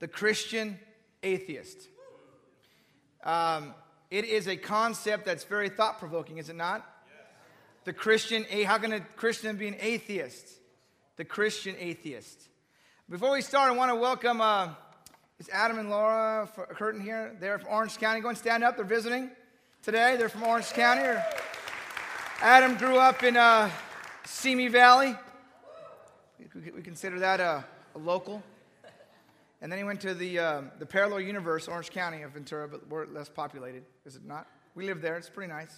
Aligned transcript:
the 0.00 0.08
Christian 0.08 0.78
atheist. 1.22 1.88
Um, 3.24 3.74
it 4.10 4.24
is 4.24 4.46
a 4.46 4.56
concept 4.56 5.24
that's 5.26 5.44
very 5.44 5.68
thought 5.68 5.98
provoking, 5.98 6.38
is 6.38 6.48
it 6.48 6.56
not? 6.56 6.86
The 7.84 7.92
Christian, 7.92 8.44
how 8.64 8.78
can 8.78 8.92
a 8.92 9.00
Christian 9.00 9.56
be 9.56 9.68
an 9.68 9.76
atheist? 9.80 10.46
The 11.16 11.24
Christian 11.24 11.74
atheist. 11.78 12.48
Before 13.10 13.32
we 13.32 13.42
start, 13.42 13.72
I 13.72 13.76
want 13.76 13.90
to 13.90 13.96
welcome 13.96 14.40
uh, 14.40 14.68
is 15.38 15.48
Adam 15.50 15.78
and 15.78 15.88
Laura 15.88 16.48
Curtin 16.74 17.00
here. 17.00 17.36
They're 17.40 17.58
from 17.58 17.70
Orange 17.70 17.96
County. 17.98 18.20
Go 18.20 18.28
and 18.28 18.36
stand 18.36 18.64
up. 18.64 18.76
They're 18.76 18.84
visiting 18.84 19.30
today. 19.82 20.16
They're 20.16 20.28
from 20.28 20.42
Orange 20.42 20.70
County. 20.72 21.20
Adam 22.40 22.76
grew 22.76 22.98
up 22.98 23.22
in 23.22 23.36
uh, 23.36 23.70
Simi 24.24 24.68
Valley. 24.68 25.16
We 26.74 26.82
consider 26.82 27.18
that 27.20 27.40
a, 27.40 27.64
a 27.94 27.98
local. 27.98 28.42
And 29.60 29.72
then 29.72 29.78
he 29.78 29.84
went 29.84 30.00
to 30.02 30.14
the, 30.14 30.38
um, 30.38 30.70
the 30.78 30.86
parallel 30.86 31.20
universe, 31.20 31.66
Orange 31.66 31.90
County 31.90 32.22
of 32.22 32.32
Ventura, 32.32 32.68
but 32.68 32.88
we're 32.88 33.06
less 33.06 33.28
populated, 33.28 33.84
is 34.04 34.14
it 34.14 34.24
not? 34.24 34.46
We 34.74 34.86
live 34.86 35.00
there. 35.00 35.16
It's 35.16 35.28
pretty 35.28 35.52
nice. 35.52 35.74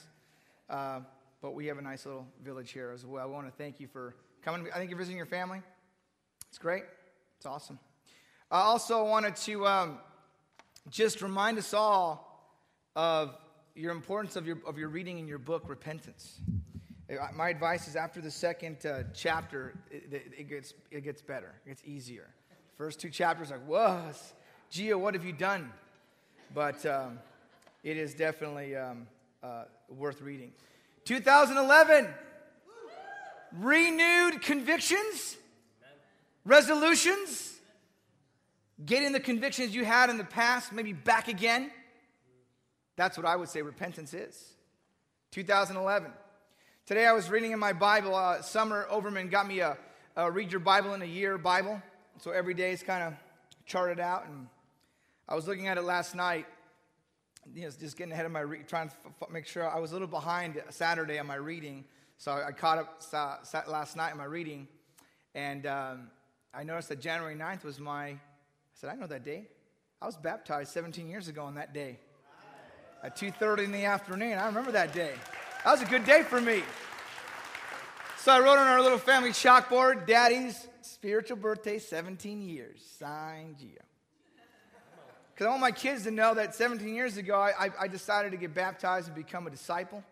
Uh, 0.68 1.00
but 1.40 1.54
we 1.54 1.66
have 1.66 1.78
a 1.78 1.82
nice 1.82 2.04
little 2.04 2.26
village 2.44 2.72
here 2.72 2.90
as 2.94 3.06
well. 3.06 3.22
I 3.22 3.26
want 3.26 3.46
to 3.46 3.52
thank 3.52 3.80
you 3.80 3.88
for 3.88 4.14
coming. 4.42 4.66
I 4.74 4.78
think 4.78 4.90
you're 4.90 4.98
visiting 4.98 5.16
your 5.16 5.26
family. 5.26 5.62
It's 6.48 6.58
great. 6.58 6.82
It's 7.38 7.46
awesome. 7.46 7.78
I 8.50 8.60
also 8.60 9.04
wanted 9.04 9.36
to 9.36 9.66
um, 9.66 9.98
just 10.90 11.22
remind 11.22 11.56
us 11.56 11.72
all 11.72 12.52
of 12.96 13.36
your 13.74 13.92
importance 13.92 14.36
of 14.36 14.46
your, 14.46 14.58
of 14.66 14.76
your 14.76 14.88
reading 14.88 15.18
in 15.18 15.26
your 15.26 15.38
book, 15.38 15.68
Repentance. 15.68 16.40
My 17.34 17.48
advice 17.48 17.88
is 17.88 17.96
after 17.96 18.20
the 18.20 18.30
second 18.30 18.84
uh, 18.84 19.04
chapter, 19.14 19.74
it, 19.90 20.32
it, 20.36 20.48
gets, 20.48 20.74
it 20.90 21.02
gets 21.02 21.22
better, 21.22 21.54
it 21.64 21.68
gets 21.68 21.82
easier. 21.84 22.28
First 22.80 22.98
two 22.98 23.10
chapters, 23.10 23.50
like, 23.50 23.60
whoa, 23.66 24.10
Gio, 24.72 24.98
what 24.98 25.12
have 25.12 25.22
you 25.22 25.34
done? 25.34 25.70
But 26.54 26.86
um, 26.86 27.18
it 27.84 27.98
is 27.98 28.14
definitely 28.14 28.74
um, 28.74 29.06
uh, 29.42 29.64
worth 29.90 30.22
reading. 30.22 30.52
2011, 31.04 32.08
renewed 33.52 34.40
convictions, 34.40 35.36
resolutions, 36.46 37.60
getting 38.86 39.12
the 39.12 39.20
convictions 39.20 39.74
you 39.74 39.84
had 39.84 40.08
in 40.08 40.16
the 40.16 40.24
past, 40.24 40.72
maybe 40.72 40.94
back 40.94 41.28
again. 41.28 41.70
That's 42.96 43.18
what 43.18 43.26
I 43.26 43.36
would 43.36 43.50
say 43.50 43.60
repentance 43.60 44.14
is. 44.14 44.54
2011. 45.32 46.10
Today 46.86 47.06
I 47.06 47.12
was 47.12 47.28
reading 47.28 47.52
in 47.52 47.58
my 47.58 47.74
Bible, 47.74 48.14
uh, 48.14 48.40
Summer 48.40 48.86
Overman 48.88 49.28
got 49.28 49.46
me 49.46 49.60
a, 49.60 49.76
a 50.16 50.30
Read 50.30 50.50
Your 50.50 50.60
Bible 50.60 50.94
in 50.94 51.02
a 51.02 51.04
Year 51.04 51.36
Bible. 51.36 51.82
So 52.20 52.32
every 52.32 52.52
day 52.52 52.72
is 52.72 52.82
kind 52.82 53.02
of 53.02 53.14
charted 53.64 53.98
out. 53.98 54.26
And 54.26 54.46
I 55.26 55.34
was 55.34 55.48
looking 55.48 55.68
at 55.68 55.78
it 55.78 55.84
last 55.84 56.14
night, 56.14 56.44
you 57.54 57.62
know, 57.62 57.70
just 57.70 57.96
getting 57.96 58.12
ahead 58.12 58.26
of 58.26 58.32
my 58.32 58.40
re- 58.40 58.62
trying 58.68 58.90
to 58.90 58.94
f- 59.22 59.30
make 59.30 59.46
sure 59.46 59.66
I 59.66 59.78
was 59.78 59.92
a 59.92 59.94
little 59.94 60.06
behind 60.06 60.62
Saturday 60.68 61.18
on 61.18 61.26
my 61.26 61.36
reading. 61.36 61.82
So 62.18 62.32
I 62.32 62.52
caught 62.52 62.76
up 62.76 63.02
last 63.66 63.96
night 63.96 64.12
in 64.12 64.18
my 64.18 64.24
reading. 64.24 64.68
And 65.34 65.64
um, 65.64 66.10
I 66.52 66.62
noticed 66.62 66.90
that 66.90 67.00
January 67.00 67.34
9th 67.34 67.64
was 67.64 67.80
my, 67.80 68.08
I 68.08 68.18
said, 68.74 68.90
I 68.90 68.96
know 68.96 69.06
that 69.06 69.24
day. 69.24 69.46
I 70.02 70.04
was 70.04 70.18
baptized 70.18 70.72
17 70.72 71.08
years 71.08 71.28
ago 71.28 71.44
on 71.44 71.54
that 71.54 71.72
day 71.72 71.98
at 73.02 73.16
2.30 73.16 73.64
in 73.64 73.72
the 73.72 73.86
afternoon. 73.86 74.36
I 74.36 74.44
remember 74.44 74.72
that 74.72 74.92
day. 74.92 75.14
That 75.64 75.70
was 75.70 75.80
a 75.80 75.86
good 75.86 76.04
day 76.04 76.22
for 76.22 76.38
me. 76.38 76.64
So 78.18 78.30
I 78.30 78.40
wrote 78.40 78.58
on 78.58 78.66
our 78.66 78.82
little 78.82 78.98
family 78.98 79.30
chalkboard, 79.30 80.06
Daddy's 80.06 80.66
spiritual 80.86 81.36
birthday, 81.36 81.78
17 81.78 82.42
years. 82.42 82.80
Signed 82.98 83.56
Gio. 83.58 83.78
Because 85.34 85.46
I 85.46 85.50
want 85.50 85.62
my 85.62 85.70
kids 85.70 86.04
to 86.04 86.10
know 86.10 86.34
that 86.34 86.54
17 86.54 86.94
years 86.94 87.16
ago, 87.16 87.38
I, 87.38 87.70
I, 87.80 87.88
decided 87.88 88.32
to 88.32 88.36
get 88.36 88.54
baptized 88.54 89.06
and 89.06 89.16
become 89.16 89.46
a 89.46 89.50
disciple. 89.50 90.04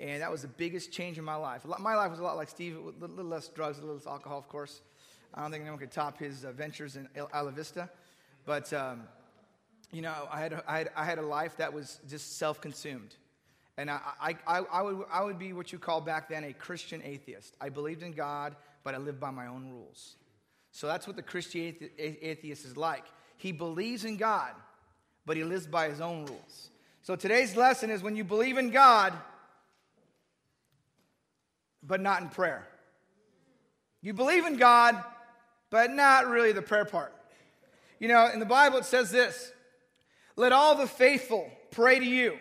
And 0.00 0.22
that 0.22 0.30
was 0.30 0.42
the 0.42 0.48
biggest 0.48 0.92
change 0.92 1.18
in 1.18 1.24
my 1.24 1.34
life. 1.34 1.62
My 1.78 1.94
life 1.94 2.10
was 2.10 2.20
a 2.20 2.22
lot 2.22 2.36
like 2.36 2.48
Steve, 2.48 2.76
a 2.76 3.06
little 3.06 3.24
less 3.24 3.48
drugs, 3.48 3.76
a 3.76 3.80
little 3.82 3.96
less 3.96 4.06
alcohol, 4.06 4.38
of 4.38 4.48
course. 4.48 4.80
I 5.34 5.42
don't 5.42 5.50
think 5.50 5.60
anyone 5.62 5.78
could 5.78 5.90
top 5.90 6.18
his 6.18 6.44
uh, 6.44 6.52
ventures 6.52 6.96
in 6.96 7.06
Isla 7.14 7.52
Vista. 7.52 7.90
But, 8.46 8.72
um, 8.72 9.02
you 9.92 10.00
know, 10.00 10.14
I 10.30 10.40
had, 10.40 10.62
I, 10.66 10.78
had, 10.78 10.90
I 10.96 11.04
had 11.04 11.18
a 11.18 11.26
life 11.26 11.58
that 11.58 11.72
was 11.72 12.00
just 12.08 12.38
self 12.38 12.60
consumed. 12.60 13.14
And 13.76 13.90
I, 13.90 14.00
I, 14.18 14.36
I, 14.46 14.58
I, 14.72 14.82
would, 14.82 15.04
I 15.12 15.22
would 15.22 15.38
be 15.38 15.52
what 15.52 15.70
you 15.70 15.78
call 15.78 16.00
back 16.00 16.30
then 16.30 16.44
a 16.44 16.54
Christian 16.54 17.02
atheist. 17.04 17.54
I 17.60 17.68
believed 17.68 18.02
in 18.02 18.12
God, 18.12 18.56
but 18.86 18.94
I 18.94 18.98
live 18.98 19.18
by 19.18 19.32
my 19.32 19.48
own 19.48 19.68
rules. 19.68 20.14
So 20.70 20.86
that's 20.86 21.08
what 21.08 21.16
the 21.16 21.22
Christian 21.22 21.74
atheist 21.98 22.64
is 22.64 22.76
like. 22.76 23.02
He 23.36 23.50
believes 23.50 24.04
in 24.04 24.16
God, 24.16 24.52
but 25.26 25.36
he 25.36 25.42
lives 25.42 25.66
by 25.66 25.88
his 25.88 26.00
own 26.00 26.24
rules. 26.24 26.70
So 27.02 27.16
today's 27.16 27.56
lesson 27.56 27.90
is 27.90 28.00
when 28.00 28.14
you 28.14 28.22
believe 28.22 28.58
in 28.58 28.70
God, 28.70 29.12
but 31.82 32.00
not 32.00 32.22
in 32.22 32.28
prayer. 32.28 32.64
You 34.02 34.14
believe 34.14 34.46
in 34.46 34.56
God, 34.56 35.02
but 35.68 35.90
not 35.90 36.28
really 36.28 36.52
the 36.52 36.62
prayer 36.62 36.84
part. 36.84 37.12
You 37.98 38.06
know, 38.06 38.30
in 38.32 38.38
the 38.38 38.46
Bible 38.46 38.78
it 38.78 38.84
says 38.84 39.10
this 39.10 39.50
Let 40.36 40.52
all 40.52 40.76
the 40.76 40.86
faithful 40.86 41.50
pray 41.72 41.98
to 41.98 42.06
you 42.06 42.38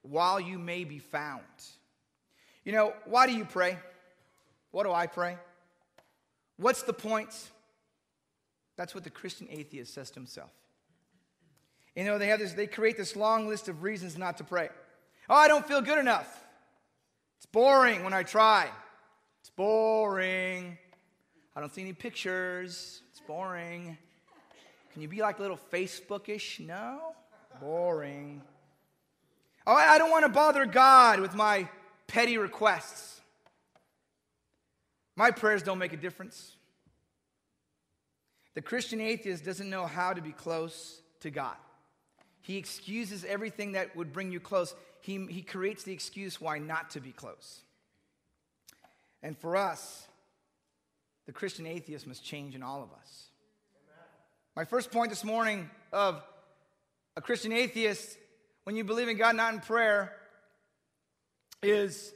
while 0.00 0.40
you 0.40 0.58
may 0.58 0.84
be 0.84 1.00
found. 1.00 1.42
You 2.64 2.72
know, 2.72 2.94
why 3.04 3.26
do 3.26 3.34
you 3.34 3.44
pray? 3.44 3.76
What 4.70 4.84
do 4.84 4.92
I 4.92 5.06
pray? 5.06 5.36
What's 6.60 6.82
the 6.82 6.92
point? 6.92 7.34
That's 8.76 8.94
what 8.94 9.02
the 9.02 9.10
Christian 9.10 9.48
atheist 9.50 9.94
says 9.94 10.10
to 10.10 10.20
himself. 10.20 10.50
You 11.96 12.04
know, 12.04 12.18
they 12.18 12.28
have 12.28 12.38
this, 12.38 12.52
they 12.52 12.66
create 12.66 12.98
this 12.98 13.16
long 13.16 13.48
list 13.48 13.68
of 13.68 13.82
reasons 13.82 14.18
not 14.18 14.36
to 14.38 14.44
pray. 14.44 14.68
Oh, 15.28 15.34
I 15.34 15.48
don't 15.48 15.66
feel 15.66 15.80
good 15.80 15.98
enough. 15.98 16.44
It's 17.38 17.46
boring 17.46 18.04
when 18.04 18.12
I 18.12 18.22
try. 18.22 18.68
It's 19.40 19.50
boring. 19.50 20.76
I 21.56 21.60
don't 21.60 21.74
see 21.74 21.80
any 21.80 21.94
pictures. 21.94 23.00
It's 23.10 23.20
boring. 23.20 23.96
Can 24.92 25.00
you 25.00 25.08
be 25.08 25.22
like 25.22 25.38
a 25.38 25.42
little 25.42 25.58
Facebookish? 25.72 26.60
No. 26.60 27.14
Boring. 27.60 28.42
Oh, 29.66 29.74
I 29.74 29.96
don't 29.96 30.10
want 30.10 30.26
to 30.26 30.30
bother 30.30 30.66
God 30.66 31.20
with 31.20 31.34
my 31.34 31.68
petty 32.06 32.36
requests. 32.36 33.19
My 35.16 35.30
prayers 35.30 35.62
don't 35.62 35.78
make 35.78 35.92
a 35.92 35.96
difference. 35.96 36.56
The 38.54 38.62
Christian 38.62 39.00
atheist 39.00 39.44
doesn't 39.44 39.70
know 39.70 39.86
how 39.86 40.12
to 40.12 40.20
be 40.20 40.32
close 40.32 41.00
to 41.20 41.30
God. 41.30 41.56
He 42.42 42.56
excuses 42.56 43.24
everything 43.24 43.72
that 43.72 43.94
would 43.96 44.12
bring 44.12 44.32
you 44.32 44.40
close. 44.40 44.74
He, 45.00 45.24
he 45.26 45.42
creates 45.42 45.84
the 45.84 45.92
excuse 45.92 46.40
why 46.40 46.58
not 46.58 46.90
to 46.90 47.00
be 47.00 47.12
close. 47.12 47.60
And 49.22 49.36
for 49.38 49.56
us, 49.56 50.06
the 51.26 51.32
Christian 51.32 51.66
atheist 51.66 52.06
must 52.06 52.24
change 52.24 52.54
in 52.54 52.62
all 52.62 52.82
of 52.82 52.90
us. 52.92 53.26
My 54.56 54.64
first 54.64 54.90
point 54.90 55.10
this 55.10 55.22
morning 55.22 55.70
of 55.92 56.22
a 57.16 57.20
Christian 57.20 57.52
atheist 57.52 58.18
when 58.64 58.76
you 58.76 58.84
believe 58.84 59.08
in 59.08 59.16
God, 59.16 59.36
not 59.36 59.54
in 59.54 59.60
prayer, 59.60 60.12
is 61.62 62.12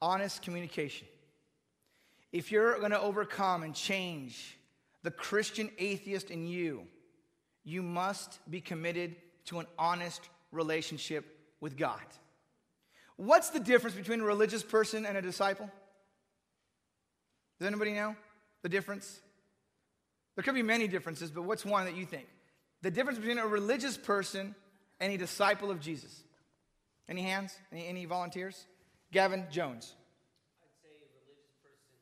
honest 0.00 0.42
communication. 0.42 1.06
If 2.32 2.52
you're 2.52 2.78
going 2.78 2.90
to 2.90 3.00
overcome 3.00 3.62
and 3.62 3.74
change 3.74 4.58
the 5.02 5.10
Christian 5.10 5.70
atheist 5.78 6.30
in 6.30 6.46
you, 6.46 6.82
you 7.64 7.82
must 7.82 8.38
be 8.50 8.60
committed 8.60 9.16
to 9.46 9.58
an 9.60 9.66
honest 9.78 10.28
relationship 10.52 11.24
with 11.60 11.76
God. 11.76 12.00
What's 13.16 13.50
the 13.50 13.60
difference 13.60 13.96
between 13.96 14.20
a 14.20 14.24
religious 14.24 14.62
person 14.62 15.06
and 15.06 15.16
a 15.16 15.22
disciple? 15.22 15.70
Does 17.58 17.66
anybody 17.66 17.92
know 17.92 18.14
the 18.62 18.68
difference? 18.68 19.20
There 20.34 20.42
could 20.42 20.54
be 20.54 20.62
many 20.62 20.86
differences, 20.86 21.30
but 21.30 21.42
what's 21.42 21.64
one 21.64 21.86
that 21.86 21.96
you 21.96 22.04
think? 22.04 22.26
The 22.82 22.90
difference 22.90 23.18
between 23.18 23.38
a 23.38 23.46
religious 23.46 23.96
person 23.96 24.54
and 25.00 25.12
a 25.12 25.16
disciple 25.16 25.70
of 25.70 25.80
Jesus. 25.80 26.22
Any 27.08 27.22
hands? 27.22 27.56
Any, 27.72 27.86
any 27.86 28.04
volunteers? 28.04 28.66
Gavin 29.16 29.46
Jones. 29.50 29.96
I'd 30.60 30.76
say 30.84 30.92
a 30.92 31.08
religious 31.08 31.48
person 31.64 31.96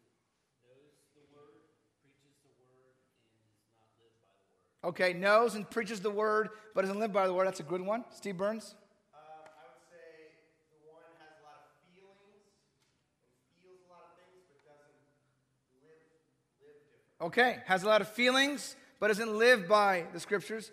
knows 0.67 0.99
the 1.15 1.23
word, 1.31 1.63
preaches 2.03 2.35
the 2.43 2.51
word, 2.59 2.91
and 3.23 3.31
does 3.55 3.71
not 3.71 3.87
live 4.03 4.11
by 4.19 4.35
the 4.35 4.51
word. 4.51 4.91
Okay, 4.91 5.15
knows 5.15 5.55
and 5.55 5.71
preaches 5.71 6.01
the 6.01 6.11
word, 6.11 6.49
but 6.75 6.81
doesn't 6.81 6.99
live 6.99 7.13
by 7.13 7.29
the 7.29 7.33
word. 7.33 7.47
That's 7.47 7.61
a 7.61 7.63
good 7.63 7.83
one. 7.83 8.05
Steve 8.11 8.37
Burns. 8.37 8.75
Um, 9.15 9.21
okay, 9.87 10.35
has 11.23 11.39
a 11.39 11.47
lot 11.47 11.63
of 11.63 11.71
feelings, 11.87 12.51
and 13.23 13.63
feels 13.63 13.79
a 13.87 13.95
lot 13.95 14.11
of 14.11 14.19
things 14.19 14.43
but 14.51 14.67
doesn't 14.67 14.99
live 15.87 16.03
live 16.67 16.83
different. 16.83 17.31
Okay, 17.31 17.63
has 17.71 17.85
a 17.85 17.87
lot 17.87 18.01
of 18.01 18.09
feelings 18.09 18.75
but 18.99 19.13
isn't 19.13 19.39
lived 19.39 19.69
by 19.69 20.03
the 20.13 20.19
scriptures. 20.19 20.73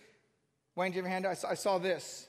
Wayne, 0.76 0.90
do 0.90 0.98
you 0.98 1.04
have 1.04 1.08
a 1.08 1.14
hand? 1.14 1.28
I 1.28 1.36
saw, 1.36 1.50
I 1.50 1.54
saw 1.54 1.78
this. 1.78 2.26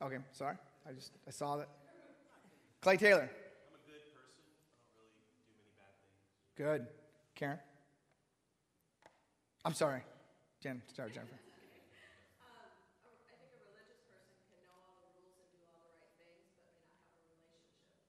Okay, 0.00 0.18
sorry. 0.30 0.54
I 0.86 0.92
just 0.92 1.12
I 1.26 1.30
saw 1.30 1.56
that. 1.56 1.68
Clay 2.80 2.96
Taylor. 2.96 3.22
I'm 3.22 3.28
a 3.28 3.30
good 3.86 4.04
person. 4.12 4.44
I 4.44 4.96
don't 4.96 5.08
really 5.08 5.24
do 5.24 5.54
many 5.56 5.70
bad 5.76 5.92
things. 6.04 6.84
Good. 6.84 6.86
Karen? 7.34 7.58
I'm 9.64 9.72
sorry. 9.74 10.02
Jen, 10.62 10.82
sorry, 10.94 11.10
Jennifer. 11.10 11.34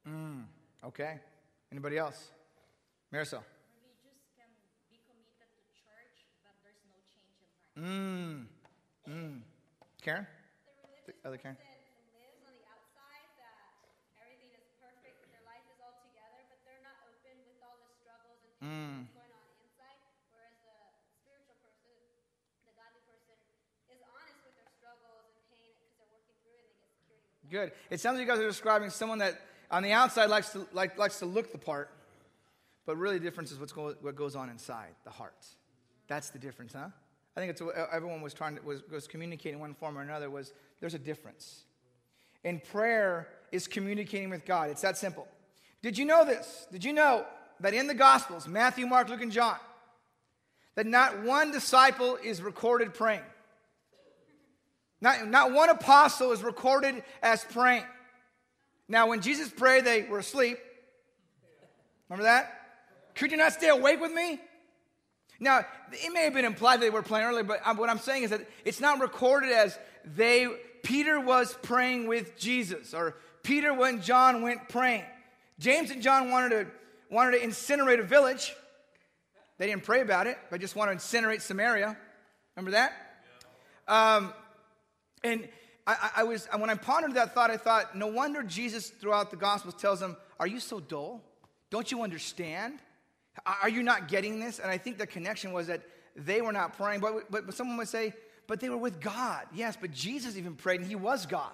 Mm, 0.07 0.45
okay. 0.86 1.18
Anybody 1.72 1.98
else? 1.98 2.30
Marisol. 3.12 3.42
Religious 3.74 4.22
can 4.38 4.45
be 4.89 5.01
committed 5.10 5.50
to 5.57 5.63
church, 5.74 6.30
but 6.45 6.54
there's 6.62 6.77
no 6.86 6.94
change 7.10 7.42
in 7.42 7.50
heart. 7.57 7.74
Mm, 7.81 8.45
mm. 9.10 9.42
Karen? 10.06 10.27
The 11.10 11.13
The 11.13 11.13
other 11.25 11.38
Karen? 11.42 11.57
religious 11.57 11.89
person 11.89 12.06
lives 12.22 12.38
on 12.45 12.54
the 12.54 12.66
outside 12.69 13.30
that 13.42 13.57
everything 14.22 14.54
is 14.54 14.62
perfect, 14.77 15.18
that 15.25 15.30
their 15.34 15.45
life 15.50 15.65
is 15.74 15.81
all 15.81 15.98
together, 16.06 16.42
but 16.54 16.62
they're 16.69 16.86
not 16.86 17.01
open 17.10 17.34
with 17.50 17.57
all 17.65 17.77
the 17.81 17.89
Mm. 18.65 19.06
and 19.06 19.13
going 19.13 19.29
on 19.29 19.45
inside. 19.62 20.01
Whereas 20.33 20.57
the 20.57 21.06
spiritual 21.21 21.53
person, 21.62 21.94
the 22.65 22.73
godly 22.73 23.06
person, 23.06 23.38
is 23.94 24.01
honest 24.01 24.41
with 24.41 24.57
their 24.57 24.69
struggles 24.73 25.29
and 25.29 25.45
pain 25.53 25.69
because 25.77 25.94
they're 26.01 26.09
working 26.09 26.33
through 26.41 26.57
it 26.57 26.73
and 26.73 26.81
they 26.81 26.89
get 26.89 26.97
security. 27.06 27.45
Good. 27.53 27.69
It 27.94 28.01
sounds 28.01 28.17
like 28.17 28.25
you 28.25 28.31
guys 28.33 28.41
are 28.41 28.50
describing 28.50 28.89
someone 28.89 29.21
that 29.21 29.38
on 29.69 29.85
the 29.85 29.94
outside 29.94 30.33
likes 30.33 30.50
to, 30.57 30.65
like, 30.73 30.97
likes 30.97 31.21
to 31.21 31.29
look 31.29 31.53
the 31.53 31.62
part, 31.62 31.94
but 32.89 32.97
really 32.97 33.21
the 33.21 33.25
difference 33.25 33.53
is 33.53 33.62
what's 33.62 33.73
go, 33.73 33.94
what 34.01 34.15
goes 34.17 34.35
on 34.35 34.50
inside, 34.50 34.97
the 35.06 35.13
heart. 35.13 35.45
That's 36.07 36.29
the 36.29 36.39
difference, 36.39 36.73
huh? 36.73 36.89
I 37.35 37.39
think 37.39 37.51
it's 37.51 37.62
what 37.62 37.75
everyone 37.91 38.21
was 38.21 38.33
trying 38.33 38.56
to, 38.56 38.62
was, 38.62 38.81
was 38.89 39.07
communicating 39.07 39.59
one 39.59 39.73
form 39.73 39.97
or 39.97 40.01
another 40.01 40.29
was 40.29 40.53
there's 40.79 40.94
a 40.94 41.00
difference. 41.00 41.65
And 42.44 42.63
prayer 42.63 43.27
is 43.51 43.67
communicating 43.67 44.29
with 44.29 44.45
God. 44.45 44.69
It's 44.69 44.81
that 44.81 44.97
simple. 44.97 45.27
Did 45.81 45.97
you 45.97 46.06
know 46.06 46.25
this? 46.25 46.67
Did 46.71 46.83
you 46.83 46.94
know 46.94 47.25
that 47.60 47.74
in 47.74 47.88
the 47.88 47.94
Gospels, 47.94 48.48
Matthew, 48.48 48.86
Mark, 48.86 49.10
Luke, 49.10 49.22
and 49.22 49.31
John, 49.31 49.57
that 50.75 50.86
not 50.86 51.24
one 51.24 51.52
disciple 51.52 52.18
is 52.22 52.42
recorded 52.42 52.94
praying? 52.94 53.22
Not, 55.02 55.28
not 55.28 55.52
one 55.52 55.69
apostle 55.69 56.31
is 56.31 56.44
recorded 56.44 57.04
as 57.22 57.44
praying. 57.46 57.86
Now, 58.88 59.07
when 59.07 59.22
Jesus 59.22 59.50
prayed, 59.50 59.86
they 59.86 60.04
were 60.04 60.19
asleep. 60.19 60.57
Remember 62.10 62.24
that? 62.24 62.52
Could 63.16 63.31
you 63.31 63.38
not 63.38 63.54
stay 63.54 63.69
awake 63.69 64.00
with 64.00 64.12
me? 64.12 64.40
Now, 65.40 65.66
it 65.92 66.13
may 66.13 66.24
have 66.24 66.34
been 66.34 66.46
implied 66.46 66.81
they 66.81 66.90
were 66.90 67.01
praying 67.01 67.25
earlier, 67.25 67.44
but 67.44 67.78
what 67.78 67.90
I'm 67.90 68.00
saying 68.00 68.24
is 68.24 68.30
that 68.30 68.48
it's 68.63 68.80
not 68.80 69.00
recorded 69.00 69.51
as 69.51 69.78
they, 70.06 70.48
Peter 70.84 71.19
was 71.19 71.58
praying 71.62 72.08
with 72.08 72.38
Jesus, 72.38 72.94
or 72.94 73.16
Peter 73.44 73.74
when 73.74 74.01
John 74.01 74.42
went 74.42 74.69
praying. 74.69 75.04
James 75.60 75.92
and 75.92 76.01
John 76.01 76.31
wanted 76.31 76.50
to, 76.50 76.68
wanted 77.10 77.40
to 77.40 77.46
incinerate 77.46 78.00
a 78.00 78.04
village. 78.04 78.54
They 79.57 79.68
didn't 79.68 79.84
pray 79.84 80.02
about 80.02 80.28
it, 80.28 80.38
but 80.50 80.60
just 80.60 80.75
wanted 80.75 81.00
to 81.00 81.06
incinerate 81.06 81.42
Samaria. 81.42 81.98
Remember 82.56 82.72
that? 82.72 82.94
Um, 83.88 84.34
and 85.24 85.48
I, 85.88 86.12
I 86.18 86.24
was, 86.24 86.48
when 86.57 86.69
I 86.69 86.75
pondered 86.75 87.13
that 87.13 87.34
thought, 87.34 87.52
I 87.52 87.57
thought, 87.57 87.96
no 87.96 88.07
wonder 88.07 88.44
Jesus 88.44 88.90
throughout 88.90 89.30
the 89.31 89.38
Gospels 89.38 89.75
tells 89.75 90.00
them, 90.00 90.18
Are 90.40 90.48
you 90.48 90.60
so 90.60 90.80
dull? 90.80 91.22
Don't 91.69 91.92
you 91.92 92.04
understand? 92.04 92.80
Are 93.46 93.69
you 93.69 93.84
not 93.84 94.08
getting 94.08 94.40
this? 94.40 94.60
And 94.60 94.72
I 94.72 94.78
think 94.78 94.98
the 94.98 95.08
connection 95.08 95.51
was 95.51 95.68
that 95.68 95.81
they 96.16 96.42
were 96.42 96.54
not 96.54 96.78
praying, 96.78 97.01
but, 97.01 97.30
but, 97.30 97.46
but 97.46 97.56
someone 97.56 97.78
would 97.78 97.88
say, 97.88 98.13
But 98.48 98.60
they 98.60 98.69
were 98.69 98.78
with 98.78 99.00
God. 99.00 99.46
Yes, 99.54 99.78
but 99.80 99.92
Jesus 99.92 100.38
even 100.38 100.56
prayed 100.56 100.80
and 100.80 100.90
he 100.90 100.96
was 100.96 101.25
God. 101.25 101.51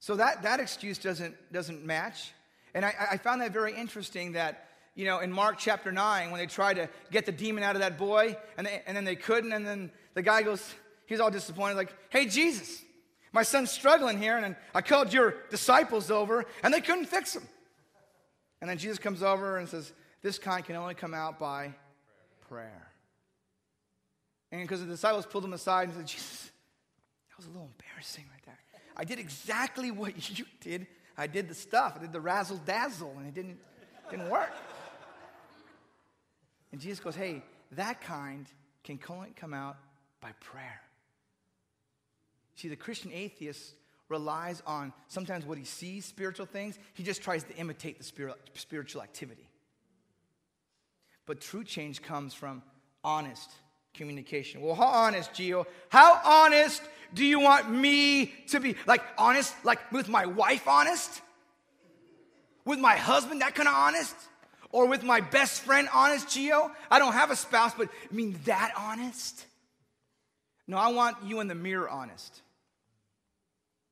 So 0.00 0.16
that, 0.16 0.42
that 0.42 0.58
excuse 0.58 0.98
doesn't, 0.98 1.36
doesn't 1.52 1.84
match. 1.84 2.32
And 2.74 2.84
I, 2.84 2.94
I 3.12 3.16
found 3.16 3.40
that 3.42 3.52
very 3.52 3.74
interesting 3.74 4.32
that, 4.32 4.68
you 4.94 5.04
know, 5.04 5.20
in 5.20 5.32
Mark 5.32 5.58
chapter 5.58 5.92
9, 5.92 6.30
when 6.30 6.38
they 6.38 6.46
tried 6.46 6.74
to 6.74 6.88
get 7.10 7.26
the 7.26 7.32
demon 7.32 7.62
out 7.62 7.76
of 7.76 7.80
that 7.80 7.98
boy, 7.98 8.36
and, 8.56 8.66
they, 8.66 8.82
and 8.86 8.96
then 8.96 9.04
they 9.04 9.16
couldn't, 9.16 9.52
and 9.52 9.66
then 9.66 9.90
the 10.14 10.22
guy 10.22 10.42
goes, 10.42 10.74
he's 11.06 11.20
all 11.20 11.30
disappointed, 11.30 11.76
like, 11.76 11.94
hey, 12.10 12.26
Jesus, 12.26 12.82
my 13.32 13.42
son's 13.42 13.70
struggling 13.70 14.18
here, 14.18 14.36
and 14.36 14.56
I 14.74 14.80
called 14.82 15.12
your 15.12 15.34
disciples 15.50 16.10
over, 16.10 16.44
and 16.62 16.72
they 16.72 16.80
couldn't 16.80 17.06
fix 17.06 17.34
him. 17.34 17.46
And 18.60 18.70
then 18.70 18.78
Jesus 18.78 18.98
comes 18.98 19.22
over 19.22 19.58
and 19.58 19.68
says, 19.68 19.92
this 20.22 20.38
kind 20.38 20.64
can 20.64 20.76
only 20.76 20.94
come 20.94 21.14
out 21.14 21.38
by 21.40 21.74
prayer. 22.48 22.92
And 24.52 24.62
because 24.62 24.80
the 24.80 24.86
disciples 24.86 25.26
pulled 25.26 25.44
him 25.44 25.52
aside 25.52 25.88
and 25.88 25.96
said, 25.96 26.06
Jesus, 26.06 26.50
that 27.30 27.36
was 27.38 27.46
a 27.46 27.48
little 27.48 27.70
embarrassing 27.78 28.24
right 28.30 28.42
there. 28.44 28.58
I 28.96 29.04
did 29.04 29.18
exactly 29.18 29.90
what 29.90 30.30
you 30.38 30.44
did. 30.60 30.86
I 31.16 31.26
did 31.26 31.48
the 31.48 31.54
stuff. 31.54 31.94
I 31.96 32.00
did 32.00 32.12
the 32.12 32.20
razzle 32.20 32.60
dazzle, 32.64 33.14
and 33.18 33.26
it 33.26 33.34
didn't, 33.34 33.58
didn't 34.10 34.30
work. 34.30 34.52
And 36.72 36.80
Jesus 36.80 37.00
goes, 37.00 37.14
Hey, 37.14 37.42
that 37.72 38.00
kind 38.00 38.46
can 38.84 38.98
come 38.98 39.54
out 39.54 39.76
by 40.20 40.32
prayer. 40.40 40.80
See, 42.56 42.68
the 42.68 42.76
Christian 42.76 43.10
atheist 43.12 43.74
relies 44.08 44.62
on 44.66 44.92
sometimes 45.08 45.44
what 45.44 45.58
he 45.58 45.64
sees, 45.64 46.04
spiritual 46.04 46.46
things, 46.46 46.78
he 46.94 47.02
just 47.02 47.22
tries 47.22 47.44
to 47.44 47.56
imitate 47.56 47.98
the 47.98 48.04
spirit, 48.04 48.36
spiritual 48.54 49.02
activity. 49.02 49.48
But 51.26 51.40
true 51.40 51.64
change 51.64 52.02
comes 52.02 52.34
from 52.34 52.62
honest 53.04 53.50
communication. 53.94 54.60
Well, 54.60 54.74
how 54.74 54.86
honest, 54.86 55.32
Gio? 55.32 55.66
How 55.88 56.20
honest 56.24 56.82
do 57.14 57.24
you 57.24 57.40
want 57.40 57.70
me 57.70 58.26
to 58.48 58.60
be? 58.60 58.76
Like, 58.86 59.02
honest, 59.18 59.54
like 59.64 59.92
with 59.92 60.08
my 60.08 60.26
wife, 60.26 60.66
honest? 60.66 61.20
With 62.64 62.78
my 62.78 62.96
husband, 62.96 63.40
that 63.42 63.54
kind 63.54 63.68
of 63.68 63.74
honest? 63.74 64.14
Or 64.70 64.86
with 64.86 65.02
my 65.02 65.20
best 65.20 65.62
friend, 65.62 65.88
honest, 65.92 66.28
Gio? 66.28 66.70
I 66.90 66.98
don't 66.98 67.12
have 67.12 67.30
a 67.30 67.36
spouse, 67.36 67.74
but 67.74 67.88
I 68.10 68.14
mean 68.14 68.38
that 68.44 68.72
honest? 68.76 69.44
No, 70.66 70.76
I 70.78 70.88
want 70.92 71.16
you 71.24 71.40
in 71.40 71.48
the 71.48 71.54
mirror 71.54 71.88
honest. 71.88 72.40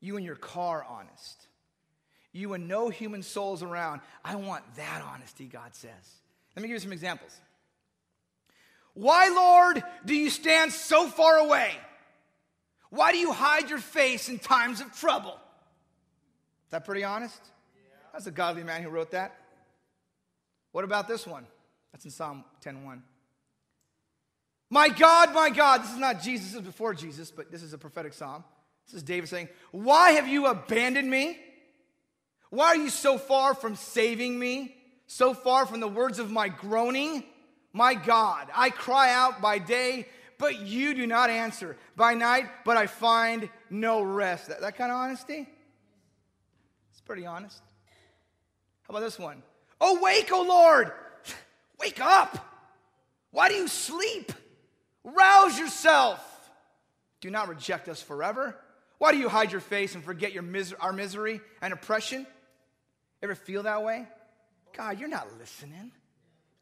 You 0.01 0.17
in 0.17 0.25
your 0.25 0.37
car 0.37 0.87
honest. 0.89 1.47
You 2.33 2.55
and 2.55 2.69
no 2.69 2.89
human 2.89 3.23
souls 3.23 3.63
around. 3.63 4.01
I 4.25 4.37
want 4.37 4.63
that 4.77 5.03
honesty, 5.13 5.47
God 5.47 5.75
says. 5.75 5.91
Let 6.57 6.63
me 6.63 6.69
give 6.69 6.77
you 6.77 6.81
some 6.81 6.93
examples. 6.93 7.39
Why, 8.95 9.29
Lord, 9.29 9.83
do 10.05 10.15
you 10.15 10.31
stand 10.31 10.73
so 10.73 11.09
far 11.09 11.39
away? 11.39 11.73
Why 12.91 13.13
do 13.13 13.19
you 13.19 13.33
hide 13.33 13.71
your 13.71 13.79
face 13.79 14.29
in 14.29 14.39
times 14.39 14.81
of 14.81 14.93
trouble? 14.99 15.39
Is 16.67 16.71
that 16.71 16.85
pretty 16.85 17.05
honest? 17.05 17.41
That's 18.13 18.27
a 18.27 18.33
godly 18.33 18.65
man 18.65 18.83
who 18.83 18.91
wrote 18.91 19.13
that. 19.13 19.37
What 20.73 20.85
about 20.85 21.09
this 21.09 21.27
one? 21.27 21.47
That's 21.93 22.05
in 22.05 22.11
Psalm 22.11 22.45
10:1. 22.63 23.03
My 24.69 24.89
God, 24.89 25.35
my 25.35 25.51
God, 25.51 25.83
this 25.83 25.91
is 25.91 25.97
not 25.97 26.23
Jesus, 26.23 26.53
this 26.53 26.61
is 26.61 26.67
before 26.67 26.95
Jesus, 26.95 27.31
but 27.31 27.51
this 27.51 27.63
is 27.63 27.73
a 27.73 27.79
prophetic 27.79 28.13
psalm. 28.13 28.45
This 28.87 28.95
is 28.95 29.03
David 29.03 29.29
saying, 29.29 29.49
Why 29.73 30.13
have 30.13 30.29
you 30.29 30.47
abandoned 30.47 31.11
me? 31.11 31.39
Why 32.51 32.67
are 32.67 32.77
you 32.77 32.91
so 32.91 33.19
far 33.19 33.55
from 33.55 33.77
saving 33.77 34.39
me? 34.39 34.77
So 35.07 35.35
far 35.35 35.67
from 35.67 35.81
the 35.81 35.89
words 35.89 36.21
of 36.21 36.31
my 36.31 36.49
groaning? 36.49 37.25
My 37.73 37.95
God, 37.95 38.49
I 38.55 38.71
cry 38.71 39.13
out 39.13 39.41
by 39.41 39.59
day, 39.59 40.09
but 40.39 40.61
you 40.61 40.95
do 40.95 41.07
not 41.07 41.31
answer. 41.31 41.77
By 41.97 42.15
night, 42.15 42.47
but 42.65 42.77
I 42.77 42.87
find 42.87 43.49
no 43.69 44.03
rest. 44.03 44.49
That, 44.49 44.61
that 44.63 44.77
kind 44.77 44.91
of 44.91 44.97
honesty? 44.97 45.49
It's 46.91 47.01
pretty 47.01 47.27
honest. 47.27 47.63
How 48.83 48.93
about 48.93 49.01
this 49.01 49.19
one? 49.19 49.43
Awake, 49.81 50.31
O 50.33 50.43
Lord! 50.43 50.93
Wake 51.81 52.01
up! 52.01 52.47
Why 53.31 53.49
do 53.49 53.55
you 53.55 53.69
sleep? 53.69 54.33
Rouse 55.05 55.59
yourself! 55.59 56.27
Do 57.21 57.31
not 57.31 57.49
reject 57.49 57.89
us 57.89 58.03
forever. 58.03 58.57
Why 58.99 59.13
do 59.13 59.19
you 59.19 59.29
hide 59.29 59.53
your 59.53 59.61
face 59.61 59.95
and 59.95 60.05
forget 60.05 60.33
your 60.33 60.43
mis- 60.43 60.75
our 60.81 60.93
misery 60.93 61.41
and 61.63 61.73
oppression? 61.73 62.27
Ever 63.23 63.35
feel 63.35 63.63
that 63.63 63.83
way? 63.83 64.07
God, 64.77 64.99
you're 64.99 65.09
not 65.09 65.27
listening. 65.39 65.93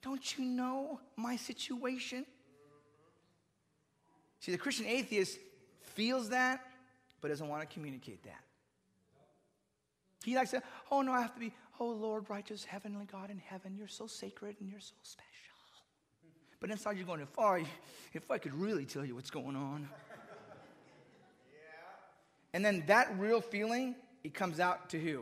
Don't 0.03 0.39
you 0.39 0.45
know 0.45 1.01
my 1.17 1.37
situation? 1.37 2.25
See, 4.41 4.53
the 4.53 4.59
Christian 4.59 4.87
atheist 4.87 5.39
feels 5.83 6.29
that, 6.31 6.65
but 7.21 7.29
doesn't 7.29 7.49
want 7.49 7.69
to 7.69 7.75
communicate 7.75 8.23
that. 8.25 8.41
He 10.25 10.35
likes 10.37 10.51
to, 10.51 10.63
oh 10.91 11.03
no, 11.03 11.13
I 11.13 11.21
have 11.21 11.35
to 11.35 11.41
be, 11.41 11.53
oh 11.81 11.89
Lord, 11.89 12.29
righteous, 12.29 12.65
heavenly 12.65 13.07
God 13.11 13.31
in 13.31 13.39
heaven, 13.39 13.75
you're 13.77 13.89
so 13.89 14.07
sacred 14.07 14.57
and 14.61 14.71
you're 14.71 14.81
so 14.81 14.95
special. 15.03 15.25
But 16.61 16.71
inside 16.71 16.97
you're 16.97 17.07
going, 17.07 17.21
if 17.21 17.39
I, 17.39 17.65
if 18.13 18.31
I 18.31 18.39
could 18.39 18.55
really 18.55 18.85
tell 18.85 19.05
you 19.05 19.15
what's 19.15 19.31
going 19.31 19.57
on. 19.57 19.89
And 22.53 22.65
then 22.65 22.83
that 22.87 23.15
real 23.19 23.41
feeling, 23.41 23.95
it 24.25 24.35
comes 24.35 24.59
out 24.59 24.91
to 24.91 24.99
who? 24.99 25.19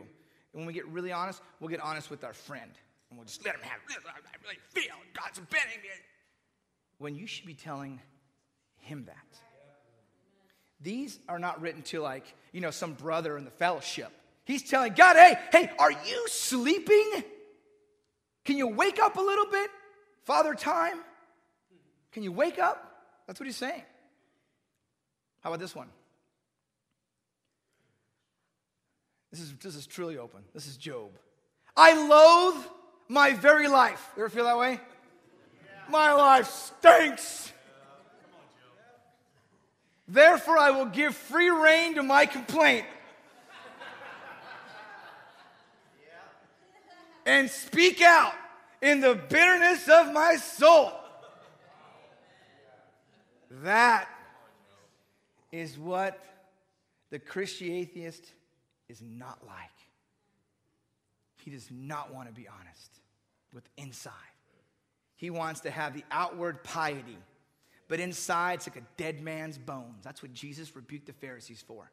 And 0.53 0.61
when 0.61 0.65
we 0.65 0.73
get 0.73 0.87
really 0.87 1.11
honest, 1.11 1.41
we'll 1.59 1.69
get 1.69 1.79
honest 1.79 2.09
with 2.09 2.23
our 2.23 2.33
friend. 2.33 2.71
And 3.09 3.17
we'll 3.17 3.25
just 3.25 3.43
let 3.45 3.55
him 3.55 3.61
have 3.61 3.79
it. 3.89 3.97
I 4.05 4.43
really 4.43 4.57
feel 4.69 4.95
God's 5.13 5.39
me. 5.39 5.89
When 6.97 7.15
you 7.15 7.27
should 7.27 7.45
be 7.45 7.53
telling 7.53 8.01
him 8.79 9.05
that. 9.05 9.15
These 10.81 11.19
are 11.27 11.39
not 11.39 11.61
written 11.61 11.81
to 11.83 12.01
like, 12.01 12.25
you 12.51 12.61
know, 12.61 12.71
some 12.71 12.93
brother 12.93 13.37
in 13.37 13.45
the 13.45 13.51
fellowship. 13.51 14.11
He's 14.45 14.63
telling 14.63 14.93
God, 14.93 15.15
hey, 15.15 15.37
hey, 15.51 15.71
are 15.79 15.91
you 15.91 16.27
sleeping? 16.27 17.23
Can 18.45 18.57
you 18.57 18.67
wake 18.67 18.99
up 18.99 19.17
a 19.17 19.21
little 19.21 19.47
bit, 19.47 19.69
Father 20.23 20.53
Time? 20.53 20.99
Can 22.13 22.23
you 22.23 22.31
wake 22.31 22.59
up? 22.59 22.83
That's 23.27 23.39
what 23.39 23.45
he's 23.45 23.57
saying. 23.57 23.83
How 25.41 25.49
about 25.49 25.59
this 25.59 25.75
one? 25.75 25.89
This 29.31 29.41
is, 29.41 29.53
this 29.61 29.75
is 29.75 29.85
truly 29.85 30.17
open. 30.17 30.41
This 30.53 30.67
is 30.67 30.77
Job. 30.77 31.11
I 31.75 31.93
loathe 31.93 32.65
my 33.07 33.33
very 33.33 33.67
life. 33.67 34.05
You 34.15 34.23
ever 34.23 34.29
feel 34.29 34.45
that 34.45 34.57
way? 34.57 34.79
My 35.89 36.13
life 36.13 36.47
stinks. 36.47 37.51
Therefore, 40.07 40.57
I 40.57 40.71
will 40.71 40.85
give 40.85 41.15
free 41.15 41.49
rein 41.49 41.95
to 41.95 42.03
my 42.03 42.25
complaint. 42.25 42.85
And 47.25 47.49
speak 47.49 48.01
out 48.01 48.33
in 48.81 49.01
the 49.01 49.15
bitterness 49.15 49.89
of 49.89 50.13
my 50.13 50.37
soul. 50.37 50.93
That 53.63 54.07
is 55.51 55.77
what 55.77 56.23
the 57.09 57.19
Christian 57.19 57.71
atheist 57.71 58.23
is 58.87 59.01
not 59.01 59.39
like. 59.45 59.76
He 61.47 61.53
does 61.53 61.69
not 61.71 62.13
want 62.13 62.27
to 62.27 62.33
be 62.33 62.45
honest 62.45 62.91
with 63.53 63.63
inside. 63.77 64.11
He 65.15 65.29
wants 65.29 65.61
to 65.61 65.71
have 65.71 65.93
the 65.93 66.03
outward 66.11 66.61
piety, 66.61 67.17
but 67.87 68.01
inside 68.01 68.55
it's 68.55 68.67
like 68.67 68.75
a 68.75 68.85
dead 68.97 69.21
man's 69.21 69.57
bones. 69.57 70.03
That's 70.03 70.21
what 70.21 70.33
Jesus 70.33 70.75
rebuked 70.75 71.05
the 71.05 71.13
Pharisees 71.13 71.63
for. 71.65 71.89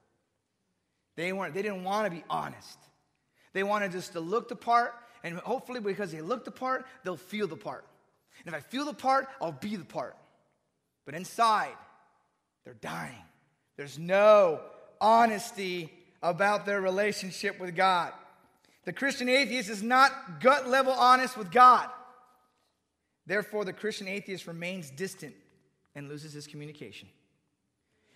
They, 1.15 1.33
weren't, 1.33 1.55
they 1.55 1.63
didn't 1.63 1.85
want 1.85 2.07
to 2.07 2.11
be 2.11 2.25
honest. 2.29 2.81
They 3.53 3.63
wanted 3.63 3.93
just 3.93 4.15
to 4.15 4.19
look 4.19 4.49
the 4.49 4.57
part, 4.57 4.93
and 5.23 5.37
hopefully, 5.37 5.79
because 5.79 6.11
they 6.11 6.21
look 6.21 6.45
the 6.45 6.51
part, 6.51 6.85
they'll 7.05 7.17
feel 7.17 7.47
the 7.47 7.55
part. 7.55 7.87
And 8.45 8.53
if 8.53 8.61
I 8.61 8.61
feel 8.61 8.85
the 8.85 8.93
part, 8.93 9.29
I'll 9.41 9.53
be 9.53 9.77
the 9.77 9.85
part. 9.85 10.17
But 11.07 11.15
inside, 11.15 11.77
they're 12.65 12.75
dying. 12.75 13.23
There's 13.77 14.01
no 14.01 14.63
honesty 15.01 15.93
about 16.25 16.67
their 16.67 16.81
relationship 16.81 17.61
with 17.61 17.77
God. 17.77 18.15
The 18.85 18.93
Christian 18.93 19.29
atheist 19.29 19.71
is 19.71 19.83
not 19.83 20.41
gut 20.41 20.69
level 20.69 20.93
honest 20.93 21.37
with 21.37 21.51
God. 21.51 21.89
Therefore, 23.27 23.65
the 23.65 23.73
Christian 23.73 24.09
atheist 24.09 24.47
remains 24.47 24.91
distant 24.91 25.35
and 25.95 26.09
loses 26.09 26.33
his 26.33 26.47
communication. 26.47 27.09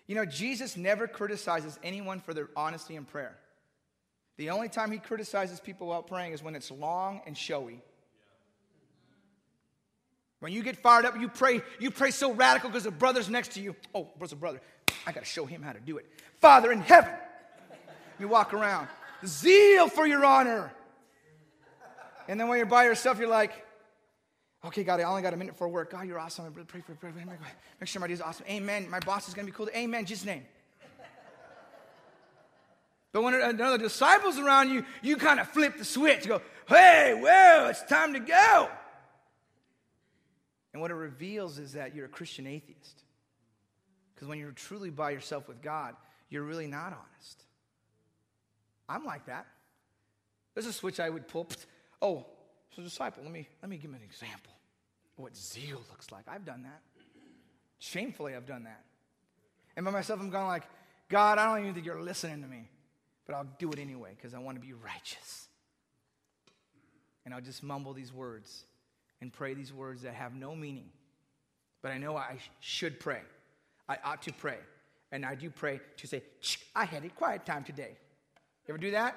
You 0.07 0.15
know, 0.15 0.25
Jesus 0.25 0.77
never 0.77 1.07
criticizes 1.07 1.79
anyone 1.83 2.21
for 2.21 2.35
their 2.35 2.49
honesty 2.57 2.97
in 2.97 3.05
prayer. 3.05 3.37
The 4.37 4.51
only 4.51 4.69
time 4.69 4.91
he 4.91 4.99
criticizes 4.99 5.61
people 5.61 5.89
while 5.89 6.03
praying 6.03 6.33
is 6.33 6.43
when 6.43 6.55
it's 6.55 6.71
long 6.71 7.21
and 7.27 7.37
showy. 7.37 7.83
When 10.41 10.53
you 10.53 10.63
get 10.63 10.77
fired 10.77 11.05
up, 11.05 11.19
you 11.19 11.29
pray, 11.29 11.63
you 11.81 11.91
pray 11.91 12.11
so 12.11 12.33
radical 12.33 12.71
because 12.71 12.85
the 12.85 12.91
brother's 12.91 13.29
next 13.29 13.53
to 13.53 13.61
you. 13.61 13.75
Oh, 13.95 14.09
brother's 14.17 14.33
a 14.33 14.37
brother, 14.37 14.61
I 15.07 15.13
got 15.13 15.25
to 15.25 15.27
show 15.27 15.45
him 15.45 15.63
how 15.63 15.73
to 15.73 15.81
do 15.81 15.99
it. 15.99 16.07
Father 16.41 16.71
in 16.71 16.81
heaven. 16.81 17.13
You 18.21 18.29
walk 18.29 18.55
around. 18.55 18.89
Zeal 19.27 19.89
for 19.89 20.07
your 20.07 20.25
honor. 20.25 20.73
And 22.29 22.39
then 22.39 22.49
when 22.49 22.59
you're 22.59 22.67
by 22.67 22.85
yourself, 22.85 23.19
you're 23.19 23.29
like, 23.29 23.65
okay, 24.65 24.85
God, 24.85 25.01
I 25.01 25.05
only 25.05 25.23
got 25.23 25.35
a 25.35 25.37
minute 25.37 25.57
for 25.57 25.69
work. 25.69 25.91
God, 25.91 26.07
you're 26.07 26.19
awesome. 26.19 26.47
I 26.47 26.51
pray 26.51 26.81
for 26.81 26.95
pray, 26.95 27.11
pray, 27.13 27.25
Make 27.81 27.89
sure 27.89 28.01
my 28.01 28.07
day 28.07 28.13
is 28.13 28.21
awesome. 28.21 28.47
Amen. 28.49 28.89
My 28.91 29.01
boss 29.01 29.29
is 29.29 29.35
going 29.35 29.47
to 29.47 29.53
be 29.53 29.57
cool. 29.57 29.69
Amen. 29.75 30.05
Jesus' 30.05 30.27
name. 30.27 30.45
But 33.13 33.23
when 33.23 33.35
another 33.35 33.79
disciple's 33.79 34.39
around 34.39 34.71
you, 34.71 34.85
you 35.03 35.17
kind 35.17 35.41
of 35.41 35.49
flip 35.49 35.79
the 35.79 35.85
switch. 35.85 36.25
You 36.25 36.33
go, 36.33 36.43
hey, 36.69 37.19
well, 37.21 37.69
it's 37.69 37.83
time 37.85 38.13
to 38.13 38.21
go. 38.21 38.69
And 40.73 40.83
what 40.83 40.91
it 40.91 40.95
reveals 40.95 41.59
is 41.59 41.73
that 41.73 41.95
you're 41.95 42.05
a 42.05 42.11
Christian 42.11 42.47
atheist. 42.47 43.03
Because 44.15 44.29
when 44.29 44.39
you're 44.39 44.53
truly 44.53 44.91
by 44.91 45.11
yourself 45.11 45.49
with 45.49 45.63
God, 45.63 45.97
you're 46.29 46.43
really 46.43 46.67
not 46.67 46.93
honest. 46.93 47.45
I'm 48.89 49.05
like 49.05 49.27
that. 49.27 49.47
There's 50.55 50.67
a 50.67 50.73
switch 50.73 51.01
I 51.01 51.11
would 51.11 51.29
pull. 51.29 51.49
Oh, 52.01 52.25
so 52.77 52.81
disciple, 52.81 53.25
let 53.25 53.33
me, 53.33 53.49
let 53.61 53.69
me 53.69 53.77
give 53.77 53.91
him 53.91 53.97
an 53.97 54.05
example 54.05 54.53
of 55.17 55.25
what 55.25 55.37
zeal 55.37 55.83
looks 55.91 56.13
like. 56.13 56.23
I've 56.29 56.45
done 56.45 56.63
that. 56.63 56.81
Shamefully, 57.81 58.37
I've 58.37 58.47
done 58.47 58.63
that. 58.65 58.85
And 59.77 59.85
by 59.85 59.91
myself, 59.91 60.21
I'm 60.21 60.31
going 60.31 60.47
like, 60.47 60.63
God, 61.09 61.39
I 61.39 61.47
don't 61.47 61.63
even 61.63 61.75
think 61.75 61.87
you're 61.87 62.01
listening 62.01 62.41
to 62.43 62.47
me, 62.47 62.69
but 63.27 63.35
I'll 63.35 63.49
do 63.59 63.73
it 63.73 63.81
anyway 63.81 64.11
because 64.17 64.33
I 64.33 64.39
want 64.39 64.61
to 64.61 64.65
be 64.65 64.73
righteous. 64.75 65.49
And 67.25 67.35
I'll 67.35 67.41
just 67.41 67.65
mumble 67.65 67.95
these 67.95 68.13
words 68.13 68.65
and 69.21 69.33
pray 69.33 69.55
these 69.55 69.73
words 69.73 70.03
that 70.03 70.15
have 70.15 70.37
no 70.37 70.55
meaning. 70.55 70.91
But 71.83 71.91
I 71.91 71.99
know 71.99 72.17
I 72.17 72.37
should 72.61 73.01
pray. 73.01 73.23
I 73.89 73.99
ought 74.05 74.23
to 74.23 74.33
pray. 74.33 74.59
And 75.11 75.25
I 75.25 75.35
do 75.35 75.51
pray 75.51 75.81
to 75.97 76.07
say, 76.07 76.23
I 76.77 76.85
had 76.85 77.05
a 77.05 77.09
quiet 77.09 77.45
time 77.45 77.65
today. 77.65 77.97
You 78.69 78.75
ever 78.75 78.79
do 78.83 78.91
that? 78.91 79.17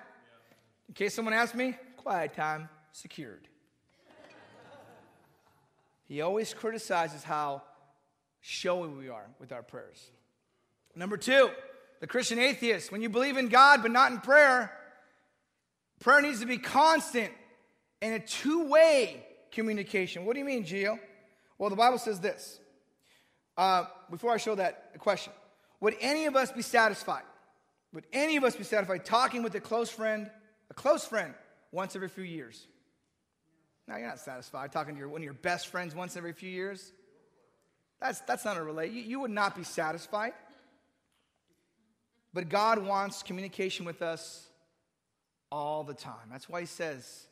In 0.88 0.94
case 0.94 1.14
someone 1.14 1.34
asks 1.34 1.54
me, 1.54 1.76
quiet 1.98 2.34
time 2.34 2.70
secured. 2.94 3.50
he 6.08 6.22
always 6.22 6.54
criticizes 6.54 7.22
how 7.22 7.62
showy 8.40 8.88
we 8.88 9.10
are 9.10 9.26
with 9.42 9.52
our 9.52 9.62
prayers. 9.62 10.10
Number 10.96 11.18
two, 11.18 11.50
the 12.00 12.08
Christian 12.08 12.40
atheist. 12.40 12.94
When 12.94 13.02
you 13.02 13.10
believe 13.10 13.36
in 13.36 13.50
God 13.50 13.82
but 13.82 13.92
not 13.92 14.14
in 14.14 14.20
prayer, 14.22 14.72
prayer 16.00 16.22
needs 16.22 16.40
to 16.40 16.46
be 16.46 16.58
constant 16.58 17.34
and 18.02 18.14
a 18.14 18.20
two 18.20 18.70
way 18.70 19.26
communication. 19.52 20.24
What 20.24 20.32
do 20.32 20.40
you 20.40 20.46
mean, 20.46 20.64
Gio? 20.64 20.98
Well, 21.58 21.70
the 21.70 21.76
Bible 21.76 21.98
says 21.98 22.22
this. 22.22 22.62
Uh, 23.58 23.84
before 24.10 24.32
I 24.32 24.38
show 24.38 24.56
that 24.56 24.98
question, 25.00 25.34
would 25.82 25.96
any 26.00 26.26
of 26.26 26.38
us 26.38 26.54
be 26.54 26.62
satisfied? 26.62 27.24
Would 27.94 28.06
any 28.14 28.38
of 28.38 28.44
us 28.44 28.56
be 28.56 28.64
satisfied 28.64 29.06
talking 29.06 29.44
with 29.44 29.54
a 29.56 29.60
close 29.60 29.90
friend, 29.90 30.30
a 30.70 30.74
close 30.74 31.06
friend, 31.06 31.34
once 31.72 31.96
every 31.96 32.10
few 32.10 32.24
years? 32.24 32.68
No, 33.88 33.98
you're 33.98 34.08
not 34.08 34.20
satisfied 34.20 34.72
talking 34.72 34.94
to 34.96 35.00
your, 35.00 35.10
one 35.10 35.22
of 35.22 35.26
your 35.26 35.34
best 35.34 35.68
friends 35.68 35.94
once 35.94 36.16
every 36.16 36.34
few 36.34 36.50
years. 36.50 36.94
That's, 38.00 38.22
that's 38.22 38.46
not 38.46 38.58
a 38.58 38.64
relate. 38.64 38.92
You, 38.92 39.02
you 39.02 39.20
would 39.20 39.32
not 39.32 39.56
be 39.56 39.64
satisfied. 39.64 40.34
But 42.34 42.48
God 42.48 42.86
wants 42.86 43.24
communication 43.24 43.86
with 43.86 44.02
us 44.02 44.48
all 45.52 45.84
the 45.84 45.94
time. 45.94 46.30
That's 46.32 46.48
why 46.48 46.62
He 46.62 46.66
says, 46.66 47.28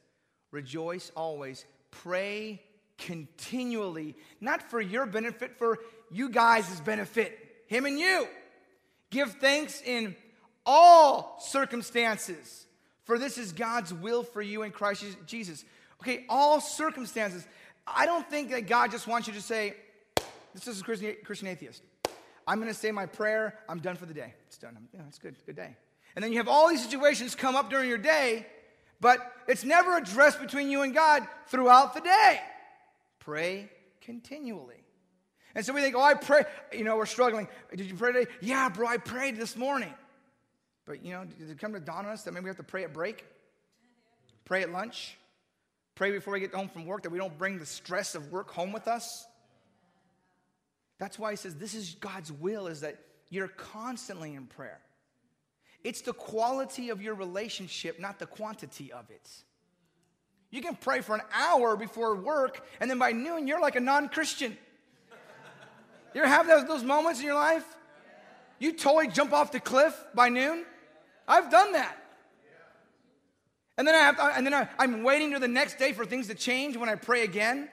rejoice 0.52 1.12
always, 1.16 1.66
pray 1.92 2.62
continually, 2.98 4.16
not 4.42 4.62
for 4.62 4.82
your 4.82 5.06
benefit, 5.06 5.58
for 5.58 5.80
you 6.12 6.30
guys' 6.30 6.82
benefit, 6.82 7.38
Him 7.68 7.86
and 7.86 7.98
you. 7.98 8.28
Give 9.10 9.32
thanks 9.36 9.82
in 9.82 10.16
all 10.72 11.40
circumstances, 11.40 12.68
for 13.04 13.18
this 13.18 13.40
is 13.40 13.54
God's 13.54 13.92
will 13.92 14.22
for 14.22 14.40
you 14.40 14.62
in 14.62 14.70
Christ 14.70 15.04
Jesus. 15.26 15.66
Okay, 16.00 16.26
all 16.30 16.62
circumstances. 16.62 17.46
I 17.88 18.06
don't 18.06 18.30
think 18.30 18.52
that 18.52 18.68
God 18.68 18.92
just 18.92 19.08
wants 19.08 19.28
you 19.28 19.34
to 19.34 19.42
say, 19.42 19.74
This 20.54 20.68
is 20.68 20.80
a 20.80 20.84
Christian, 20.84 21.48
atheist. 21.48 21.82
I'm 22.48 22.60
going 22.60 22.72
to 22.72 22.80
say 22.80 22.92
my 22.92 23.08
prayer. 23.08 23.58
I'm 23.68 23.80
done 23.80 23.96
for 23.96 24.06
the 24.06 24.14
day. 24.14 24.36
It's 24.48 24.60
done. 24.60 24.78
Yeah, 24.94 25.02
it's 25.08 25.18
good. 25.18 25.36
Good 25.48 25.56
day. 25.56 25.76
And 26.16 26.24
then 26.24 26.32
you 26.32 26.38
have 26.38 26.48
all 26.48 26.70
these 26.70 26.84
situations 26.84 27.34
come 27.34 27.56
up 27.56 27.72
during 27.72 27.90
your 27.90 27.98
day, 27.98 28.46
but 29.02 29.20
it's 29.48 29.64
never 29.64 29.98
addressed 29.98 30.40
between 30.40 30.70
you 30.70 30.84
and 30.84 30.94
God 30.94 31.28
throughout 31.48 31.96
the 31.96 32.02
day. 32.02 32.40
Pray 33.18 33.72
continually. 34.02 34.84
And 35.56 35.66
so 35.66 35.74
we 35.74 35.82
think, 35.82 35.96
oh, 35.96 36.02
I 36.02 36.14
pray. 36.14 36.44
You 36.72 36.84
know, 36.84 36.96
we're 36.96 37.08
struggling. 37.08 37.48
Did 37.76 37.90
you 37.90 37.96
pray 37.96 38.14
today? 38.14 38.32
Yeah, 38.40 38.70
bro, 38.70 38.86
I 38.88 38.98
prayed 38.98 39.36
this 39.36 39.56
morning. 39.56 39.94
But, 40.90 41.06
you 41.06 41.14
know, 41.14 41.24
did 41.24 41.52
it 41.52 41.60
come 41.60 41.74
to 41.74 41.80
dawn 41.80 42.08
on 42.08 42.14
us 42.14 42.24
that 42.24 42.34
maybe 42.34 42.46
we 42.46 42.50
have 42.50 42.58
to 42.58 42.64
pray 42.64 42.84
at 42.84 42.92
break? 42.92 43.24
Pray 44.44 44.64
at 44.64 44.72
lunch? 44.72 45.16
Pray 45.94 46.10
before 46.10 46.34
we 46.34 46.40
get 46.40 46.52
home 46.52 46.68
from 46.68 46.88
work 46.88 47.04
that 47.04 47.12
we 47.12 47.20
don't 47.20 47.38
bring 47.38 47.60
the 47.60 47.66
stress 47.68 48.16
of 48.16 48.32
work 48.32 48.50
home 48.50 48.72
with 48.72 48.88
us? 48.88 49.28
That's 50.98 51.20
why 51.20 51.30
he 51.30 51.38
says 51.38 51.54
this 51.54 51.76
is 51.76 51.96
God's 52.00 52.32
will 52.32 52.66
is 52.66 52.82
that 52.82 52.98
you're 53.30 53.50
constantly 53.50 54.34
in 54.34 54.48
prayer. 54.48 54.80
It's 55.84 56.02
the 56.02 56.12
quality 56.12 56.90
of 56.90 57.04
your 57.04 57.14
relationship, 57.14 58.00
not 58.00 58.18
the 58.18 58.26
quantity 58.26 58.92
of 58.92 59.12
it. 59.12 59.30
You 60.50 60.64
can 60.64 60.76
pray 60.76 61.02
for 61.02 61.14
an 61.14 61.22
hour 61.32 61.78
before 61.78 62.16
work, 62.16 62.66
and 62.80 62.90
then 62.90 62.98
by 62.98 63.12
noon, 63.12 63.48
you're 63.48 63.62
like 63.62 63.76
a 63.76 63.80
non 63.80 64.10
Christian. 64.10 64.58
You 66.16 66.22
ever 66.22 66.28
have 66.28 66.48
those, 66.48 66.66
those 66.66 66.84
moments 66.84 67.20
in 67.20 67.28
your 67.28 67.36
life? 67.36 67.64
You 68.58 68.74
totally 68.74 69.08
jump 69.10 69.34
off 69.34 69.52
the 69.52 69.60
cliff 69.60 69.96
by 70.16 70.30
noon? 70.30 70.66
I've 71.30 71.52
done 71.52 71.74
that. 71.74 71.96
And 73.78 73.88
then, 73.88 73.96
I 73.96 74.00
have, 74.00 74.20
and 74.20 74.46
then 74.46 74.54
I, 74.54 74.68
I'm 74.78 75.04
waiting 75.04 75.32
to 75.32 75.40
the 75.40 75.48
next 75.48 75.78
day 75.78 75.94
for 75.94 76.06
things 76.06 76.28
to 76.28 76.36
change 76.36 76.76
when 76.76 76.90
I 76.90 76.96
pray 76.96 77.24
again. 77.24 77.70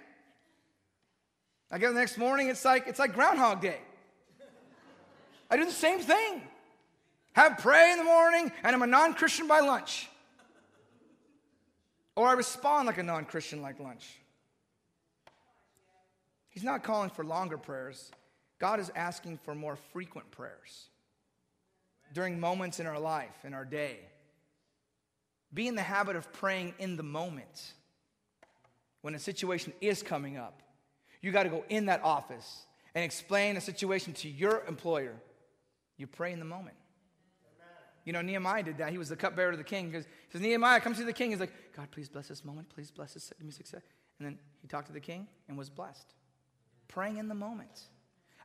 I 1.68 1.78
get 1.78 1.88
the 1.88 1.98
next 1.98 2.16
morning, 2.16 2.48
it's 2.48 2.64
like, 2.64 2.86
it's 2.86 3.00
like 3.00 3.12
Groundhog 3.12 3.60
Day. 3.60 3.78
I 5.50 5.56
do 5.56 5.64
the 5.64 5.72
same 5.72 5.98
thing. 5.98 6.42
Have 7.32 7.58
pray 7.58 7.90
in 7.90 7.98
the 7.98 8.04
morning, 8.04 8.52
and 8.62 8.76
I'm 8.76 8.82
a 8.82 8.86
non 8.86 9.14
Christian 9.14 9.48
by 9.48 9.60
lunch. 9.60 10.08
Or 12.14 12.28
I 12.28 12.34
respond 12.34 12.86
like 12.86 12.98
a 12.98 13.02
non 13.02 13.25
Christian 13.25 13.60
like 13.60 13.80
lunch. 13.80 14.06
He's 16.50 16.64
not 16.64 16.84
calling 16.84 17.10
for 17.10 17.25
longer 17.25 17.58
prayers. 17.58 18.10
God 18.58 18.80
is 18.80 18.90
asking 18.94 19.38
for 19.38 19.54
more 19.54 19.76
frequent 19.92 20.30
prayers 20.30 20.88
during 22.16 22.40
moments 22.40 22.80
in 22.80 22.87
our 22.87 22.99
life, 22.99 23.44
in 23.44 23.52
our 23.52 23.66
day. 23.66 23.99
Be 25.52 25.68
in 25.68 25.75
the 25.75 25.82
habit 25.82 26.16
of 26.16 26.32
praying 26.32 26.73
in 26.78 26.96
the 26.96 27.02
moment 27.02 27.75
when 29.02 29.14
a 29.14 29.18
situation 29.18 29.75
is 29.82 30.02
coming 30.02 30.38
up. 30.38 30.62
You 31.20 31.30
got 31.30 31.42
to 31.42 31.50
go 31.50 31.62
in 31.68 31.87
that 31.87 32.02
office 32.02 32.64
and 32.94 33.04
explain 33.04 33.58
a 33.58 33.61
situation 33.61 34.14
to 34.14 34.30
your 34.30 34.62
employer. 34.66 35.12
You 35.99 36.06
pray 36.06 36.32
in 36.32 36.38
the 36.38 36.46
moment. 36.46 36.76
You 38.06 38.14
know, 38.14 38.23
Nehemiah 38.23 38.62
did 38.62 38.78
that. 38.78 38.92
He 38.92 38.96
was 38.99 39.11
the 39.11 39.16
cupbearer 39.16 39.50
to 39.50 39.58
the 39.58 39.62
king. 39.64 39.92
He 39.92 40.00
says, 40.30 40.40
Nehemiah, 40.40 40.80
come 40.80 40.94
to 40.94 41.04
the 41.04 41.12
king. 41.12 41.32
He's 41.32 41.40
like, 41.40 41.52
God, 41.76 41.90
please 41.90 42.08
bless 42.08 42.28
this 42.28 42.46
moment. 42.46 42.70
Please 42.70 42.90
bless 42.90 43.12
this. 43.12 43.30
Give 43.37 43.44
me 43.44 43.52
success. 43.52 43.82
And 44.18 44.26
then 44.26 44.38
he 44.62 44.68
talked 44.68 44.87
to 44.87 44.94
the 44.94 45.00
king 45.00 45.28
and 45.49 45.58
was 45.58 45.68
blessed. 45.68 46.14
Praying 46.88 47.18
in 47.18 47.28
the 47.28 47.35
moment. 47.35 47.78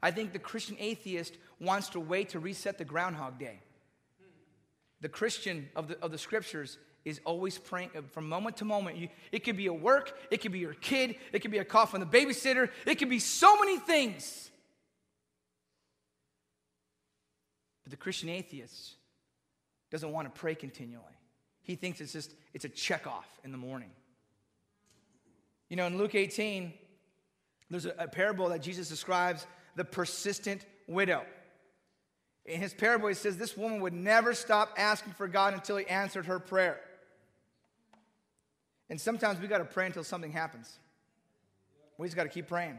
I 0.03 0.11
think 0.11 0.33
the 0.33 0.39
Christian 0.39 0.75
atheist 0.79 1.37
wants 1.59 1.89
to 1.89 1.99
wait 1.99 2.29
to 2.29 2.39
reset 2.39 2.77
the 2.77 2.85
Groundhog 2.85 3.37
Day. 3.37 3.59
The 5.01 5.09
Christian 5.09 5.69
of 5.75 5.87
the, 5.87 5.99
of 5.99 6.11
the 6.11 6.17
scriptures 6.17 6.77
is 7.05 7.19
always 7.25 7.57
praying 7.57 7.89
uh, 7.95 8.01
from 8.11 8.29
moment 8.29 8.57
to 8.57 8.65
moment. 8.65 8.97
You, 8.97 9.09
it 9.31 9.43
could 9.43 9.57
be 9.57 9.67
a 9.67 9.73
work, 9.73 10.17
it 10.29 10.37
could 10.41 10.51
be 10.51 10.59
your 10.59 10.75
kid, 10.75 11.15
it 11.33 11.39
could 11.39 11.51
be 11.51 11.57
a 11.57 11.65
call 11.65 11.85
from 11.85 11.99
the 11.99 12.05
babysitter, 12.05 12.69
it 12.85 12.95
could 12.95 13.09
be 13.09 13.19
so 13.19 13.57
many 13.57 13.79
things. 13.79 14.51
But 17.83 17.91
the 17.91 17.97
Christian 17.97 18.29
atheist 18.29 18.93
doesn't 19.89 20.11
want 20.11 20.33
to 20.33 20.39
pray 20.39 20.53
continually. 20.53 21.05
He 21.63 21.75
thinks 21.75 22.01
it's 22.01 22.13
just 22.13 22.33
it's 22.53 22.65
a 22.65 22.69
check 22.69 23.07
off 23.07 23.27
in 23.43 23.51
the 23.51 23.57
morning. 23.57 23.89
You 25.69 25.77
know, 25.77 25.87
in 25.87 25.97
Luke 25.97 26.15
18, 26.15 26.73
there's 27.69 27.85
a, 27.85 27.95
a 27.97 28.07
parable 28.07 28.49
that 28.49 28.61
Jesus 28.61 28.89
describes 28.89 29.47
the 29.75 29.85
persistent 29.85 30.65
widow. 30.87 31.23
In 32.45 32.59
his 32.59 32.73
parable, 32.73 33.07
he 33.07 33.13
says 33.13 33.37
this 33.37 33.55
woman 33.55 33.81
would 33.81 33.93
never 33.93 34.33
stop 34.33 34.73
asking 34.77 35.13
for 35.13 35.27
God 35.27 35.53
until 35.53 35.77
he 35.77 35.85
answered 35.87 36.25
her 36.25 36.39
prayer. 36.39 36.79
And 38.89 38.99
sometimes 38.99 39.39
we 39.39 39.47
got 39.47 39.59
to 39.59 39.65
pray 39.65 39.85
until 39.85 40.03
something 40.03 40.31
happens. 40.31 40.79
We 41.97 42.07
just 42.07 42.17
got 42.17 42.23
to 42.23 42.29
keep 42.29 42.47
praying. 42.47 42.77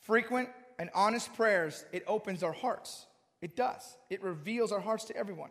Frequent 0.00 0.50
and 0.78 0.90
honest 0.94 1.34
prayers, 1.34 1.84
it 1.92 2.04
opens 2.06 2.42
our 2.42 2.52
hearts. 2.52 3.06
It 3.40 3.56
does. 3.56 3.96
It 4.10 4.22
reveals 4.22 4.72
our 4.72 4.80
hearts 4.80 5.04
to 5.06 5.16
everyone. 5.16 5.50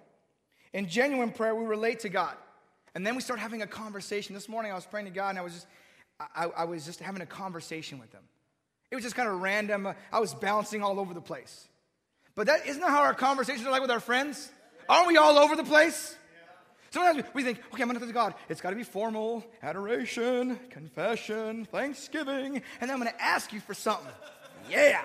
In 0.73 0.87
genuine 0.87 1.31
prayer, 1.31 1.55
we 1.55 1.65
relate 1.65 1.99
to 2.01 2.09
God. 2.09 2.35
And 2.93 3.05
then 3.05 3.15
we 3.15 3.21
start 3.21 3.39
having 3.39 3.61
a 3.61 3.67
conversation. 3.67 4.33
This 4.33 4.47
morning 4.47 4.71
I 4.71 4.75
was 4.75 4.85
praying 4.85 5.07
to 5.07 5.11
God 5.11 5.29
and 5.29 5.39
I 5.39 5.41
was 5.41 5.53
just 5.53 5.67
I, 6.19 6.45
I 6.45 6.63
was 6.63 6.85
just 6.85 7.01
having 7.01 7.21
a 7.21 7.25
conversation 7.25 7.99
with 7.99 8.13
him. 8.13 8.23
It 8.91 8.95
was 8.95 9.03
just 9.03 9.15
kind 9.15 9.29
of 9.29 9.41
random. 9.41 9.87
I 10.11 10.19
was 10.19 10.33
bouncing 10.33 10.83
all 10.83 10.99
over 10.99 11.13
the 11.13 11.21
place. 11.21 11.67
But 12.35 12.47
that 12.47 12.67
isn't 12.67 12.81
that 12.81 12.89
how 12.89 13.01
our 13.01 13.13
conversations 13.13 13.65
are 13.65 13.71
like 13.71 13.81
with 13.81 13.91
our 13.91 13.99
friends? 13.99 14.51
Aren't 14.87 15.07
we 15.07 15.17
all 15.17 15.37
over 15.37 15.55
the 15.55 15.63
place? 15.63 16.15
Sometimes 16.91 17.23
we 17.33 17.43
think, 17.43 17.59
okay, 17.73 17.81
I'm 17.81 17.89
going 17.89 17.95
to 17.95 17.99
talk 17.99 18.07
to 18.07 18.13
God. 18.13 18.35
It's 18.47 18.61
got 18.61 18.69
to 18.69 18.75
be 18.75 18.83
formal, 18.83 19.43
adoration, 19.61 20.57
confession, 20.69 21.65
thanksgiving, 21.65 22.61
and 22.79 22.89
then 22.89 22.91
I'm 22.91 22.99
going 22.99 23.11
to 23.11 23.21
ask 23.21 23.51
you 23.51 23.59
for 23.59 23.73
something. 23.73 24.13
Yeah. 24.69 25.01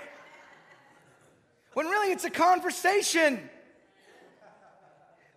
When 1.74 1.86
really 1.86 2.12
it's 2.12 2.24
a 2.24 2.30
conversation. 2.30 3.40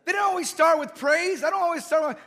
They 0.06 0.12
don't 0.12 0.22
always 0.22 0.50
start 0.50 0.80
with 0.80 0.94
praise. 0.96 1.44
I 1.44 1.50
don't 1.50 1.62
always 1.62 1.86
start 1.86 2.10
with, 2.10 2.18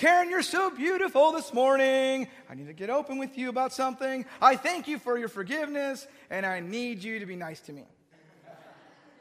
Karen, 0.00 0.30
you're 0.30 0.40
so 0.40 0.70
beautiful 0.70 1.30
this 1.30 1.52
morning. 1.52 2.26
I 2.48 2.54
need 2.54 2.68
to 2.68 2.72
get 2.72 2.88
open 2.88 3.18
with 3.18 3.36
you 3.36 3.50
about 3.50 3.70
something. 3.74 4.24
I 4.40 4.56
thank 4.56 4.88
you 4.88 4.98
for 4.98 5.18
your 5.18 5.28
forgiveness, 5.28 6.06
and 6.30 6.46
I 6.46 6.60
need 6.60 7.04
you 7.04 7.18
to 7.18 7.26
be 7.26 7.36
nice 7.36 7.60
to 7.60 7.74
me. 7.74 7.84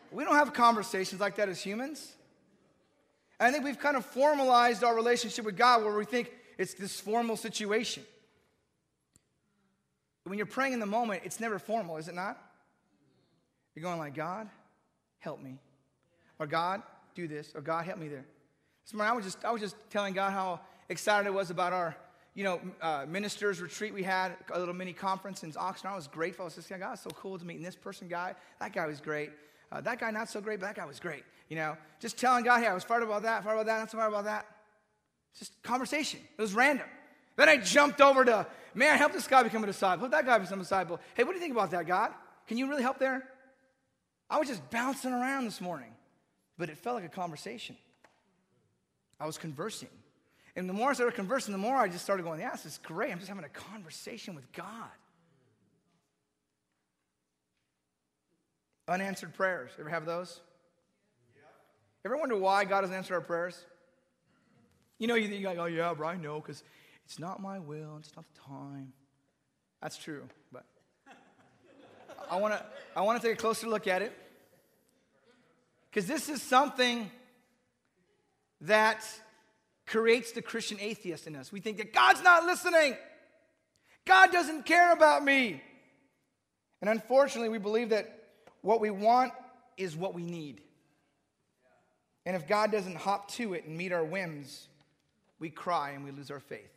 We 0.09 0.23
don't 0.23 0.35
have 0.35 0.53
conversations 0.53 1.19
like 1.19 1.35
that 1.35 1.49
as 1.49 1.59
humans. 1.59 2.15
I 3.41 3.51
think 3.51 3.65
we've 3.65 3.77
kind 3.77 3.97
of 3.97 4.05
formalized 4.05 4.85
our 4.85 4.95
relationship 4.95 5.43
with 5.43 5.57
God 5.57 5.83
where 5.83 5.93
we 5.93 6.05
think 6.05 6.31
it's 6.57 6.75
this 6.75 6.97
formal 6.97 7.35
situation. 7.35 8.03
When 10.23 10.37
you're 10.37 10.45
praying 10.45 10.71
in 10.71 10.79
the 10.79 10.85
moment, 10.85 11.23
it's 11.25 11.41
never 11.41 11.59
formal, 11.59 11.97
is 11.97 12.07
it 12.07 12.15
not? 12.15 12.41
You're 13.75 13.83
going 13.83 13.99
like, 13.99 14.15
God, 14.15 14.47
help 15.17 15.41
me. 15.41 15.59
Or 16.39 16.47
God, 16.47 16.83
do 17.15 17.27
this. 17.27 17.51
Or 17.53 17.59
God, 17.59 17.83
help 17.83 17.97
me 17.97 18.07
there. 18.07 18.23
This 18.89 18.95
morning, 18.95 19.11
I 19.11 19.15
was 19.15 19.25
just, 19.25 19.45
I 19.45 19.51
was 19.51 19.61
just 19.61 19.75
telling 19.91 20.15
God 20.15 20.31
how 20.31 20.61
excited 20.89 21.27
I 21.27 21.29
was 21.29 21.51
about 21.51 21.73
our, 21.73 21.95
you 22.33 22.43
know, 22.43 22.59
uh, 22.81 23.05
ministers 23.07 23.61
retreat 23.61 23.93
we 23.93 24.01
had, 24.01 24.35
a 24.51 24.57
little 24.57 24.73
mini 24.73 24.93
conference 24.93 25.43
in 25.43 25.51
Oxnard. 25.51 25.91
I 25.91 25.95
was 25.95 26.07
grateful. 26.07 26.41
I 26.41 26.45
was 26.45 26.55
just, 26.55 26.69
saying, 26.69 26.81
God, 26.81 26.93
it's 26.93 27.03
so 27.03 27.11
cool 27.11 27.37
to 27.37 27.45
meet 27.45 27.63
this 27.63 27.75
person 27.75 28.07
guy. 28.07 28.33
That 28.59 28.73
guy 28.73 28.87
was 28.87 28.99
great. 28.99 29.29
Uh, 29.71 29.79
that 29.81 29.99
guy 29.99 30.09
not 30.09 30.27
so 30.27 30.41
great, 30.41 30.59
but 30.59 30.65
that 30.65 30.75
guy 30.75 30.85
was 30.87 30.99
great. 30.99 31.23
You 31.49 31.57
know, 31.57 31.77
just 31.99 32.17
telling 32.17 32.43
God, 32.43 32.61
hey, 32.61 32.65
I 32.65 32.73
was 32.73 32.83
fired 32.83 33.03
about 33.03 33.21
that, 33.21 33.43
fired 33.43 33.57
about 33.57 33.67
that, 33.67 33.77
not 33.77 33.91
so 33.91 33.99
fired 33.99 34.07
about 34.07 34.23
that. 34.23 34.47
Just 35.37 35.61
conversation. 35.61 36.21
It 36.35 36.41
was 36.41 36.55
random. 36.55 36.87
Then 37.35 37.47
I 37.47 37.57
jumped 37.57 38.01
over 38.01 38.25
to, 38.25 38.47
man, 38.73 38.97
help 38.97 39.13
this 39.13 39.27
guy 39.27 39.43
become 39.43 39.63
a 39.63 39.67
disciple. 39.67 39.99
Help 39.99 40.13
that 40.13 40.25
guy 40.25 40.39
become 40.39 40.61
a 40.61 40.63
disciple. 40.63 40.99
Hey, 41.13 41.25
what 41.25 41.33
do 41.33 41.35
you 41.35 41.41
think 41.41 41.53
about 41.53 41.69
that, 41.69 41.85
God? 41.85 42.11
Can 42.47 42.57
you 42.57 42.67
really 42.67 42.81
help 42.81 42.97
there? 42.97 43.21
I 44.31 44.39
was 44.39 44.47
just 44.47 44.67
bouncing 44.71 45.13
around 45.13 45.45
this 45.45 45.61
morning, 45.61 45.91
but 46.57 46.71
it 46.71 46.79
felt 46.79 46.95
like 46.95 47.05
a 47.05 47.09
conversation. 47.09 47.77
I 49.19 49.25
was 49.25 49.37
conversing. 49.37 49.89
And 50.55 50.67
the 50.67 50.73
more 50.73 50.91
I 50.91 50.93
started 50.93 51.15
conversing, 51.15 51.51
the 51.51 51.57
more 51.57 51.75
I 51.75 51.87
just 51.87 52.03
started 52.03 52.23
going, 52.23 52.39
yeah, 52.39 52.51
this 52.51 52.65
is 52.65 52.79
great. 52.83 53.11
I'm 53.11 53.19
just 53.19 53.29
having 53.29 53.43
a 53.43 53.49
conversation 53.49 54.35
with 54.35 54.51
God. 54.51 54.89
Unanswered 58.87 59.33
prayers. 59.35 59.71
Ever 59.79 59.89
have 59.89 60.05
those? 60.05 60.41
Ever 62.05 62.17
wonder 62.17 62.37
why 62.37 62.65
God 62.65 62.81
doesn't 62.81 62.95
answer 62.95 63.13
our 63.13 63.21
prayers? 63.21 63.63
You 64.97 65.07
know, 65.07 65.15
you 65.15 65.27
think, 65.27 65.45
like, 65.45 65.57
oh, 65.57 65.65
yeah, 65.65 65.93
bro, 65.93 66.07
I 66.07 66.15
know, 66.15 66.39
because 66.39 66.63
it's 67.05 67.19
not 67.19 67.41
my 67.41 67.59
will, 67.59 67.97
it's 67.99 68.15
not 68.15 68.25
the 68.33 68.41
time. 68.41 68.93
That's 69.81 69.97
true, 69.97 70.27
but 70.51 70.65
I 72.31 72.37
want 72.37 72.53
to 72.53 72.65
I 72.95 73.01
want 73.01 73.21
to 73.21 73.27
take 73.27 73.37
a 73.37 73.41
closer 73.41 73.67
look 73.67 73.87
at 73.87 74.01
it 74.01 74.13
because 75.89 76.05
this 76.05 76.27
is 76.27 76.41
something 76.41 77.09
that 78.61 79.05
creates 79.85 80.31
the 80.31 80.41
Christian 80.41 80.77
atheist 80.79 81.27
in 81.27 81.35
us. 81.35 81.51
We 81.51 81.59
think 81.59 81.77
that 81.77 81.93
God's 81.93 82.21
not 82.23 82.45
listening, 82.45 82.95
God 84.05 84.31
doesn't 84.31 84.65
care 84.65 84.91
about 84.93 85.23
me. 85.23 85.61
And 86.81 86.89
unfortunately, 86.89 87.49
we 87.49 87.57
believe 87.57 87.89
that 87.89 88.23
what 88.61 88.79
we 88.79 88.89
want 88.89 89.33
is 89.77 89.95
what 89.95 90.13
we 90.13 90.23
need. 90.23 90.61
And 92.25 92.35
if 92.35 92.47
God 92.47 92.71
doesn't 92.71 92.95
hop 92.95 93.29
to 93.31 93.53
it 93.53 93.65
and 93.65 93.77
meet 93.77 93.91
our 93.91 94.03
whims, 94.03 94.67
we 95.39 95.49
cry 95.49 95.91
and 95.91 96.03
we 96.03 96.11
lose 96.11 96.31
our 96.31 96.39
faith. 96.39 96.71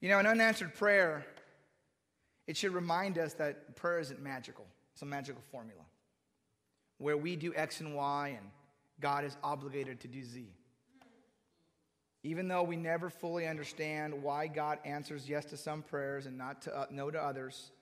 You 0.00 0.08
know, 0.08 0.18
an 0.18 0.26
unanswered 0.26 0.74
prayer, 0.74 1.24
it 2.46 2.56
should 2.56 2.74
remind 2.74 3.18
us 3.18 3.34
that 3.34 3.76
prayer 3.76 4.00
isn't 4.00 4.20
magical. 4.20 4.66
It's 4.94 5.02
a 5.02 5.06
magical 5.06 5.42
formula 5.50 5.82
where 6.98 7.16
we 7.16 7.36
do 7.36 7.52
X 7.54 7.80
and 7.80 7.94
Y 7.94 8.36
and 8.38 8.50
God 9.02 9.24
is 9.24 9.36
obligated 9.42 10.00
to 10.00 10.08
do 10.08 10.22
Z. 10.22 10.46
Even 12.22 12.46
though 12.46 12.62
we 12.62 12.76
never 12.76 13.10
fully 13.10 13.46
understand 13.48 14.22
why 14.22 14.46
God 14.46 14.78
answers 14.84 15.28
yes 15.28 15.44
to 15.46 15.56
some 15.56 15.82
prayers 15.82 16.26
and 16.26 16.38
not 16.38 16.62
to, 16.62 16.74
uh, 16.74 16.86
no 16.90 17.10
to 17.10 17.20
others, 17.20 17.72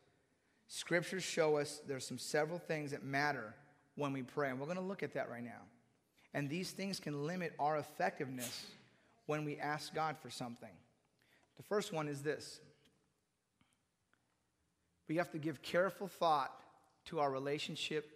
scriptures 0.67 1.23
show 1.23 1.59
us 1.59 1.83
there's 1.87 2.07
some 2.07 2.19
several 2.19 2.59
things 2.59 2.93
that 2.93 3.05
matter 3.05 3.55
when 3.97 4.15
we 4.15 4.23
pray. 4.23 4.49
And 4.49 4.59
we're 4.59 4.65
going 4.67 4.79
to 4.79 4.83
look 4.83 5.03
at 5.03 5.13
that 5.15 5.31
right 5.31 5.45
now. 5.45 5.61
And 6.33 6.49
these 6.49 6.71
things 6.71 6.99
can 6.99 7.27
limit 7.27 7.53
our 7.59 7.77
effectiveness 7.77 8.67
when 9.27 9.45
we 9.45 9.59
ask 9.59 9.95
God 9.95 10.17
for 10.23 10.31
something. 10.31 10.71
The 11.59 11.63
first 11.65 11.93
one 11.93 12.09
is 12.09 12.23
this 12.23 12.61
we 15.07 15.17
have 15.17 15.31
to 15.33 15.39
give 15.39 15.61
careful 15.61 16.07
thought 16.07 16.53
to 17.07 17.19
our 17.19 17.31
relationship 17.31 18.09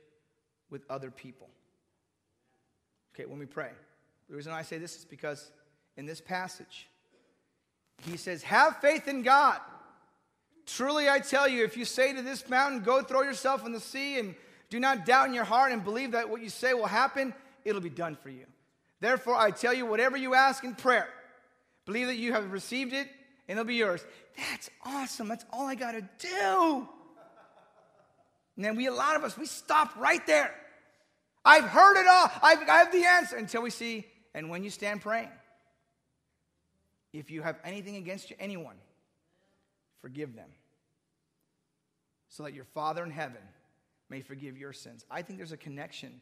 with 0.71 0.85
other 0.89 1.11
people. 1.11 1.51
Okay, 3.15 3.27
when 3.27 3.39
we 3.39 3.47
pray. 3.47 3.71
The 4.29 4.37
reason 4.37 4.53
I 4.53 4.63
say 4.63 4.79
this 4.79 4.97
is 4.97 5.05
because 5.05 5.51
in 5.97 6.07
this 6.07 6.21
passage, 6.21 6.89
he 8.03 8.17
says, 8.17 8.43
Have 8.43 8.79
faith 8.79 9.07
in 9.07 9.23
God. 9.23 9.59
Truly, 10.67 11.09
I 11.09 11.21
tell 11.21 11.47
you, 11.47 11.65
if 11.65 11.77
you 11.77 11.85
say 11.85 12.13
to 12.15 12.23
this 12.23 12.49
mountain, 12.49 12.81
Go 12.81 13.03
throw 13.03 13.23
yourself 13.23 13.65
in 13.65 13.73
the 13.73 13.81
sea, 13.81 14.19
and 14.19 14.35
do 14.71 14.81
not 14.81 15.07
doubt 15.07 15.29
in 15.29 15.35
your 15.35 15.45
heart 15.45 15.73
and 15.73 15.85
believe 15.85 16.13
that 16.13 16.29
what 16.29 16.43
you 16.43 16.49
say 16.49 16.75
will 16.75 16.87
happen, 16.87 17.33
it'll 17.65 17.81
be 17.81 17.91
done 17.91 18.17
for 18.17 18.31
you. 18.31 18.47
Therefore, 19.01 19.37
I 19.37 19.51
tell 19.51 19.75
you, 19.75 19.87
whatever 19.87 20.17
you 20.17 20.35
ask 20.35 20.65
in 20.65 20.75
prayer, 20.75 21.09
believe 21.85 22.09
that 22.09 22.17
you 22.17 22.33
have 22.33 22.51
received 22.51 22.93
it, 22.93 23.09
and 23.47 23.59
it'll 23.59 23.69
be 23.69 23.75
yours. 23.75 24.05
That's 24.37 24.71
awesome. 24.85 25.29
That's 25.29 25.45
all 25.53 25.67
I 25.67 25.75
got 25.75 25.93
to 25.93 26.01
do. 26.19 26.89
And 28.57 28.65
then 28.65 28.75
we, 28.77 28.87
a 28.87 28.93
lot 28.93 29.17
of 29.17 29.25
us, 29.25 29.37
we 29.37 29.47
stop 29.47 29.95
right 29.97 30.27
there. 30.27 30.55
I've 31.45 31.65
heard 31.65 32.01
it 32.01 32.07
all. 32.07 32.31
I've, 32.43 32.69
I 32.69 32.79
have 32.79 32.93
the 32.93 33.05
answer 33.05 33.37
until 33.37 33.63
we 33.63 33.71
see, 33.71 34.07
and 34.35 34.49
when 34.49 34.65
you 34.65 34.71
stand 34.71 35.03
praying, 35.03 35.31
If 37.15 37.31
you 37.31 37.43
have 37.43 37.59
anything 37.63 37.95
against 37.95 38.31
you, 38.31 38.37
anyone, 38.41 38.75
forgive 40.01 40.35
them, 40.35 40.49
so 42.29 42.43
that 42.43 42.55
your 42.55 42.65
Father 42.65 43.05
in 43.05 43.13
heaven 43.13 43.43
may 44.11 44.21
forgive 44.21 44.59
your 44.59 44.73
sins. 44.73 45.05
I 45.09 45.23
think 45.23 45.39
there's 45.39 45.53
a 45.53 45.57
connection 45.57 46.21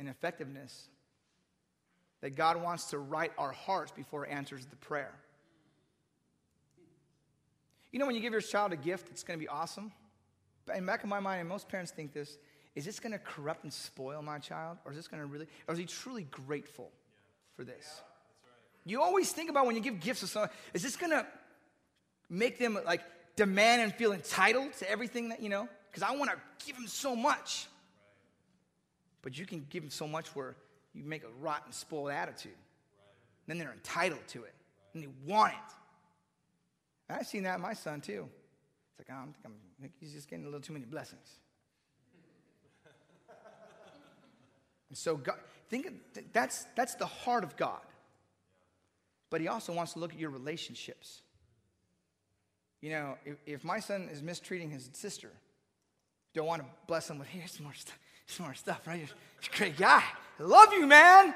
and 0.00 0.08
effectiveness 0.08 0.88
that 2.22 2.36
God 2.36 2.62
wants 2.62 2.86
to 2.86 2.98
write 2.98 3.32
our 3.36 3.52
hearts 3.52 3.92
before 3.92 4.24
He 4.24 4.32
answers 4.32 4.64
the 4.64 4.76
prayer. 4.76 5.12
You 7.92 7.98
know, 7.98 8.06
when 8.06 8.14
you 8.14 8.22
give 8.22 8.32
your 8.32 8.40
child 8.40 8.72
a 8.72 8.76
gift, 8.76 9.10
it's 9.10 9.22
going 9.22 9.38
to 9.38 9.44
be 9.44 9.48
awesome. 9.48 9.92
But 10.64 10.76
in 10.76 10.86
back 10.86 11.02
of 11.02 11.10
my 11.10 11.20
mind, 11.20 11.40
and 11.40 11.48
most 11.48 11.68
parents 11.68 11.92
think 11.92 12.14
this, 12.14 12.38
is 12.74 12.84
this 12.84 12.98
going 12.98 13.12
to 13.12 13.18
corrupt 13.18 13.62
and 13.64 13.72
spoil 13.72 14.20
my 14.22 14.38
child? 14.38 14.78
Or 14.84 14.90
is 14.90 14.96
this 14.96 15.08
going 15.08 15.22
to 15.22 15.26
really, 15.26 15.46
or 15.68 15.74
is 15.74 15.78
he 15.78 15.86
truly 15.86 16.24
grateful 16.24 16.90
for 17.54 17.64
this? 17.64 18.02
You 18.84 19.00
always 19.00 19.32
think 19.32 19.48
about 19.48 19.66
when 19.66 19.76
you 19.76 19.80
give 19.80 20.00
gifts 20.00 20.20
to 20.20 20.26
someone, 20.26 20.50
is 20.72 20.82
this 20.82 20.96
going 20.96 21.12
to 21.12 21.26
make 22.28 22.58
them 22.58 22.78
like 22.84 23.00
demand 23.36 23.82
and 23.82 23.94
feel 23.94 24.12
entitled 24.12 24.72
to 24.74 24.90
everything 24.90 25.30
that, 25.30 25.40
you 25.40 25.48
know? 25.48 25.68
Because 25.90 26.02
I 26.02 26.16
want 26.16 26.30
to 26.30 26.66
give 26.66 26.76
them 26.76 26.88
so 26.88 27.14
much. 27.14 27.66
But 29.22 29.38
you 29.38 29.46
can 29.46 29.66
give 29.70 29.82
them 29.82 29.90
so 29.90 30.06
much 30.06 30.34
where 30.34 30.56
you 30.92 31.04
make 31.04 31.22
a 31.24 31.28
rotten, 31.40 31.72
spoiled 31.72 32.10
attitude. 32.10 32.56
Then 33.46 33.58
they're 33.58 33.72
entitled 33.72 34.26
to 34.28 34.44
it 34.44 34.54
and 34.92 35.02
they 35.02 35.08
want 35.24 35.52
it. 35.52 35.74
And 37.08 37.18
I've 37.18 37.26
seen 37.26 37.44
that 37.44 37.56
in 37.56 37.60
my 37.62 37.74
son 37.74 38.00
too. 38.00 38.28
It's 38.90 39.08
like, 39.08 39.16
oh, 39.16 39.22
I'm, 39.22 39.34
I'm, 39.44 39.52
I 39.78 39.82
think 39.82 39.92
he's 40.00 40.12
just 40.12 40.28
getting 40.28 40.44
a 40.44 40.48
little 40.48 40.60
too 40.60 40.72
many 40.72 40.84
blessings. 40.84 41.38
And 44.88 44.98
so, 44.98 45.16
God, 45.16 45.36
think 45.68 45.92
that's, 46.32 46.66
that's 46.76 46.94
the 46.94 47.06
heart 47.06 47.44
of 47.44 47.56
God. 47.56 47.80
But 49.30 49.40
He 49.40 49.48
also 49.48 49.72
wants 49.72 49.94
to 49.94 49.98
look 49.98 50.12
at 50.12 50.18
your 50.18 50.30
relationships. 50.30 51.22
You 52.84 52.90
know, 52.90 53.16
if, 53.24 53.36
if 53.46 53.64
my 53.64 53.80
son 53.80 54.10
is 54.12 54.22
mistreating 54.22 54.70
his 54.70 54.90
sister, 54.92 55.30
don't 56.34 56.46
want 56.46 56.60
to 56.60 56.68
bless 56.86 57.08
him 57.08 57.18
with, 57.18 57.28
here's 57.28 57.52
some 57.52 57.64
more, 57.64 57.72
stuff, 57.72 57.98
some 58.26 58.44
more 58.44 58.54
stuff, 58.54 58.86
right? 58.86 58.98
You're 58.98 59.08
a 59.08 59.56
great 59.56 59.78
guy. 59.78 60.02
I 60.38 60.42
love 60.42 60.70
you, 60.74 60.86
man. 60.86 61.34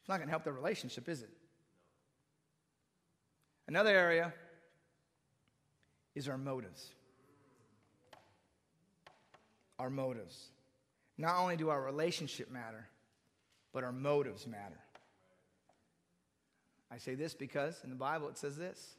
It's 0.00 0.08
not 0.08 0.16
going 0.16 0.28
to 0.28 0.30
help 0.30 0.44
the 0.44 0.52
relationship, 0.52 1.10
is 1.10 1.20
it? 1.20 1.28
Another 3.68 3.90
area 3.90 4.32
is 6.14 6.26
our 6.26 6.38
motives. 6.38 6.90
Our 9.78 9.90
motives. 9.90 10.50
Not 11.16 11.36
only 11.38 11.56
do 11.56 11.68
our 11.68 11.80
relationship 11.80 12.50
matter, 12.50 12.88
but 13.72 13.84
our 13.84 13.92
motives 13.92 14.46
matter. 14.46 14.78
I 16.90 16.98
say 16.98 17.14
this 17.14 17.34
because 17.34 17.80
in 17.84 17.90
the 17.90 17.96
Bible 17.96 18.28
it 18.28 18.38
says 18.38 18.56
this. 18.56 18.94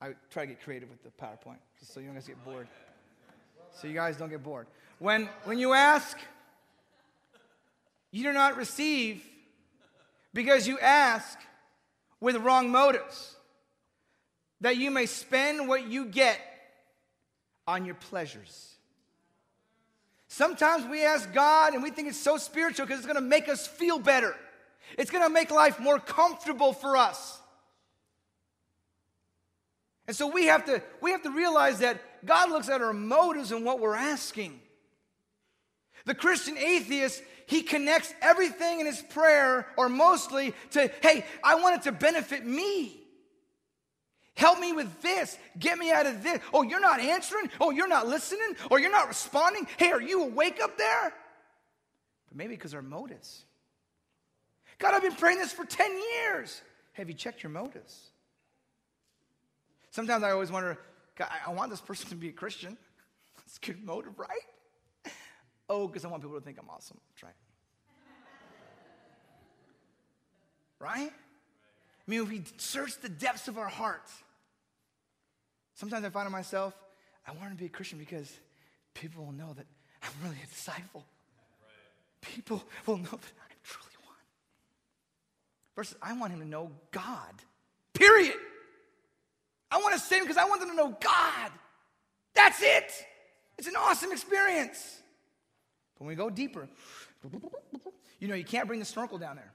I 0.00 0.14
try 0.30 0.44
to 0.44 0.48
get 0.48 0.62
creative 0.62 0.88
with 0.90 1.02
the 1.02 1.10
PowerPoint, 1.10 1.58
just 1.80 1.92
so 1.92 2.00
you 2.00 2.06
don't 2.06 2.14
guys 2.14 2.26
get 2.26 2.42
bored. 2.44 2.68
So 3.72 3.88
you 3.88 3.94
guys 3.94 4.16
don't 4.16 4.30
get 4.30 4.42
bored. 4.42 4.66
When, 4.98 5.28
when 5.44 5.58
you 5.58 5.72
ask, 5.72 6.18
you 8.10 8.22
do 8.22 8.32
not 8.32 8.56
receive 8.56 9.22
because 10.32 10.68
you 10.68 10.78
ask 10.78 11.38
with 12.20 12.36
wrong 12.36 12.70
motives, 12.70 13.36
that 14.60 14.76
you 14.76 14.90
may 14.90 15.06
spend 15.06 15.68
what 15.68 15.88
you 15.88 16.06
get 16.06 16.40
on 17.66 17.84
your 17.84 17.94
pleasures. 17.94 18.77
Sometimes 20.28 20.86
we 20.86 21.04
ask 21.04 21.32
God 21.32 21.72
and 21.74 21.82
we 21.82 21.90
think 21.90 22.08
it's 22.08 22.20
so 22.20 22.36
spiritual 22.36 22.86
because 22.86 23.00
it's 23.00 23.06
going 23.06 23.22
to 23.22 23.28
make 23.28 23.48
us 23.48 23.66
feel 23.66 23.98
better. 23.98 24.36
It's 24.96 25.10
going 25.10 25.24
to 25.24 25.30
make 25.30 25.50
life 25.50 25.80
more 25.80 25.98
comfortable 25.98 26.72
for 26.72 26.96
us. 26.96 27.40
And 30.06 30.16
so 30.16 30.26
we 30.26 30.46
have 30.46 30.64
to 30.66 30.82
we 31.02 31.10
have 31.10 31.22
to 31.22 31.30
realize 31.30 31.80
that 31.80 32.00
God 32.24 32.50
looks 32.50 32.68
at 32.68 32.80
our 32.80 32.92
motives 32.92 33.52
and 33.52 33.64
what 33.64 33.80
we're 33.80 33.94
asking. 33.94 34.60
The 36.06 36.14
Christian 36.14 36.56
atheist, 36.56 37.22
he 37.46 37.62
connects 37.62 38.14
everything 38.22 38.80
in 38.80 38.86
his 38.86 39.02
prayer, 39.02 39.66
or 39.76 39.90
mostly, 39.90 40.54
to, 40.70 40.90
hey, 41.02 41.26
I 41.44 41.56
want 41.56 41.76
it 41.76 41.82
to 41.82 41.92
benefit 41.92 42.46
me. 42.46 42.97
Help 44.38 44.60
me 44.60 44.72
with 44.72 45.02
this. 45.02 45.36
Get 45.58 45.78
me 45.78 45.90
out 45.90 46.06
of 46.06 46.22
this. 46.22 46.38
Oh, 46.54 46.62
you're 46.62 46.78
not 46.78 47.00
answering? 47.00 47.50
Oh, 47.60 47.70
you're 47.70 47.88
not 47.88 48.06
listening? 48.06 48.54
Or 48.70 48.78
you're 48.78 48.88
not 48.88 49.08
responding? 49.08 49.66
Hey, 49.78 49.90
are 49.90 50.00
you 50.00 50.22
awake 50.22 50.60
up 50.62 50.78
there? 50.78 51.12
But 52.28 52.36
maybe 52.36 52.54
because 52.54 52.72
our 52.72 52.80
motives. 52.80 53.42
God, 54.78 54.94
I've 54.94 55.02
been 55.02 55.16
praying 55.16 55.38
this 55.38 55.50
for 55.50 55.64
10 55.64 55.90
years. 55.90 56.62
Have 56.92 57.08
you 57.08 57.14
checked 57.14 57.42
your 57.42 57.50
motives? 57.50 58.10
Sometimes 59.90 60.22
I 60.22 60.30
always 60.30 60.52
wonder, 60.52 60.78
God, 61.16 61.30
I 61.44 61.50
want 61.50 61.72
this 61.72 61.80
person 61.80 62.08
to 62.10 62.14
be 62.14 62.28
a 62.28 62.32
Christian. 62.32 62.78
That's 63.38 63.58
a 63.60 63.66
good 63.66 63.84
motive, 63.84 64.20
right? 64.20 65.12
Oh, 65.68 65.88
because 65.88 66.04
I 66.04 66.08
want 66.08 66.22
people 66.22 66.38
to 66.38 66.44
think 66.44 66.58
I'm 66.60 66.70
awesome. 66.70 66.98
That's 67.10 67.24
right. 67.24 67.32
Right? 70.78 71.10
I 71.10 72.10
mean, 72.10 72.22
if 72.22 72.28
we 72.28 72.44
search 72.56 73.00
the 73.00 73.08
depths 73.08 73.48
of 73.48 73.58
our 73.58 73.66
hearts, 73.66 74.12
sometimes 75.78 76.04
I 76.04 76.10
find 76.10 76.30
myself, 76.30 76.74
I 77.26 77.32
want 77.32 77.50
to 77.50 77.56
be 77.56 77.66
a 77.66 77.68
Christian 77.68 77.98
because 77.98 78.30
people 78.94 79.24
will 79.24 79.32
know 79.32 79.52
that 79.54 79.66
I'm 80.02 80.10
really 80.22 80.36
a 80.42 80.46
disciple. 80.46 81.04
People 82.20 82.62
will 82.86 82.96
know 82.96 83.04
that 83.04 83.12
I'm 83.12 83.56
truly 83.62 83.94
one. 84.04 84.16
Versus, 85.76 85.96
I 86.02 86.12
want 86.14 86.32
him 86.32 86.40
to 86.40 86.48
know 86.48 86.72
God. 86.90 87.32
Period. 87.94 88.34
I 89.70 89.78
want 89.78 89.94
to 89.94 90.00
save 90.00 90.20
him 90.20 90.24
because 90.24 90.36
I 90.36 90.46
want 90.46 90.60
them 90.60 90.70
to 90.70 90.76
know 90.76 90.96
God. 91.00 91.52
That's 92.34 92.60
it. 92.60 92.92
It's 93.56 93.68
an 93.68 93.76
awesome 93.76 94.10
experience. 94.10 95.00
But 95.94 96.06
when 96.06 96.08
we 96.08 96.14
go 96.16 96.28
deeper, 96.28 96.68
you 98.18 98.28
know, 98.28 98.34
you 98.34 98.44
can't 98.44 98.66
bring 98.66 98.80
the 98.80 98.86
snorkel 98.86 99.18
down 99.18 99.36
there. 99.36 99.52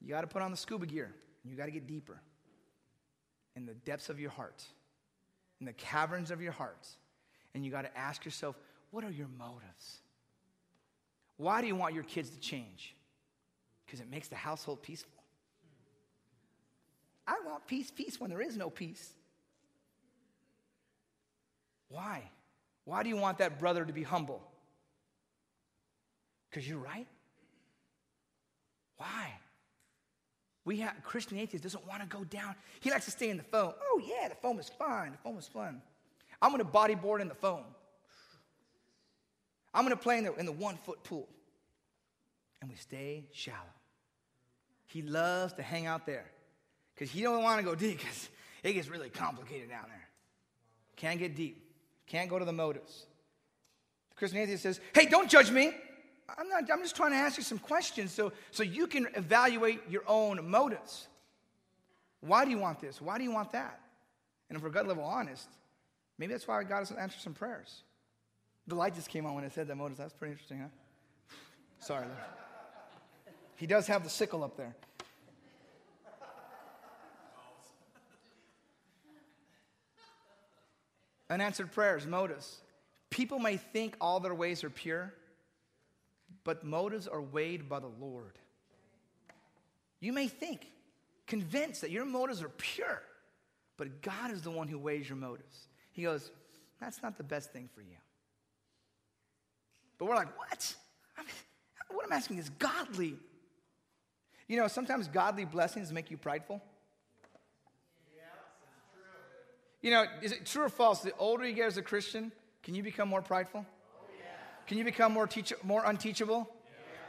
You 0.00 0.08
got 0.08 0.22
to 0.22 0.26
put 0.26 0.40
on 0.40 0.50
the 0.50 0.56
scuba 0.56 0.86
gear. 0.86 1.12
You 1.44 1.54
got 1.56 1.66
to 1.66 1.70
get 1.70 1.86
deeper 1.86 2.20
in 3.60 3.66
the 3.66 3.74
depths 3.74 4.08
of 4.08 4.18
your 4.18 4.30
heart, 4.30 4.64
in 5.60 5.66
the 5.66 5.72
caverns 5.74 6.30
of 6.30 6.40
your 6.40 6.52
heart. 6.52 6.88
And 7.54 7.64
you 7.64 7.70
got 7.70 7.82
to 7.82 7.98
ask 7.98 8.24
yourself, 8.24 8.56
what 8.90 9.04
are 9.04 9.10
your 9.10 9.28
motives? 9.38 10.00
Why 11.36 11.60
do 11.60 11.66
you 11.66 11.76
want 11.76 11.94
your 11.94 12.04
kids 12.04 12.30
to 12.30 12.40
change? 12.40 12.94
Because 13.84 14.00
it 14.00 14.10
makes 14.10 14.28
the 14.28 14.36
household 14.36 14.82
peaceful. 14.82 15.12
I 17.26 17.40
want 17.46 17.66
peace, 17.66 17.90
peace 17.90 18.18
when 18.18 18.30
there 18.30 18.40
is 18.40 18.56
no 18.56 18.70
peace. 18.70 19.12
Why? 21.88 22.22
Why 22.84 23.02
do 23.02 23.08
you 23.08 23.16
want 23.16 23.38
that 23.38 23.58
brother 23.60 23.84
to 23.84 23.92
be 23.92 24.02
humble? 24.02 24.42
Because 26.48 26.68
you're 26.68 26.78
right? 26.78 27.06
Why? 28.96 29.32
We 30.70 30.76
have 30.76 30.94
Christian 31.02 31.36
atheist 31.36 31.64
doesn't 31.64 31.84
want 31.88 32.00
to 32.00 32.06
go 32.06 32.22
down. 32.22 32.54
He 32.78 32.92
likes 32.92 33.04
to 33.06 33.10
stay 33.10 33.28
in 33.28 33.36
the 33.36 33.42
foam. 33.42 33.72
Oh 33.82 34.00
yeah, 34.06 34.28
the 34.28 34.36
foam 34.36 34.60
is 34.60 34.68
fine. 34.68 35.10
The 35.10 35.18
foam 35.18 35.36
is 35.36 35.48
fun. 35.48 35.82
I'm 36.40 36.52
going 36.52 36.64
to 36.64 36.70
bodyboard 36.70 37.20
in 37.20 37.26
the 37.26 37.34
foam. 37.34 37.64
I'm 39.74 39.84
going 39.84 39.96
to 39.96 40.00
play 40.00 40.18
in 40.18 40.24
the, 40.26 40.34
in 40.36 40.46
the 40.46 40.52
one 40.52 40.76
foot 40.76 41.02
pool. 41.02 41.28
And 42.62 42.70
we 42.70 42.76
stay 42.76 43.24
shallow. 43.32 43.56
He 44.86 45.02
loves 45.02 45.54
to 45.54 45.62
hang 45.62 45.86
out 45.86 46.06
there 46.06 46.30
because 46.94 47.10
he 47.10 47.22
don't 47.22 47.42
want 47.42 47.58
to 47.58 47.64
go 47.64 47.74
deep 47.74 47.98
because 47.98 48.28
it 48.62 48.74
gets 48.74 48.86
really 48.88 49.10
complicated 49.10 49.70
down 49.70 49.86
there. 49.88 50.08
Can't 50.94 51.18
get 51.18 51.34
deep. 51.34 51.68
Can't 52.06 52.30
go 52.30 52.38
to 52.38 52.44
the 52.44 52.52
motives. 52.52 53.06
The 54.10 54.14
Christian 54.14 54.38
atheist 54.38 54.62
says, 54.62 54.80
hey, 54.94 55.06
don't 55.06 55.28
judge 55.28 55.50
me. 55.50 55.72
I'm, 56.38 56.48
not, 56.48 56.70
I'm 56.70 56.82
just 56.82 56.96
trying 56.96 57.10
to 57.10 57.16
ask 57.16 57.36
you 57.36 57.42
some 57.42 57.58
questions 57.58 58.12
so, 58.12 58.32
so 58.50 58.62
you 58.62 58.86
can 58.86 59.06
evaluate 59.14 59.80
your 59.88 60.02
own 60.06 60.48
motives. 60.48 61.08
Why 62.20 62.44
do 62.44 62.50
you 62.50 62.58
want 62.58 62.80
this? 62.80 63.00
Why 63.00 63.18
do 63.18 63.24
you 63.24 63.32
want 63.32 63.52
that? 63.52 63.80
And 64.48 64.56
if 64.56 64.62
we're 64.62 64.70
gut 64.70 64.86
level 64.86 65.04
honest, 65.04 65.48
maybe 66.18 66.32
that's 66.32 66.46
why 66.46 66.62
God 66.64 66.80
doesn't 66.80 66.98
answer 66.98 67.18
some 67.18 67.34
prayers. 67.34 67.82
The 68.66 68.74
light 68.74 68.94
just 68.94 69.08
came 69.08 69.26
on 69.26 69.34
when 69.34 69.44
I 69.44 69.48
said 69.48 69.68
that 69.68 69.76
motives. 69.76 69.98
That's 69.98 70.12
pretty 70.12 70.32
interesting, 70.32 70.60
huh? 70.60 70.68
Sorry. 71.78 72.06
He 73.56 73.66
does 73.66 73.86
have 73.86 74.04
the 74.04 74.10
sickle 74.10 74.44
up 74.44 74.56
there. 74.56 74.74
Unanswered 81.30 81.70
prayers, 81.72 82.06
motives. 82.06 82.60
People 83.08 83.38
may 83.38 83.56
think 83.56 83.96
all 84.00 84.18
their 84.20 84.34
ways 84.34 84.64
are 84.64 84.70
pure, 84.70 85.14
but 86.44 86.64
motives 86.64 87.06
are 87.06 87.20
weighed 87.20 87.68
by 87.68 87.80
the 87.80 87.90
Lord. 88.00 88.38
You 90.00 90.12
may 90.12 90.28
think, 90.28 90.66
convinced 91.26 91.82
that 91.82 91.90
your 91.90 92.04
motives 92.04 92.42
are 92.42 92.48
pure, 92.48 93.02
but 93.76 94.02
God 94.02 94.30
is 94.30 94.42
the 94.42 94.50
one 94.50 94.68
who 94.68 94.78
weighs 94.78 95.08
your 95.08 95.18
motives. 95.18 95.68
He 95.92 96.02
goes, 96.02 96.30
That's 96.80 97.02
not 97.02 97.16
the 97.16 97.24
best 97.24 97.52
thing 97.52 97.68
for 97.74 97.82
you. 97.82 97.96
But 99.98 100.06
we're 100.06 100.16
like, 100.16 100.36
What? 100.38 100.74
I'm, 101.18 101.26
what 101.90 102.06
I'm 102.06 102.12
asking 102.12 102.38
is 102.38 102.48
godly. 102.50 103.16
You 104.48 104.56
know, 104.56 104.66
sometimes 104.68 105.06
godly 105.06 105.44
blessings 105.44 105.92
make 105.92 106.10
you 106.10 106.16
prideful. 106.16 106.60
You 109.82 109.90
know, 109.90 110.04
is 110.20 110.32
it 110.32 110.44
true 110.44 110.64
or 110.64 110.68
false? 110.68 111.00
The 111.00 111.12
older 111.18 111.46
you 111.46 111.54
get 111.54 111.66
as 111.66 111.76
a 111.78 111.82
Christian, 111.82 112.32
can 112.62 112.74
you 112.74 112.82
become 112.82 113.08
more 113.08 113.22
prideful? 113.22 113.64
Can 114.70 114.78
you 114.78 114.84
become 114.84 115.12
more 115.12 115.26
teach- 115.26 115.52
more 115.64 115.82
unteachable? 115.84 116.48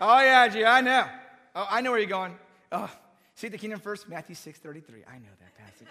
Oh 0.01 0.19
yeah, 0.19 0.47
gee, 0.47 0.65
I 0.65 0.81
know. 0.81 1.07
Oh, 1.55 1.67
I 1.69 1.81
know 1.81 1.91
where 1.91 1.99
you're 1.99 2.09
going. 2.09 2.35
Oh, 2.71 2.89
see 3.35 3.49
the 3.49 3.57
kingdom 3.59 3.79
first, 3.79 4.09
Matthew 4.09 4.33
6:33. 4.33 5.03
I 5.07 5.19
know 5.19 5.29
that 5.39 5.55
passage. 5.55 5.87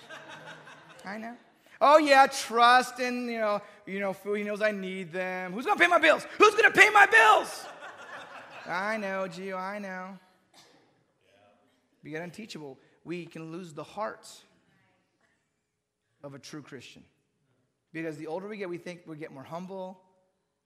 I 1.04 1.16
know. 1.16 1.36
Oh 1.80 1.98
yeah, 1.98 2.26
trust 2.26 2.98
in 2.98 3.28
you 3.28 3.38
know, 3.38 3.62
you 3.86 4.00
know, 4.00 4.16
he 4.34 4.42
knows 4.42 4.60
I 4.60 4.72
need 4.72 5.12
them. 5.12 5.52
Who's 5.52 5.64
gonna 5.64 5.78
pay 5.78 5.86
my 5.86 6.00
bills? 6.00 6.26
Who's 6.38 6.56
gonna 6.56 6.72
pay 6.72 6.90
my 6.90 7.06
bills? 7.06 7.64
I 8.66 8.96
know, 8.96 9.28
Gio, 9.28 9.56
I 9.56 9.78
know. 9.78 10.18
We 12.02 12.10
get 12.10 12.22
unteachable. 12.22 12.80
We 13.04 13.26
can 13.26 13.52
lose 13.52 13.74
the 13.74 13.84
heart 13.84 14.26
of 16.24 16.34
a 16.34 16.40
true 16.40 16.62
Christian. 16.62 17.04
Because 17.92 18.16
the 18.16 18.26
older 18.26 18.48
we 18.48 18.56
get, 18.56 18.68
we 18.68 18.78
think 18.78 19.02
we 19.06 19.14
get 19.14 19.32
more 19.32 19.44
humble. 19.44 20.00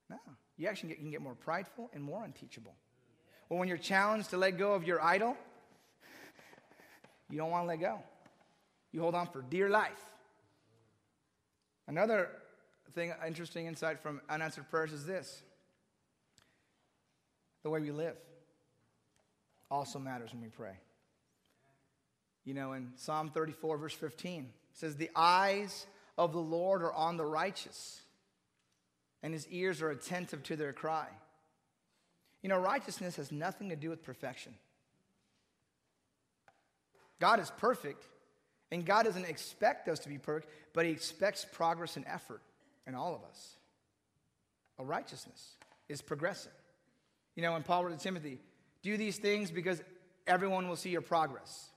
No, 0.08 0.16
you 0.56 0.68
actually 0.68 0.90
get, 0.90 0.98
you 0.98 1.04
can 1.04 1.10
get 1.10 1.22
more 1.22 1.34
prideful 1.34 1.90
and 1.92 2.02
more 2.02 2.24
unteachable. 2.24 2.74
Well, 3.48 3.58
when 3.58 3.68
you're 3.68 3.76
challenged 3.76 4.30
to 4.30 4.36
let 4.36 4.58
go 4.58 4.74
of 4.74 4.84
your 4.84 5.02
idol, 5.02 5.36
you 7.30 7.38
don't 7.38 7.50
want 7.50 7.64
to 7.64 7.68
let 7.68 7.80
go. 7.80 7.98
You 8.92 9.00
hold 9.00 9.14
on 9.14 9.26
for 9.26 9.42
dear 9.42 9.68
life. 9.68 10.00
Another 11.86 12.30
thing, 12.94 13.12
interesting 13.26 13.66
insight 13.66 14.00
from 14.00 14.20
unanswered 14.28 14.70
prayers 14.70 14.92
is 14.92 15.04
this 15.04 15.42
the 17.62 17.70
way 17.70 17.80
we 17.80 17.90
live 17.90 18.16
also 19.70 19.98
matters 19.98 20.32
when 20.32 20.42
we 20.42 20.48
pray. 20.48 20.78
You 22.44 22.54
know, 22.54 22.74
in 22.74 22.92
Psalm 22.96 23.30
34, 23.30 23.78
verse 23.78 23.94
15, 23.94 24.42
it 24.42 24.48
says, 24.74 24.96
The 24.96 25.10
eyes 25.16 25.86
of 26.16 26.32
the 26.32 26.40
Lord 26.40 26.82
are 26.82 26.92
on 26.92 27.16
the 27.16 27.24
righteous, 27.24 28.02
and 29.24 29.32
his 29.32 29.48
ears 29.48 29.80
are 29.80 29.90
attentive 29.90 30.42
to 30.44 30.54
their 30.54 30.74
cry. 30.74 31.08
You 32.42 32.50
know, 32.50 32.58
righteousness 32.58 33.16
has 33.16 33.32
nothing 33.32 33.70
to 33.70 33.76
do 33.76 33.88
with 33.88 34.04
perfection. 34.04 34.52
God 37.18 37.40
is 37.40 37.50
perfect, 37.56 38.04
and 38.70 38.84
God 38.84 39.06
doesn't 39.06 39.24
expect 39.24 39.88
us 39.88 40.00
to 40.00 40.10
be 40.10 40.18
perfect, 40.18 40.52
but 40.74 40.84
He 40.84 40.92
expects 40.92 41.46
progress 41.50 41.96
and 41.96 42.04
effort 42.06 42.42
in 42.86 42.94
all 42.94 43.14
of 43.14 43.22
us. 43.24 43.54
A 44.78 44.84
righteousness 44.84 45.54
is 45.88 46.02
progressing. 46.02 46.52
You 47.34 47.42
know, 47.42 47.52
when 47.52 47.62
Paul 47.62 47.86
wrote 47.86 47.96
to 47.96 48.02
Timothy, 48.02 48.38
do 48.82 48.98
these 48.98 49.16
things 49.16 49.50
because 49.50 49.82
everyone 50.26 50.68
will 50.68 50.76
see 50.76 50.90
your 50.90 51.00
progress. 51.00 51.70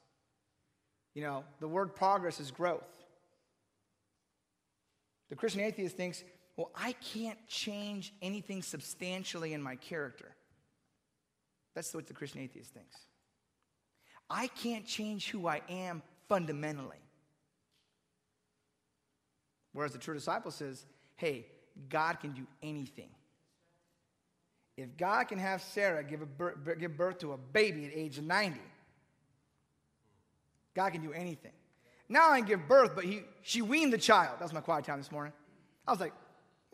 You 1.14 1.22
know, 1.22 1.46
the 1.62 1.68
word 1.70 1.96
progress 1.96 2.42
is 2.42 2.52
growth. 2.52 2.84
The 5.30 5.36
Christian 5.38 5.62
atheist 5.62 5.96
thinks, 5.96 6.24
well, 6.58 6.72
I 6.76 6.94
can't 6.94 7.38
change 7.48 8.14
anything 8.22 8.64
substantially 8.64 9.54
in 9.54 9.62
my 9.62 9.76
character. 9.76 10.36
That's 11.76 11.94
what 11.94 12.08
the 12.08 12.14
Christian 12.14 12.42
atheist 12.42 12.74
thinks. 12.74 12.98
I 14.28 14.48
can't 14.48 14.86
change 14.86 15.30
who 15.30 15.48
I 15.48 15.62
am 15.70 16.02
fundamentally. 16.28 16.98
Whereas 19.72 19.92
the 19.92 20.00
true 20.00 20.16
disciple 20.16 20.50
says, 20.50 20.86
hey, 21.16 21.46
God 21.88 22.20
can 22.20 22.32
do 22.32 22.48
anything. 22.64 23.10
If 24.76 24.98
God 24.98 25.28
can 25.28 25.38
have 25.38 25.62
Sarah 25.62 26.04
give, 26.04 26.38
birth, 26.38 26.58
give 26.80 26.98
birth 26.98 27.20
to 27.20 27.34
a 27.34 27.38
baby 27.38 27.86
at 27.86 27.92
age 27.94 28.20
90, 28.20 28.60
God 30.76 30.90
can 30.92 31.02
do 31.02 31.14
anything. 31.14 31.52
Now 32.10 32.32
I 32.32 32.40
can 32.40 32.48
give 32.48 32.68
birth, 32.68 32.92
but 32.96 33.04
he, 33.04 33.22
she 33.44 33.62
weaned 33.62 33.94
the 33.94 33.98
child. 33.98 34.40
That 34.40 34.44
was 34.44 34.54
my 34.54 34.62
quiet 34.62 34.86
time 34.86 34.98
this 34.98 35.12
morning. 35.12 35.34
I 35.88 35.92
was 35.92 36.00
like, 36.00 36.14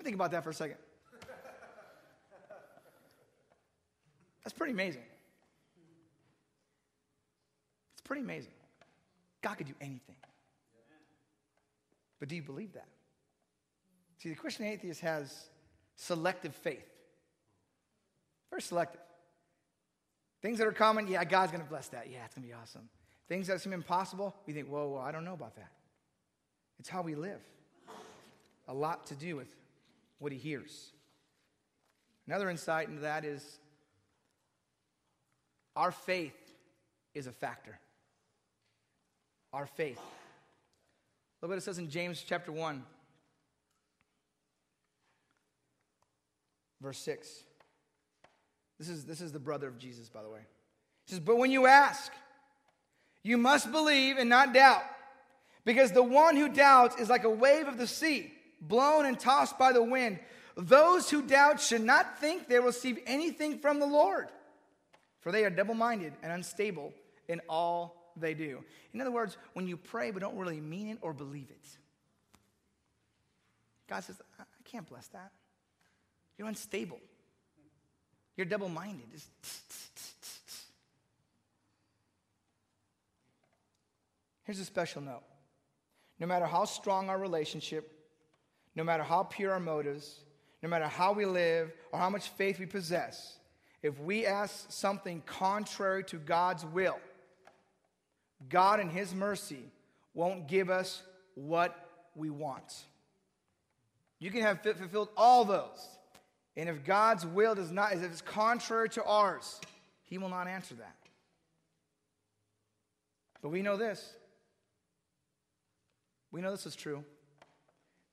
think 0.01 0.15
about 0.15 0.31
that 0.31 0.43
for 0.43 0.49
a 0.49 0.53
second. 0.53 0.77
That's 4.43 4.53
pretty 4.53 4.73
amazing. 4.73 5.03
It's 7.93 8.01
pretty 8.01 8.23
amazing. 8.23 8.51
God 9.41 9.55
could 9.55 9.67
do 9.67 9.75
anything. 9.79 10.15
But 12.19 12.29
do 12.29 12.35
you 12.35 12.41
believe 12.41 12.73
that? 12.73 12.87
See, 14.17 14.29
the 14.29 14.35
Christian 14.35 14.65
atheist 14.65 15.01
has 15.01 15.49
selective 15.95 16.55
faith. 16.55 16.87
Very 18.49 18.61
selective. 18.61 19.01
Things 20.41 20.57
that 20.57 20.67
are 20.67 20.73
common, 20.73 21.07
yeah, 21.07 21.23
God's 21.23 21.51
going 21.51 21.63
to 21.63 21.69
bless 21.69 21.87
that. 21.89 22.07
Yeah, 22.11 22.19
it's 22.25 22.35
going 22.35 22.43
to 22.43 22.47
be 22.47 22.53
awesome. 22.53 22.89
Things 23.29 23.47
that 23.47 23.61
seem 23.61 23.73
impossible, 23.73 24.35
we 24.45 24.53
think, 24.53 24.67
whoa, 24.67 24.87
whoa, 24.89 24.99
I 24.99 25.11
don't 25.11 25.25
know 25.25 25.33
about 25.33 25.55
that. 25.55 25.71
It's 26.79 26.89
how 26.89 27.01
we 27.01 27.15
live. 27.15 27.39
A 28.67 28.73
lot 28.73 29.05
to 29.07 29.15
do 29.15 29.35
with 29.35 29.53
what 30.23 30.31
he 30.31 30.37
hears. 30.37 30.93
Another 32.25 32.49
insight 32.49 32.87
into 32.87 33.01
that 33.01 33.25
is 33.25 33.59
our 35.75 35.91
faith 35.91 36.33
is 37.13 37.27
a 37.27 37.31
factor. 37.31 37.77
Our 39.51 39.65
faith. 39.65 39.99
Look 41.41 41.49
what 41.49 41.57
it 41.57 41.61
says 41.61 41.77
in 41.77 41.89
James 41.89 42.23
chapter 42.25 42.51
1, 42.51 42.83
verse 46.81 46.97
6. 46.99 47.43
This 48.79 48.87
is, 48.89 49.05
this 49.05 49.19
is 49.19 49.33
the 49.33 49.39
brother 49.39 49.67
of 49.67 49.77
Jesus, 49.77 50.09
by 50.09 50.23
the 50.23 50.29
way. 50.29 50.39
He 51.05 51.11
says, 51.11 51.19
But 51.19 51.37
when 51.37 51.51
you 51.51 51.67
ask, 51.67 52.11
you 53.23 53.37
must 53.37 53.71
believe 53.71 54.17
and 54.17 54.29
not 54.29 54.53
doubt, 54.53 54.83
because 55.65 55.91
the 55.91 56.01
one 56.01 56.37
who 56.37 56.47
doubts 56.47 56.95
is 56.95 57.09
like 57.09 57.25
a 57.25 57.29
wave 57.29 57.67
of 57.67 57.77
the 57.77 57.87
sea, 57.87 58.33
blown 58.67 59.05
and 59.05 59.19
tossed 59.19 59.57
by 59.57 59.71
the 59.71 59.83
wind. 59.83 60.19
Those 60.55 61.09
who 61.09 61.21
doubt 61.21 61.59
should 61.59 61.81
not 61.81 62.19
think 62.19 62.47
they 62.47 62.59
will 62.59 62.67
receive 62.67 62.99
anything 63.05 63.59
from 63.59 63.79
the 63.79 63.85
Lord, 63.85 64.27
for 65.21 65.31
they 65.31 65.45
are 65.45 65.49
double 65.49 65.73
minded 65.73 66.13
and 66.21 66.31
unstable 66.31 66.93
in 67.27 67.41
all 67.49 68.11
they 68.15 68.33
do. 68.33 68.63
In 68.93 69.01
other 69.01 69.11
words, 69.11 69.37
when 69.53 69.67
you 69.67 69.77
pray 69.77 70.11
but 70.11 70.21
don't 70.21 70.37
really 70.37 70.61
mean 70.61 70.89
it 70.89 70.99
or 71.01 71.13
believe 71.13 71.49
it, 71.49 71.65
God 73.89 74.03
says, 74.03 74.21
I 74.39 74.43
can't 74.63 74.87
bless 74.87 75.07
that. 75.07 75.31
You're 76.37 76.47
unstable. 76.47 76.99
You're 78.35 78.45
double 78.45 78.69
minded. 78.69 79.05
Here's 84.43 84.59
a 84.59 84.65
special 84.65 85.01
note 85.01 85.23
no 86.19 86.27
matter 86.27 86.45
how 86.45 86.65
strong 86.65 87.09
our 87.09 87.17
relationship, 87.17 88.02
no 88.75 88.83
matter 88.83 89.03
how 89.03 89.23
pure 89.23 89.51
our 89.51 89.59
motives, 89.59 90.19
no 90.61 90.69
matter 90.69 90.87
how 90.87 91.13
we 91.13 91.25
live 91.25 91.71
or 91.91 91.99
how 91.99 92.09
much 92.09 92.29
faith 92.29 92.59
we 92.59 92.65
possess, 92.65 93.37
if 93.81 93.99
we 93.99 94.25
ask 94.25 94.71
something 94.71 95.21
contrary 95.25 96.03
to 96.05 96.17
God's 96.17 96.65
will, 96.65 96.97
God 98.49 98.79
in 98.79 98.89
His 98.89 99.13
mercy 99.13 99.71
won't 100.13 100.47
give 100.47 100.69
us 100.69 101.03
what 101.35 101.89
we 102.15 102.29
want. 102.29 102.85
You 104.19 104.31
can 104.31 104.41
have 104.41 104.61
fulfilled 104.61 105.09
all 105.17 105.43
those. 105.43 105.87
And 106.55 106.69
if 106.69 106.85
God's 106.85 107.25
will 107.25 107.55
does 107.55 107.71
not, 107.71 107.93
if 107.93 108.03
it's 108.03 108.21
contrary 108.21 108.87
to 108.89 109.03
ours, 109.03 109.59
He 110.03 110.17
will 110.17 110.29
not 110.29 110.47
answer 110.47 110.75
that. 110.75 110.95
But 113.41 113.49
we 113.49 113.61
know 113.61 113.75
this. 113.75 114.13
We 116.31 116.41
know 116.41 116.51
this 116.51 116.65
is 116.65 116.75
true. 116.75 117.03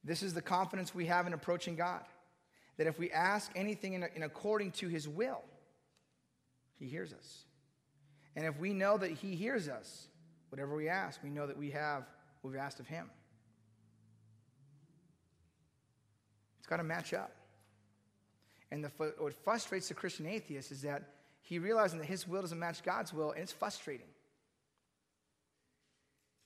This 0.04 0.22
is 0.22 0.34
the 0.34 0.42
confidence 0.42 0.94
we 0.94 1.06
have 1.06 1.26
in 1.26 1.32
approaching 1.32 1.76
God. 1.76 2.02
That 2.78 2.86
if 2.86 2.98
we 2.98 3.10
ask 3.10 3.50
anything 3.54 3.92
in, 3.92 4.04
in 4.14 4.22
according 4.22 4.72
to 4.72 4.88
His 4.88 5.06
will, 5.06 5.42
He 6.78 6.86
hears 6.86 7.12
us. 7.12 7.44
And 8.34 8.46
if 8.46 8.58
we 8.58 8.72
know 8.72 8.96
that 8.96 9.10
He 9.10 9.34
hears 9.34 9.68
us, 9.68 10.08
whatever 10.48 10.74
we 10.74 10.88
ask, 10.88 11.22
we 11.22 11.30
know 11.30 11.46
that 11.46 11.58
we 11.58 11.70
have 11.70 12.04
what 12.40 12.52
we've 12.52 12.60
asked 12.60 12.80
of 12.80 12.86
Him. 12.86 13.10
It's 16.58 16.68
got 16.68 16.78
to 16.78 16.84
match 16.84 17.12
up. 17.12 17.32
And 18.70 18.84
the, 18.84 18.90
what 19.18 19.34
frustrates 19.44 19.88
the 19.88 19.94
Christian 19.94 20.26
atheist 20.26 20.70
is 20.70 20.82
that 20.82 21.02
he 21.42 21.58
realizing 21.58 21.98
that 21.98 22.06
his 22.06 22.28
will 22.28 22.42
doesn't 22.42 22.58
match 22.58 22.82
God's 22.82 23.12
will, 23.12 23.32
and 23.32 23.40
it's 23.40 23.52
frustrating. 23.52 24.06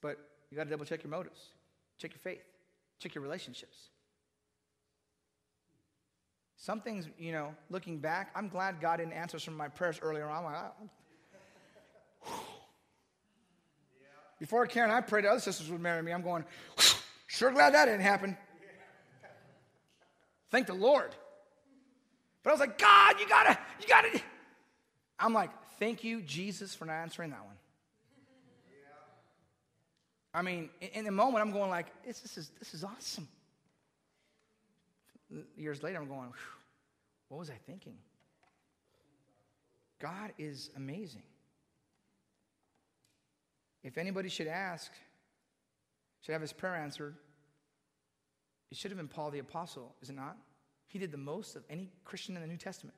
But 0.01 0.17
you 0.51 0.57
got 0.57 0.65
to 0.65 0.71
double 0.71 0.87
check 0.87 1.03
your 1.03 1.11
motives, 1.11 1.41
check 1.99 2.13
your 2.13 2.21
faith, 2.21 2.45
check 2.99 3.15
your 3.15 3.23
relationships. 3.23 3.77
Some 6.57 6.81
things, 6.81 7.07
you 7.19 7.33
know, 7.33 7.55
looking 7.69 7.99
back, 7.99 8.31
I'm 8.35 8.49
glad 8.49 8.81
God 8.81 8.97
didn't 8.97 9.13
answer 9.13 9.39
some 9.39 9.55
of 9.55 9.59
my 9.59 9.69
prayers 9.69 9.99
earlier 10.01 10.29
on. 10.29 10.45
Like, 10.45 10.57
ah. 10.57 12.31
Before 14.39 14.67
Karen 14.67 14.91
I 14.91 15.01
prayed, 15.01 15.27
other 15.27 15.41
sisters 15.41 15.71
would 15.71 15.81
marry 15.81 16.03
me. 16.03 16.13
I'm 16.13 16.23
going, 16.23 16.45
sure 17.27 17.51
glad 17.53 17.75
that 17.75 17.85
didn't 17.87 18.01
happen. 18.01 18.37
Thank 20.51 20.67
the 20.67 20.75
Lord. 20.75 21.15
But 22.43 22.51
I 22.51 22.53
was 22.53 22.61
like, 22.61 22.79
God, 22.79 23.21
you 23.21 23.29
gotta, 23.29 23.59
you 23.81 23.89
gotta. 23.89 24.21
I'm 25.19 25.33
like, 25.33 25.51
thank 25.79 26.05
you, 26.05 26.21
Jesus, 26.21 26.75
for 26.75 26.85
not 26.85 26.95
answering 26.95 27.31
that 27.31 27.45
one. 27.45 27.57
I 30.35 30.43
mean, 30.43 30.69
in, 30.81 31.05
the 31.05 31.13
moment, 31.13 31.43
I'm 31.43 31.53
going 31.53 31.71
like, 31.71 31.87
this, 32.05 32.19
this, 32.19 32.37
is, 32.37 32.51
this 32.59 32.75
is 32.75 32.83
awesome. 32.83 33.29
Years 35.57 35.83
later, 35.83 35.99
I'm 35.99 36.09
going, 36.09 36.33
what 37.29 37.39
was 37.39 37.51
I 37.51 37.59
thinking? 37.67 37.95
God 40.01 40.33
is 40.37 40.71
amazing. 40.77 41.23
If 43.85 43.97
anybody 43.97 44.29
should 44.29 44.49
ask, 44.49 44.91
should 46.21 46.33
have 46.33 46.41
his 46.41 46.53
prayer 46.53 46.75
answered, 46.75 47.15
it 48.73 48.77
should 48.77 48.91
have 48.91 48.99
been 48.99 49.09
Paul 49.09 49.31
the 49.31 49.39
Apostle, 49.39 49.95
is 50.03 50.11
it 50.11 50.17
not? 50.17 50.37
He 50.89 50.99
did 50.99 51.13
the 51.13 51.19
most 51.19 51.55
of 51.55 51.63
any 51.71 51.93
Christian 52.05 52.35
in 52.35 52.43
the 52.43 52.49
New 52.49 52.57
Testament. 52.57 52.97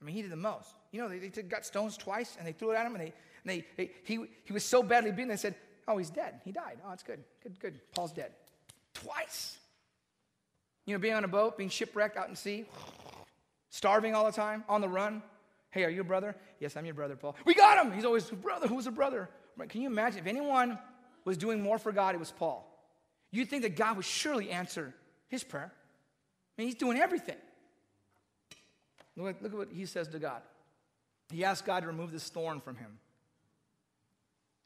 I 0.00 0.04
mean, 0.04 0.14
he 0.14 0.22
did 0.22 0.32
the 0.32 0.36
most. 0.36 0.74
You 0.90 1.00
know, 1.00 1.08
they, 1.08 1.18
they 1.18 1.42
got 1.42 1.64
stones 1.64 1.96
twice 1.96 2.36
and 2.38 2.46
they 2.46 2.52
threw 2.52 2.72
it 2.72 2.76
at 2.76 2.86
him 2.86 2.94
and, 2.94 3.04
they, 3.04 3.12
and 3.44 3.46
they, 3.46 3.64
they, 3.76 3.90
he, 4.04 4.24
he 4.44 4.52
was 4.52 4.64
so 4.64 4.82
badly 4.82 5.10
beaten, 5.10 5.28
they 5.28 5.36
said, 5.36 5.54
Oh, 5.88 5.96
he's 5.96 6.10
dead. 6.10 6.40
He 6.44 6.52
died. 6.52 6.78
Oh, 6.84 6.90
that's 6.90 7.02
good. 7.02 7.24
Good, 7.42 7.58
good. 7.58 7.80
Paul's 7.92 8.12
dead. 8.12 8.32
Twice. 8.92 9.56
You 10.84 10.94
know, 10.94 11.00
being 11.00 11.14
on 11.14 11.24
a 11.24 11.28
boat, 11.28 11.56
being 11.56 11.70
shipwrecked 11.70 12.16
out 12.16 12.28
in 12.28 12.36
sea, 12.36 12.66
starving 13.70 14.14
all 14.14 14.26
the 14.26 14.32
time, 14.32 14.64
on 14.68 14.82
the 14.82 14.88
run. 14.88 15.22
Hey, 15.70 15.84
are 15.84 15.90
you 15.90 16.02
a 16.02 16.04
brother? 16.04 16.36
Yes, 16.60 16.76
I'm 16.76 16.84
your 16.84 16.94
brother, 16.94 17.16
Paul. 17.16 17.36
We 17.44 17.54
got 17.54 17.84
him. 17.84 17.92
He's 17.92 18.04
always, 18.04 18.24
brother, 18.24 18.68
who's 18.68 18.86
a 18.86 18.90
brother? 18.90 19.28
Right? 19.56 19.68
Can 19.68 19.80
you 19.80 19.88
imagine 19.88 20.20
if 20.20 20.26
anyone 20.26 20.78
was 21.24 21.36
doing 21.36 21.62
more 21.62 21.78
for 21.78 21.92
God, 21.92 22.14
it 22.14 22.18
was 22.18 22.30
Paul. 22.30 22.64
You'd 23.30 23.48
think 23.48 23.62
that 23.62 23.76
God 23.76 23.96
would 23.96 24.04
surely 24.06 24.50
answer 24.50 24.94
his 25.28 25.44
prayer. 25.44 25.72
I 25.72 26.60
mean, 26.60 26.68
he's 26.68 26.74
doing 26.74 26.98
everything. 26.98 27.36
Look, 29.16 29.36
look 29.42 29.52
at 29.52 29.58
what 29.58 29.68
he 29.72 29.84
says 29.84 30.08
to 30.08 30.18
God. 30.18 30.42
He 31.30 31.44
asked 31.44 31.66
God 31.66 31.80
to 31.80 31.86
remove 31.86 32.12
this 32.12 32.28
thorn 32.28 32.60
from 32.60 32.76
him. 32.76 32.98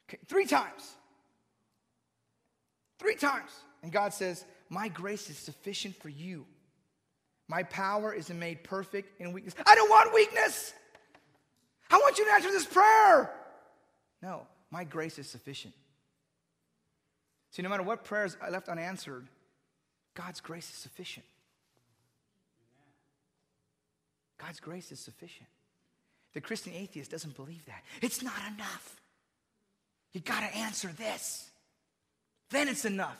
Okay, 0.09 0.19
three 0.27 0.45
times. 0.45 0.95
Three 2.99 3.15
times. 3.15 3.51
And 3.81 3.91
God 3.91 4.13
says, 4.13 4.45
My 4.69 4.87
grace 4.87 5.29
is 5.29 5.37
sufficient 5.37 5.95
for 6.01 6.09
you. 6.09 6.45
My 7.47 7.63
power 7.63 8.13
is 8.13 8.29
made 8.29 8.63
perfect 8.63 9.19
in 9.19 9.33
weakness. 9.33 9.55
I 9.65 9.75
don't 9.75 9.89
want 9.89 10.13
weakness. 10.13 10.73
I 11.91 11.97
want 11.97 12.17
you 12.17 12.25
to 12.25 12.31
answer 12.31 12.49
this 12.49 12.65
prayer. 12.65 13.31
No, 14.21 14.47
my 14.71 14.83
grace 14.83 15.19
is 15.19 15.29
sufficient. 15.29 15.73
See, 17.51 17.61
no 17.61 17.69
matter 17.69 17.83
what 17.83 18.03
prayers 18.03 18.35
I 18.41 18.49
left 18.49 18.69
unanswered, 18.69 19.27
God's 20.15 20.41
grace 20.41 20.67
is 20.69 20.75
sufficient. 20.75 21.25
God's 24.39 24.59
grace 24.59 24.91
is 24.91 24.99
sufficient. 24.99 25.47
The 26.33 26.41
Christian 26.41 26.73
atheist 26.73 27.11
doesn't 27.11 27.35
believe 27.35 27.65
that. 27.67 27.83
It's 28.01 28.23
not 28.23 28.39
enough. 28.53 28.99
You 30.13 30.21
got 30.21 30.39
to 30.39 30.57
answer 30.57 30.87
this. 30.89 31.49
Then 32.49 32.67
it's 32.67 32.85
enough. 32.85 33.17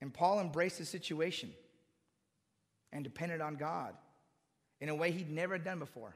And 0.00 0.12
Paul 0.12 0.40
embraced 0.40 0.78
the 0.78 0.84
situation 0.84 1.52
and 2.92 3.02
depended 3.02 3.40
on 3.40 3.56
God 3.56 3.94
in 4.80 4.88
a 4.88 4.94
way 4.94 5.10
he'd 5.10 5.30
never 5.30 5.58
done 5.58 5.78
before. 5.78 6.14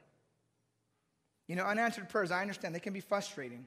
You 1.47 1.55
know, 1.55 1.65
unanswered 1.65 2.09
prayers, 2.09 2.31
I 2.31 2.41
understand, 2.41 2.73
they 2.73 2.79
can 2.79 2.93
be 2.93 3.01
frustrating, 3.01 3.65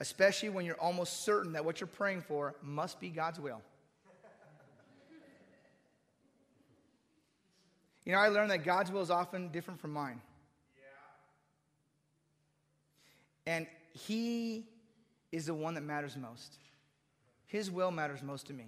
especially 0.00 0.48
when 0.48 0.64
you're 0.64 0.80
almost 0.80 1.24
certain 1.24 1.52
that 1.52 1.64
what 1.64 1.80
you're 1.80 1.86
praying 1.86 2.22
for 2.22 2.56
must 2.62 2.98
be 2.98 3.10
God's 3.10 3.38
will. 3.38 3.62
You 8.04 8.12
know, 8.12 8.18
I 8.18 8.28
learned 8.28 8.52
that 8.52 8.64
God's 8.64 8.92
will 8.92 9.02
is 9.02 9.10
often 9.10 9.48
different 9.48 9.80
from 9.80 9.92
mine. 9.92 10.20
And 13.46 13.66
He 13.92 14.66
is 15.32 15.46
the 15.46 15.54
one 15.54 15.74
that 15.74 15.82
matters 15.82 16.16
most. 16.16 16.58
His 17.46 17.70
will 17.70 17.90
matters 17.90 18.22
most 18.22 18.46
to 18.48 18.52
me. 18.52 18.66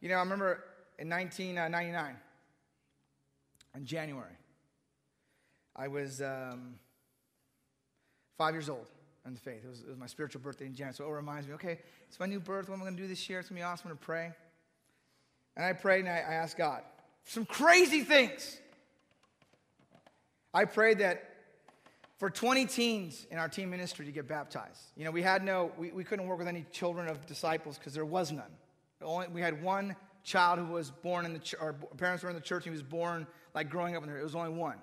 You 0.00 0.08
know, 0.08 0.16
I 0.16 0.20
remember 0.20 0.64
in 0.98 1.08
1999, 1.08 2.16
in 3.74 3.84
January, 3.84 4.36
I 5.74 5.88
was 5.88 6.22
um, 6.22 6.74
five 8.36 8.54
years 8.54 8.68
old 8.68 8.86
in 9.26 9.34
the 9.34 9.40
faith. 9.40 9.62
It 9.64 9.68
was, 9.68 9.80
it 9.80 9.88
was, 9.88 9.98
my 9.98 10.06
spiritual 10.06 10.40
birthday 10.40 10.66
in 10.66 10.74
January. 10.74 10.94
So 10.94 11.04
it 11.04 11.12
reminds 11.12 11.48
me, 11.48 11.54
okay, 11.54 11.78
it's 12.08 12.18
my 12.18 12.26
new 12.26 12.40
birth. 12.40 12.68
What 12.68 12.76
am 12.76 12.82
I 12.82 12.84
going 12.84 12.96
to 12.96 13.02
do 13.02 13.08
this 13.08 13.28
year? 13.28 13.40
It's 13.40 13.48
going 13.48 13.58
to 13.58 13.62
be 13.62 13.64
awesome. 13.64 13.88
I'm 13.88 13.90
going 13.90 13.98
to 13.98 14.04
pray. 14.04 14.32
And 15.56 15.66
I 15.66 15.72
prayed 15.72 16.00
and 16.00 16.08
I, 16.08 16.18
I 16.18 16.34
asked 16.34 16.56
God 16.56 16.82
some 17.24 17.44
crazy 17.44 18.02
things. 18.02 18.58
I 20.54 20.64
prayed 20.64 20.98
that 20.98 21.27
for 22.18 22.28
20 22.28 22.66
teens 22.66 23.26
in 23.30 23.38
our 23.38 23.48
teen 23.48 23.70
ministry 23.70 24.04
to 24.06 24.12
get 24.12 24.26
baptized. 24.26 24.80
You 24.96 25.04
know, 25.04 25.10
we 25.10 25.22
had 25.22 25.44
no, 25.44 25.70
we, 25.78 25.92
we 25.92 26.04
couldn't 26.04 26.26
work 26.26 26.38
with 26.38 26.48
any 26.48 26.66
children 26.72 27.08
of 27.08 27.24
disciples 27.26 27.78
because 27.78 27.94
there 27.94 28.04
was 28.04 28.32
none. 28.32 28.50
Only, 29.00 29.28
we 29.28 29.40
had 29.40 29.62
one 29.62 29.94
child 30.24 30.58
who 30.58 30.66
was 30.66 30.90
born 30.90 31.24
in 31.24 31.32
the 31.32 31.38
church, 31.38 31.60
our 31.60 31.72
parents 31.96 32.24
were 32.24 32.28
in 32.28 32.34
the 32.34 32.42
church, 32.42 32.64
he 32.64 32.70
was 32.70 32.82
born 32.82 33.26
like 33.54 33.70
growing 33.70 33.96
up 33.96 34.02
in 34.02 34.08
there. 34.08 34.18
It 34.18 34.24
was 34.24 34.34
only 34.34 34.50
one. 34.50 34.76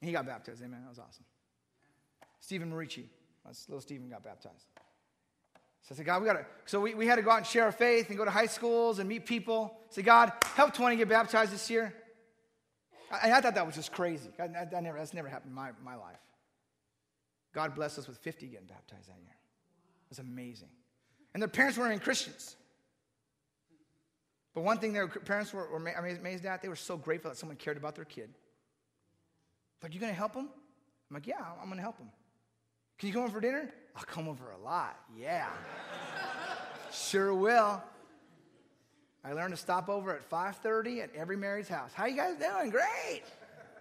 And 0.00 0.08
he 0.08 0.12
got 0.12 0.26
baptized. 0.26 0.62
Amen. 0.62 0.80
That 0.82 0.88
was 0.88 0.98
awesome. 0.98 1.24
Stephen 2.40 2.70
Marici, 2.70 3.04
little 3.68 3.80
Stephen 3.80 4.08
got 4.08 4.24
baptized. 4.24 4.66
So 5.82 5.94
I 5.94 5.96
said, 5.96 6.06
God, 6.06 6.20
we 6.20 6.26
got 6.26 6.34
to. 6.34 6.46
So 6.66 6.80
we, 6.80 6.94
we 6.94 7.06
had 7.06 7.16
to 7.16 7.22
go 7.22 7.30
out 7.30 7.38
and 7.38 7.46
share 7.46 7.64
our 7.64 7.72
faith 7.72 8.08
and 8.08 8.18
go 8.18 8.24
to 8.24 8.30
high 8.30 8.46
schools 8.46 8.98
and 8.98 9.08
meet 9.08 9.26
people. 9.26 9.74
Said, 9.90 10.04
God, 10.04 10.32
help 10.54 10.74
20 10.74 10.96
get 10.96 11.08
baptized 11.08 11.52
this 11.52 11.70
year. 11.70 11.94
And 13.10 13.32
I 13.32 13.40
thought 13.40 13.54
that 13.54 13.66
was 13.66 13.74
just 13.74 13.92
crazy. 13.92 14.28
I, 14.38 14.44
I, 14.44 14.80
never, 14.80 14.98
that's 14.98 15.14
never 15.14 15.28
happened 15.28 15.50
in 15.50 15.54
my, 15.54 15.70
my 15.82 15.94
life. 15.94 16.18
God 17.54 17.74
blessed 17.74 17.98
us 17.98 18.08
with 18.08 18.18
50 18.18 18.46
getting 18.46 18.66
baptized 18.66 19.08
that 19.08 19.18
year. 19.20 19.32
It 19.32 20.10
was 20.10 20.18
amazing. 20.18 20.68
And 21.34 21.42
their 21.42 21.48
parents 21.48 21.78
weren't 21.78 21.92
even 21.92 22.00
Christians. 22.00 22.56
But 24.54 24.64
one 24.64 24.78
thing 24.78 24.92
their 24.92 25.08
parents 25.08 25.52
were, 25.52 25.68
were 25.68 25.78
amazed 25.78 26.44
at, 26.44 26.62
they 26.62 26.68
were 26.68 26.76
so 26.76 26.96
grateful 26.96 27.30
that 27.30 27.36
someone 27.36 27.56
cared 27.56 27.76
about 27.76 27.94
their 27.94 28.04
kid. 28.04 28.30
But 29.80 29.94
you 29.94 30.00
going 30.00 30.12
to 30.12 30.18
help 30.18 30.34
them? 30.34 30.48
I'm 31.10 31.14
like, 31.14 31.26
yeah, 31.26 31.36
I'm 31.60 31.66
going 31.66 31.76
to 31.76 31.82
help 31.82 31.98
them. 31.98 32.10
Can 32.98 33.06
you 33.06 33.12
come 33.12 33.22
over 33.22 33.32
for 33.32 33.40
dinner? 33.40 33.70
I'll 33.96 34.04
come 34.04 34.28
over 34.28 34.50
a 34.50 34.58
lot. 34.58 34.98
Yeah. 35.16 35.48
sure 36.92 37.32
will. 37.34 37.82
I 39.24 39.32
learned 39.32 39.52
to 39.52 39.56
stop 39.56 39.88
over 39.88 40.14
at 40.14 40.28
5:30 40.28 41.02
at 41.02 41.14
every 41.14 41.36
Mary's 41.36 41.68
house. 41.68 41.92
How 41.92 42.06
you 42.06 42.16
guys 42.16 42.36
doing? 42.36 42.70
Great. 42.70 43.22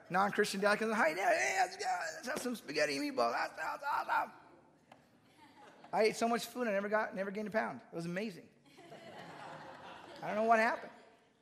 Non-Christian 0.10 0.62
delicacies. 0.62 0.93
How 0.93 1.08
you 1.08 1.15
doing? 1.15 1.28
Hey, 1.28 1.58
let's 1.60 1.76
go. 1.76 1.86
Let's 2.15 2.28
have 2.28 2.41
some 2.41 2.56
spaghetti 2.56 2.97
meatballs. 2.97 3.34
That 3.34 3.58
sounds 3.58 3.82
awesome. 3.91 4.32
I 5.93 6.04
ate 6.04 6.15
so 6.15 6.28
much 6.28 6.45
food 6.45 6.67
I 6.67 6.71
never 6.71 6.89
got, 6.89 7.15
never 7.15 7.32
gained 7.32 7.47
a 7.47 7.52
pound. 7.52 7.80
It 7.91 7.95
was 7.95 8.06
amazing. 8.06 8.43
I 10.23 10.28
don't 10.28 10.36
know 10.36 10.43
what 10.43 10.60
happened. 10.60 10.91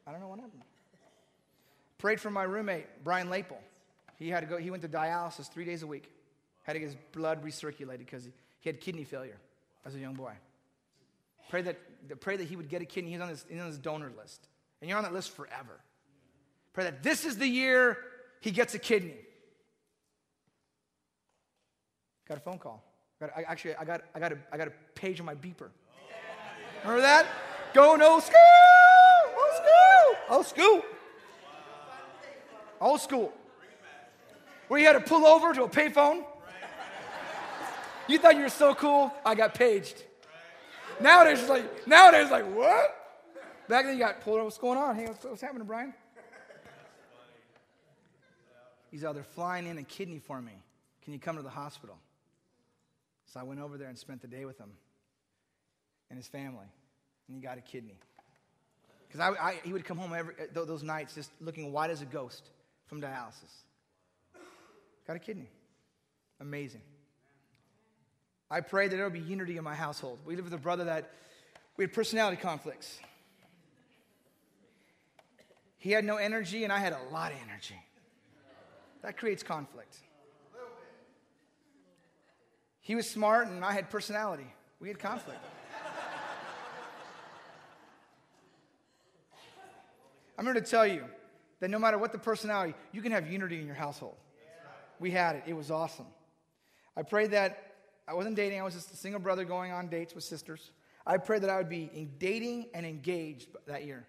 I 0.05 0.11
don't 0.11 0.19
know 0.19 0.27
what 0.27 0.39
happened. 0.39 0.61
Prayed 1.97 2.19
for 2.19 2.29
my 2.29 2.43
roommate 2.43 3.03
Brian 3.03 3.29
Lapel. 3.29 3.59
He 4.17 4.29
had 4.29 4.41
to 4.41 4.45
go. 4.45 4.57
He 4.57 4.69
went 4.69 4.83
to 4.83 4.89
dialysis 4.89 5.51
three 5.51 5.65
days 5.65 5.83
a 5.83 5.87
week. 5.87 6.11
Had 6.63 6.73
to 6.73 6.79
get 6.79 6.85
his 6.85 6.97
blood 7.11 7.43
recirculated 7.43 7.99
because 7.99 8.25
he, 8.25 8.31
he 8.59 8.69
had 8.69 8.79
kidney 8.79 9.03
failure 9.03 9.37
as 9.85 9.95
a 9.95 9.99
young 9.99 10.13
boy. 10.13 10.33
Pray 11.49 11.61
that, 11.63 11.77
pray 12.05 12.37
that 12.37 12.47
he 12.47 12.55
would 12.55 12.69
get 12.69 12.81
a 12.81 12.85
kidney. 12.85 13.11
He's 13.11 13.21
on, 13.21 13.29
his, 13.29 13.45
he's 13.49 13.59
on 13.59 13.67
his 13.67 13.77
donor 13.77 14.11
list. 14.17 14.47
And 14.81 14.89
you're 14.89 14.97
on 14.97 15.03
that 15.03 15.13
list 15.13 15.31
forever. 15.31 15.79
Pray 16.73 16.83
that 16.83 17.01
this 17.01 17.25
is 17.25 17.37
the 17.37 17.47
year 17.47 17.97
he 18.41 18.51
gets 18.51 18.73
a 18.75 18.79
kidney. 18.79 19.15
Got 22.27 22.37
a 22.37 22.41
phone 22.41 22.59
call. 22.59 22.83
Got, 23.19 23.31
I, 23.35 23.43
actually, 23.43 23.75
I 23.75 23.85
got, 23.85 24.01
I, 24.13 24.19
got 24.19 24.33
a, 24.33 24.37
I 24.51 24.57
got 24.57 24.67
a 24.67 24.73
page 24.93 25.19
on 25.19 25.25
my 25.25 25.35
beeper. 25.35 25.69
Remember 26.83 27.01
that? 27.01 27.25
Go 27.73 27.95
no 27.95 28.19
school! 28.19 28.39
Old 29.37 29.55
school! 29.55 30.37
Old 30.37 30.45
school! 30.45 30.81
Old 32.81 33.01
school. 33.01 33.33
Where 34.67 34.79
you 34.79 34.85
had 34.85 34.93
to 34.93 34.99
pull 34.99 35.25
over 35.25 35.53
to 35.53 35.63
a 35.63 35.69
payphone. 35.69 36.23
You 38.07 38.19
thought 38.19 38.35
you 38.35 38.43
were 38.43 38.49
so 38.49 38.75
cool? 38.75 39.13
I 39.25 39.33
got 39.33 39.53
paged. 39.53 40.03
Nowadays, 41.01 41.39
it's 41.41 41.49
like, 41.49 41.87
nowadays, 41.87 42.31
like, 42.31 42.45
what? 42.55 42.95
Back 43.67 43.85
then, 43.85 43.95
you 43.95 43.99
got 43.99 44.21
pulled 44.21 44.37
over. 44.37 44.45
What's 44.45 44.57
going 44.57 44.77
on? 44.77 44.95
Hey, 44.95 45.07
what's, 45.07 45.23
what's 45.23 45.41
happening, 45.41 45.67
Brian? 45.67 45.93
He's 48.91 49.03
out 49.03 49.15
there 49.15 49.23
flying 49.23 49.67
in 49.67 49.77
a 49.77 49.83
kidney 49.83 50.19
for 50.19 50.41
me. 50.41 50.53
Can 51.03 51.13
you 51.13 51.19
come 51.19 51.35
to 51.35 51.41
the 51.41 51.49
hospital? 51.49 51.97
So 53.25 53.39
I 53.39 53.43
went 53.43 53.59
over 53.59 53.77
there 53.77 53.89
and 53.89 53.97
spent 53.97 54.21
the 54.21 54.27
day 54.27 54.45
with 54.45 54.57
him 54.57 54.71
and 56.09 56.17
his 56.17 56.27
family, 56.27 56.67
and 57.27 57.35
he 57.35 57.41
got 57.41 57.57
a 57.57 57.61
kidney. 57.61 57.97
Because 59.07 59.19
I, 59.19 59.49
I, 59.49 59.59
he 59.63 59.73
would 59.73 59.83
come 59.83 59.97
home 59.97 60.13
every, 60.13 60.35
those 60.53 60.83
nights 60.83 61.15
just 61.15 61.31
looking 61.41 61.71
white 61.73 61.89
as 61.89 62.01
a 62.01 62.05
ghost 62.05 62.49
from 62.87 63.01
dialysis. 63.01 63.51
Got 65.07 65.17
a 65.17 65.19
kidney. 65.19 65.49
Amazing. 66.39 66.81
I 68.49 68.61
pray 68.61 68.87
that 68.87 68.95
there 68.95 69.05
will 69.05 69.11
be 69.11 69.19
unity 69.19 69.57
in 69.57 69.63
my 69.63 69.75
household. 69.75 70.19
We 70.25 70.35
live 70.35 70.45
with 70.45 70.53
a 70.53 70.59
brother 70.59 70.85
that 70.85 71.11
we 71.77 71.83
had 71.83 71.93
personality 71.93 72.37
conflicts. 72.37 72.99
He 75.77 75.91
had 75.91 76.05
no 76.05 76.17
energy, 76.17 76.63
and 76.63 76.71
I 76.71 76.79
had 76.79 76.93
a 76.93 77.13
lot 77.13 77.31
of 77.31 77.37
energy. 77.47 77.75
That 79.01 79.17
creates 79.17 79.43
conflict. 79.43 79.97
He 82.81 82.93
was 82.93 83.09
smart 83.09 83.47
and 83.47 83.65
I 83.65 83.71
had 83.71 83.89
personality. 83.89 84.45
We 84.79 84.89
had 84.89 84.99
conflict. 84.99 85.39
I'm 90.37 90.45
here 90.45 90.53
to 90.53 90.61
tell 90.61 90.85
you 90.85 91.03
that 91.61 91.69
no 91.69 91.79
matter 91.79 91.97
what 91.97 92.11
the 92.11 92.19
personality, 92.19 92.75
you 92.91 93.01
can 93.01 93.11
have 93.11 93.31
unity 93.31 93.59
in 93.59 93.65
your 93.65 93.75
household. 93.75 94.17
We 94.99 95.09
had 95.11 95.37
it, 95.37 95.43
it 95.47 95.53
was 95.53 95.71
awesome. 95.71 96.05
I 96.95 97.01
prayed 97.01 97.31
that 97.31 97.64
I 98.07 98.13
wasn't 98.13 98.35
dating, 98.35 98.59
I 98.59 98.63
was 98.63 98.75
just 98.75 98.93
a 98.93 98.95
single 98.95 99.19
brother 99.19 99.45
going 99.45 99.71
on 99.71 99.87
dates 99.87 100.13
with 100.13 100.23
sisters. 100.23 100.71
I 101.07 101.17
prayed 101.17 101.41
that 101.43 101.49
I 101.49 101.57
would 101.57 101.69
be 101.69 101.89
in 101.93 102.11
dating 102.19 102.67
and 102.73 102.85
engaged 102.85 103.47
that 103.67 103.85
year. 103.85 104.05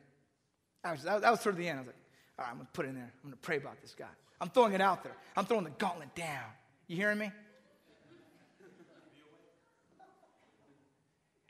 That 0.83 0.93
was, 0.93 1.03
that 1.03 1.31
was 1.31 1.41
sort 1.41 1.55
of 1.55 1.59
the 1.59 1.69
end. 1.69 1.79
I 1.79 1.83
was 1.83 1.89
like, 1.89 1.97
all 2.39 2.45
right, 2.45 2.51
I'm 2.51 2.57
going 2.57 2.67
to 2.67 2.73
put 2.73 2.87
it 2.87 2.91
in 2.91 2.95
there. 2.95 3.13
I'm 3.23 3.31
going 3.31 3.33
to 3.33 3.41
pray 3.41 3.57
about 3.57 3.81
this 3.81 3.95
guy. 3.99 4.05
I'm 4.41 4.51
throwing 4.51 4.75
it 4.75 4.81
out 4.81 5.03
there. 5.03 5.17
I'm 5.37 5.47
throwing 5.47 5.65
the 5.65 5.71
gauntlet 5.71 6.15
down. 6.15 6.45
You 6.87 6.97
hearing 6.97 7.19
me? 7.19 7.31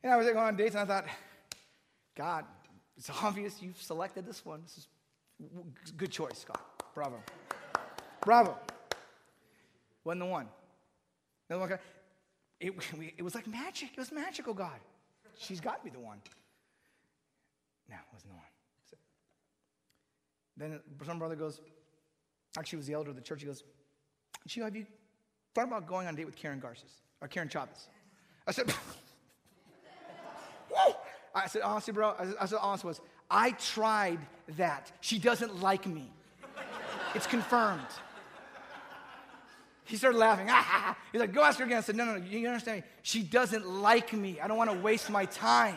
And 0.03 0.12
I 0.12 0.16
was 0.16 0.26
going 0.26 0.38
on 0.38 0.57
dates 0.57 0.76
and 0.76 0.82
I 0.90 0.94
thought, 0.94 1.09
God, 2.16 2.44
it's 2.97 3.11
obvious 3.22 3.61
you've 3.61 3.80
selected 3.82 4.24
this 4.24 4.44
one. 4.44 4.62
This 4.62 4.78
is 4.78 5.90
good 5.97 6.12
choice, 6.12 6.38
Scott. 6.38 6.62
Bravo. 6.94 7.20
Bravo. 8.20 8.57
Wasn't 10.05 10.20
the 10.20 10.26
one. 10.26 10.47
Another 11.51 11.68
one. 11.68 11.78
It, 12.61 12.74
it 13.18 13.22
was 13.22 13.34
like 13.34 13.46
magic. 13.46 13.90
It 13.92 13.98
was 13.98 14.12
magical, 14.12 14.54
God. 14.54 14.80
She's 15.38 15.61
got 15.61 15.78
to 15.78 15.84
be 15.84 15.90
the 15.90 16.00
one. 16.00 16.18
No, 17.88 17.96
it 17.96 18.12
wasn't 18.12 18.32
the 18.32 18.36
one. 18.36 18.46
So, 18.90 18.96
then 20.57 20.80
some 21.04 21.18
brother 21.18 21.36
goes, 21.36 21.61
actually, 22.59 22.78
was 22.78 22.86
the 22.86 22.94
elder 22.94 23.11
of 23.11 23.16
the 23.16 23.22
church. 23.22 23.40
He 23.40 23.46
goes, 23.46 23.62
Gio, 24.48 24.64
have 24.64 24.74
you 24.74 24.86
thought 25.54 25.64
about 25.64 25.86
going 25.86 26.07
on 26.07 26.14
a 26.14 26.16
date 26.16 26.24
with 26.24 26.36
Karen 26.36 26.59
Garces 26.59 26.90
or 27.20 27.28
Karen 27.28 27.48
Chavez? 27.48 27.88
I 28.46 28.52
said, 28.52 28.72
I 31.34 31.48
said, 31.48 31.62
honestly, 31.62 31.92
bro, 31.92 32.14
I 32.18 32.24
said, 32.24 32.34
I 32.40 32.46
said, 32.46 32.59
honest 32.62 32.84
was, 32.84 33.00
I 33.30 33.50
tried 33.52 34.20
that. 34.57 34.90
She 35.00 35.18
doesn't 35.18 35.61
like 35.61 35.86
me. 35.86 36.11
It's 37.14 37.26
confirmed. 37.26 37.86
He 39.87 39.97
started 39.97 40.18
laughing. 40.18 40.49
Ah, 40.51 40.97
He's 41.12 41.20
like, 41.20 41.32
go 41.32 41.43
ask 41.43 41.59
her 41.59 41.64
again. 41.64 41.78
I 41.78 41.80
said, 41.80 41.97
no, 41.97 42.05
no, 42.05 42.16
no, 42.16 42.24
you 42.24 42.47
understand 42.47 42.82
me? 42.82 42.87
She 43.03 43.22
doesn't 43.22 43.66
like 43.66 44.12
me. 44.12 44.41
I 44.41 44.49
don't 44.49 44.59
want 44.59 44.70
to 44.70 44.78
waste 44.78 45.11
my 45.11 45.24
time. 45.26 45.76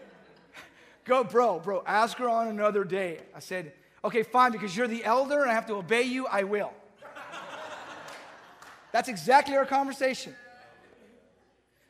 go, 1.04 1.24
bro, 1.24 1.58
bro, 1.58 1.82
ask 1.86 2.16
her 2.18 2.28
on 2.28 2.48
another 2.48 2.84
day. 2.84 3.20
I 3.34 3.40
said, 3.40 3.72
okay, 4.04 4.22
fine, 4.22 4.52
because 4.52 4.76
you're 4.76 4.88
the 4.88 5.04
elder 5.04 5.42
and 5.42 5.50
I 5.50 5.54
have 5.54 5.66
to 5.66 5.74
obey 5.74 6.02
you, 6.02 6.26
I 6.26 6.44
will. 6.44 6.72
That's 8.92 9.08
exactly 9.08 9.56
our 9.56 9.66
conversation. 9.66 10.34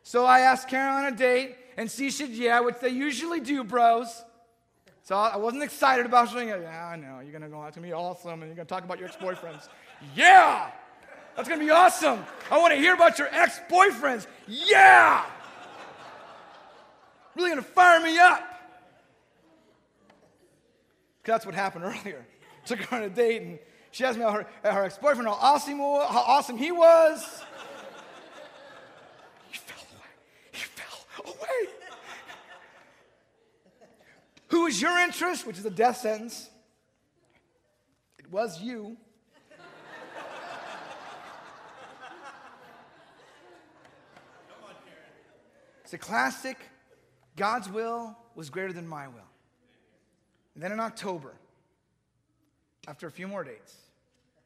So 0.02 0.24
I 0.24 0.40
asked 0.40 0.68
Karen 0.68 1.04
on 1.04 1.12
a 1.12 1.16
date, 1.16 1.56
and 1.76 1.90
she 1.90 2.10
said, 2.10 2.30
yeah, 2.30 2.60
which 2.60 2.76
they 2.80 2.88
usually 2.88 3.40
do, 3.40 3.62
bros. 3.64 4.24
So 5.10 5.16
I 5.16 5.36
wasn't 5.38 5.64
excited 5.64 6.06
about 6.06 6.28
saying, 6.28 6.50
yeah, 6.50 6.86
I 6.86 6.94
know, 6.94 7.18
you're 7.18 7.32
going 7.32 7.42
to 7.42 7.48
go 7.48 7.60
out 7.60 7.74
to 7.74 7.80
be 7.80 7.92
awesome, 7.92 8.30
and 8.30 8.42
you're 8.42 8.54
going 8.54 8.64
to 8.64 8.72
talk 8.72 8.84
about 8.84 9.00
your 9.00 9.08
ex 9.08 9.16
boyfriends. 9.16 9.68
yeah, 10.14 10.70
that's 11.34 11.48
going 11.48 11.58
to 11.58 11.66
be 11.66 11.72
awesome. 11.72 12.24
I 12.48 12.58
want 12.58 12.74
to 12.74 12.78
hear 12.78 12.94
about 12.94 13.18
your 13.18 13.26
ex 13.32 13.58
boyfriends. 13.68 14.28
Yeah, 14.46 15.24
really 17.34 17.50
going 17.50 17.60
to 17.60 17.68
fire 17.68 17.98
me 17.98 18.20
up. 18.20 18.40
That's 21.24 21.44
what 21.44 21.56
happened 21.56 21.84
earlier. 22.04 22.24
Took 22.64 22.78
her 22.78 22.98
on 22.98 23.02
a 23.02 23.10
date, 23.10 23.42
and 23.42 23.58
she 23.90 24.04
asked 24.04 24.16
me 24.16 24.22
about 24.22 24.46
her, 24.62 24.70
her 24.70 24.84
ex 24.84 24.96
boyfriend, 24.96 25.26
how 25.26 25.34
awesome, 25.34 25.78
how 25.78 26.24
awesome 26.24 26.56
he 26.56 26.70
was. 26.70 27.42
Who 34.50 34.66
is 34.66 34.80
your 34.80 34.98
interest? 34.98 35.46
Which 35.46 35.58
is 35.58 35.64
a 35.64 35.70
death 35.70 35.98
sentence. 35.98 36.50
It 38.18 38.30
was 38.30 38.60
you. 38.60 38.96
It's 45.82 45.94
a 45.94 45.98
classic. 45.98 46.56
God's 47.36 47.68
will 47.68 48.16
was 48.36 48.50
greater 48.50 48.72
than 48.72 48.86
my 48.86 49.08
will. 49.08 49.30
And 50.54 50.62
then 50.62 50.72
in 50.72 50.80
October, 50.80 51.34
after 52.86 53.06
a 53.06 53.10
few 53.10 53.26
more 53.26 53.44
dates, 53.44 53.76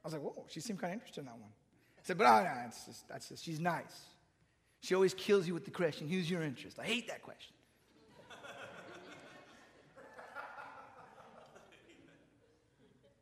I 0.05 0.09
was 0.09 0.15
like, 0.15 0.23
whoa, 0.23 0.45
she 0.49 0.61
seemed 0.61 0.81
kind 0.81 0.93
of 0.93 1.01
interested 1.01 1.21
in 1.21 1.27
that 1.27 1.39
one. 1.39 1.51
I 1.99 2.03
said, 2.03 2.19
but 2.19 2.27
oh, 2.27 2.45
no, 2.45 2.67
it's 2.67 2.85
just, 2.85 3.09
that's 3.09 3.29
just, 3.29 3.45
she's 3.45 3.61
nice. 3.61 4.01
She 4.81 4.95
always 4.95 5.15
kills 5.15 5.47
you 5.47 5.55
with 5.55 5.65
the 5.65 5.71
question, 5.71 6.09
who's 6.09 6.31
your 6.31 6.43
interest? 6.43 6.79
I 6.79 6.85
hate 6.85 7.09
that 7.09 7.23
question. 7.23 7.54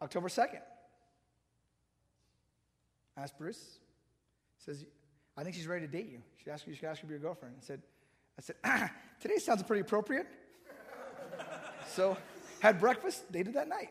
October 0.03 0.29
2nd. 0.29 0.61
I 3.17 3.23
asked 3.23 3.39
Bruce. 3.39 3.79
Says, 4.59 4.85
I 5.37 5.45
think 5.45 5.55
she's 5.55 5.67
ready 5.67 5.87
to 5.87 5.93
date 5.93 6.11
you. 6.11 6.23
She 6.43 6.51
asked 6.51 6.67
you, 6.67 6.75
she 6.75 6.87
asked 6.87 7.03
you 7.03 7.03
to 7.03 7.07
be 7.09 7.13
your 7.13 7.21
girlfriend. 7.21 7.55
I 7.59 7.65
said, 7.65 7.83
I 8.39 8.43
said, 8.43 8.57
ah, 8.65 8.91
today 9.21 9.39
sounds 9.39 9.63
pretty 9.63 9.81
appropriate. 9.81 10.27
so 11.89 12.17
had 12.61 12.81
breakfast, 12.81 13.31
dated 13.31 13.55
that 13.55 13.69
night. 13.69 13.91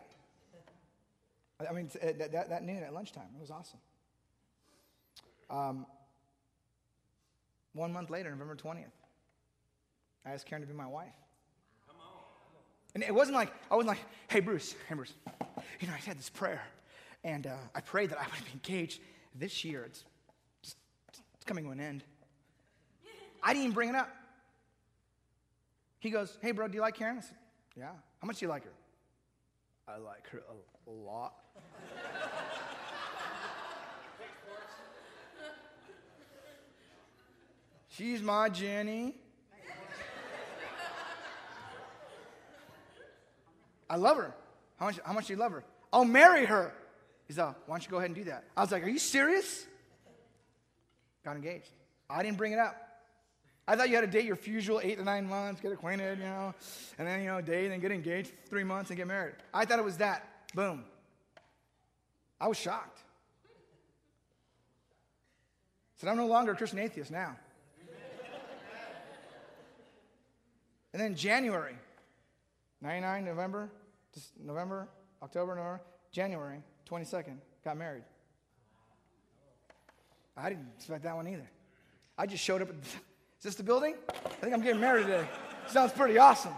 I 1.69 1.73
mean, 1.73 1.89
that, 2.01 2.31
that, 2.31 2.49
that 2.49 2.63
noon 2.63 2.83
at 2.83 2.93
lunchtime. 2.93 3.29
It 3.35 3.41
was 3.41 3.51
awesome. 3.51 3.79
Um, 5.49 5.85
one 7.73 7.93
month 7.93 8.09
later, 8.09 8.31
November 8.31 8.55
20th, 8.55 8.85
I 10.25 10.31
asked 10.31 10.45
Karen 10.45 10.61
to 10.61 10.67
be 10.67 10.73
my 10.73 10.87
wife. 10.87 11.13
And 12.93 13.03
it 13.03 13.13
wasn't 13.13 13.35
like, 13.35 13.53
I 13.69 13.75
wasn't 13.75 13.89
like, 13.89 13.99
hey, 14.27 14.39
Bruce, 14.41 14.75
hey, 14.89 14.95
Bruce, 14.95 15.13
you 15.79 15.87
know, 15.87 15.93
I 15.93 15.97
had 15.97 16.17
this 16.17 16.29
prayer, 16.29 16.61
and 17.23 17.47
uh, 17.47 17.55
I 17.73 17.81
prayed 17.81 18.09
that 18.09 18.19
I 18.19 18.23
would 18.23 18.45
be 18.45 18.51
engaged 18.53 18.99
this 19.35 19.63
year. 19.63 19.83
It's, 19.85 20.03
it's 20.63 20.75
coming 21.45 21.63
to 21.65 21.71
an 21.71 21.79
end. 21.79 22.03
I 23.43 23.53
didn't 23.53 23.63
even 23.63 23.73
bring 23.73 23.89
it 23.89 23.95
up. 23.95 24.09
He 25.99 26.09
goes, 26.09 26.37
hey, 26.41 26.51
bro, 26.51 26.67
do 26.67 26.75
you 26.75 26.81
like 26.81 26.97
Karen? 26.97 27.17
I 27.17 27.21
said, 27.21 27.37
yeah. 27.77 27.91
How 28.19 28.25
much 28.27 28.39
do 28.39 28.45
you 28.45 28.49
like 28.49 28.63
her? 28.65 28.71
I 29.87 29.97
like 29.97 30.27
her 30.29 30.41
a, 30.49 30.53
a 30.89 30.91
lot. 30.91 31.33
She's 37.87 38.21
my 38.21 38.49
Jenny. 38.49 39.15
I 43.91 43.97
love 43.97 44.15
her. 44.15 44.33
How 44.79 44.85
much, 44.85 44.99
how 45.03 45.11
much 45.11 45.27
do 45.27 45.33
you 45.33 45.39
love 45.39 45.51
her? 45.51 45.65
I'll 45.91 46.05
marry 46.05 46.45
her. 46.45 46.71
He's 47.27 47.37
like, 47.37 47.55
why 47.65 47.75
don't 47.75 47.83
you 47.83 47.91
go 47.91 47.97
ahead 47.97 48.09
and 48.09 48.15
do 48.15 48.23
that? 48.23 48.45
I 48.55 48.61
was 48.61 48.71
like, 48.71 48.83
are 48.83 48.89
you 48.89 48.99
serious? 48.99 49.65
Got 51.25 51.35
engaged. 51.35 51.69
I 52.09 52.23
didn't 52.23 52.37
bring 52.37 52.53
it 52.53 52.59
up. 52.59 52.75
I 53.67 53.75
thought 53.75 53.89
you 53.89 53.95
had 53.95 54.01
to 54.01 54.07
date 54.07 54.23
your 54.23 54.37
usual 54.45 54.79
eight 54.81 54.97
to 54.97 55.03
nine 55.03 55.27
months, 55.27 55.59
get 55.59 55.73
acquainted, 55.73 56.19
you 56.19 56.23
know, 56.23 56.55
and 56.97 57.07
then, 57.07 57.21
you 57.21 57.27
know, 57.27 57.41
date 57.41 57.69
and 57.71 57.81
get 57.81 57.91
engaged 57.91 58.31
three 58.49 58.63
months 58.63 58.89
and 58.89 58.97
get 58.97 59.07
married. 59.07 59.35
I 59.53 59.65
thought 59.65 59.77
it 59.77 59.85
was 59.85 59.97
that. 59.97 60.25
Boom. 60.55 60.85
I 62.39 62.47
was 62.47 62.57
shocked. 62.57 62.99
Said, 65.97 66.09
I'm 66.09 66.17
no 66.17 66.27
longer 66.27 66.53
a 66.53 66.55
Christian 66.55 66.79
atheist 66.79 67.11
now. 67.11 67.35
and 70.93 71.01
then 71.01 71.13
January, 71.13 71.75
99, 72.81 73.25
November, 73.25 73.69
November, 74.43 74.87
October, 75.21 75.55
November, 75.55 75.81
January 76.11 76.59
22nd, 76.89 77.37
got 77.63 77.77
married. 77.77 78.03
I 80.35 80.49
didn't 80.49 80.67
expect 80.75 81.03
that 81.03 81.15
one 81.15 81.27
either. 81.27 81.49
I 82.17 82.25
just 82.25 82.43
showed 82.43 82.61
up 82.61 82.69
at, 82.69 82.75
is 82.75 83.43
this 83.43 83.55
the 83.55 83.63
building? 83.63 83.95
I 84.09 84.29
think 84.29 84.53
I'm 84.53 84.61
getting 84.61 84.81
married 84.81 85.05
today. 85.05 85.27
Sounds 85.67 85.91
pretty 85.91 86.17
awesome. 86.17 86.53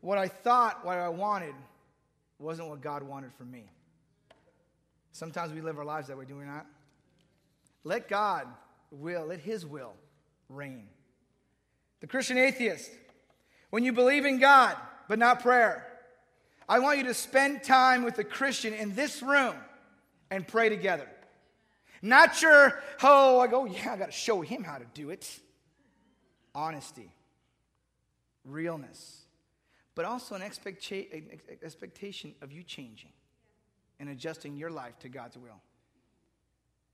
What 0.00 0.18
I 0.18 0.26
thought, 0.26 0.84
what 0.84 0.98
I 0.98 1.08
wanted, 1.08 1.54
wasn't 2.38 2.68
what 2.68 2.80
God 2.80 3.04
wanted 3.04 3.32
for 3.34 3.44
me. 3.44 3.70
Sometimes 5.12 5.52
we 5.52 5.60
live 5.60 5.78
our 5.78 5.84
lives 5.84 6.08
that 6.08 6.18
way, 6.18 6.24
do 6.24 6.36
we 6.36 6.44
not? 6.44 6.66
Let 7.84 8.08
God 8.08 8.48
will, 8.90 9.26
let 9.26 9.38
His 9.38 9.64
will 9.64 9.94
reign 10.54 10.88
the 12.02 12.08
Christian 12.08 12.36
atheist, 12.36 12.90
when 13.70 13.84
you 13.84 13.92
believe 13.92 14.26
in 14.26 14.40
God 14.40 14.76
but 15.08 15.20
not 15.20 15.40
prayer, 15.40 15.86
I 16.68 16.80
want 16.80 16.98
you 16.98 17.04
to 17.04 17.14
spend 17.14 17.62
time 17.62 18.02
with 18.02 18.18
a 18.18 18.24
Christian 18.24 18.74
in 18.74 18.96
this 18.96 19.22
room 19.22 19.54
and 20.28 20.46
pray 20.46 20.68
together. 20.68 21.08
Not 22.02 22.34
sure, 22.34 22.82
oh, 23.04 23.38
I 23.38 23.46
go, 23.46 23.66
yeah, 23.66 23.92
I 23.92 23.96
got 23.96 24.06
to 24.06 24.12
show 24.12 24.40
him 24.40 24.64
how 24.64 24.78
to 24.78 24.84
do 24.94 25.10
it. 25.10 25.28
Honesty, 26.54 27.12
realness. 28.44 29.22
but 29.94 30.04
also 30.04 30.34
an, 30.34 30.42
expecta- 30.42 31.12
an 31.12 31.40
expectation 31.62 32.34
of 32.42 32.52
you 32.52 32.62
changing 32.62 33.12
and 34.00 34.08
adjusting 34.08 34.56
your 34.56 34.70
life 34.70 34.98
to 35.00 35.08
God's 35.08 35.36
will. 35.36 35.60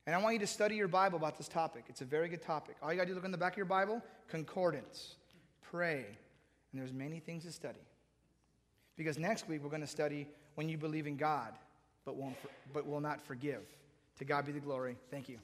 And 0.08 0.14
I 0.14 0.18
want 0.20 0.32
you 0.32 0.38
to 0.38 0.46
study 0.46 0.74
your 0.74 0.88
Bible 0.88 1.18
about 1.18 1.36
this 1.36 1.48
topic. 1.48 1.84
It's 1.90 2.00
a 2.00 2.06
very 2.06 2.30
good 2.30 2.40
topic. 2.40 2.76
All 2.82 2.90
you 2.90 2.96
got 2.96 3.02
to 3.02 3.08
do 3.08 3.12
is 3.12 3.16
look 3.16 3.26
in 3.26 3.30
the 3.30 3.36
back 3.36 3.52
of 3.52 3.56
your 3.58 3.66
Bible, 3.66 4.02
concordance, 4.26 5.16
pray, 5.70 6.06
and 6.72 6.80
there's 6.80 6.94
many 6.94 7.20
things 7.20 7.44
to 7.44 7.52
study. 7.52 7.84
Because 8.96 9.18
next 9.18 9.46
week 9.50 9.62
we're 9.62 9.68
going 9.68 9.82
to 9.82 9.86
study 9.86 10.26
when 10.54 10.66
you 10.66 10.78
believe 10.78 11.06
in 11.06 11.18
God, 11.18 11.52
but 12.06 12.16
won't, 12.16 12.40
for- 12.40 12.48
but 12.72 12.86
will 12.86 13.02
not 13.02 13.20
forgive. 13.20 13.60
To 14.20 14.24
God 14.24 14.46
be 14.46 14.52
the 14.52 14.60
glory. 14.60 14.96
Thank 15.10 15.28
you. 15.28 15.36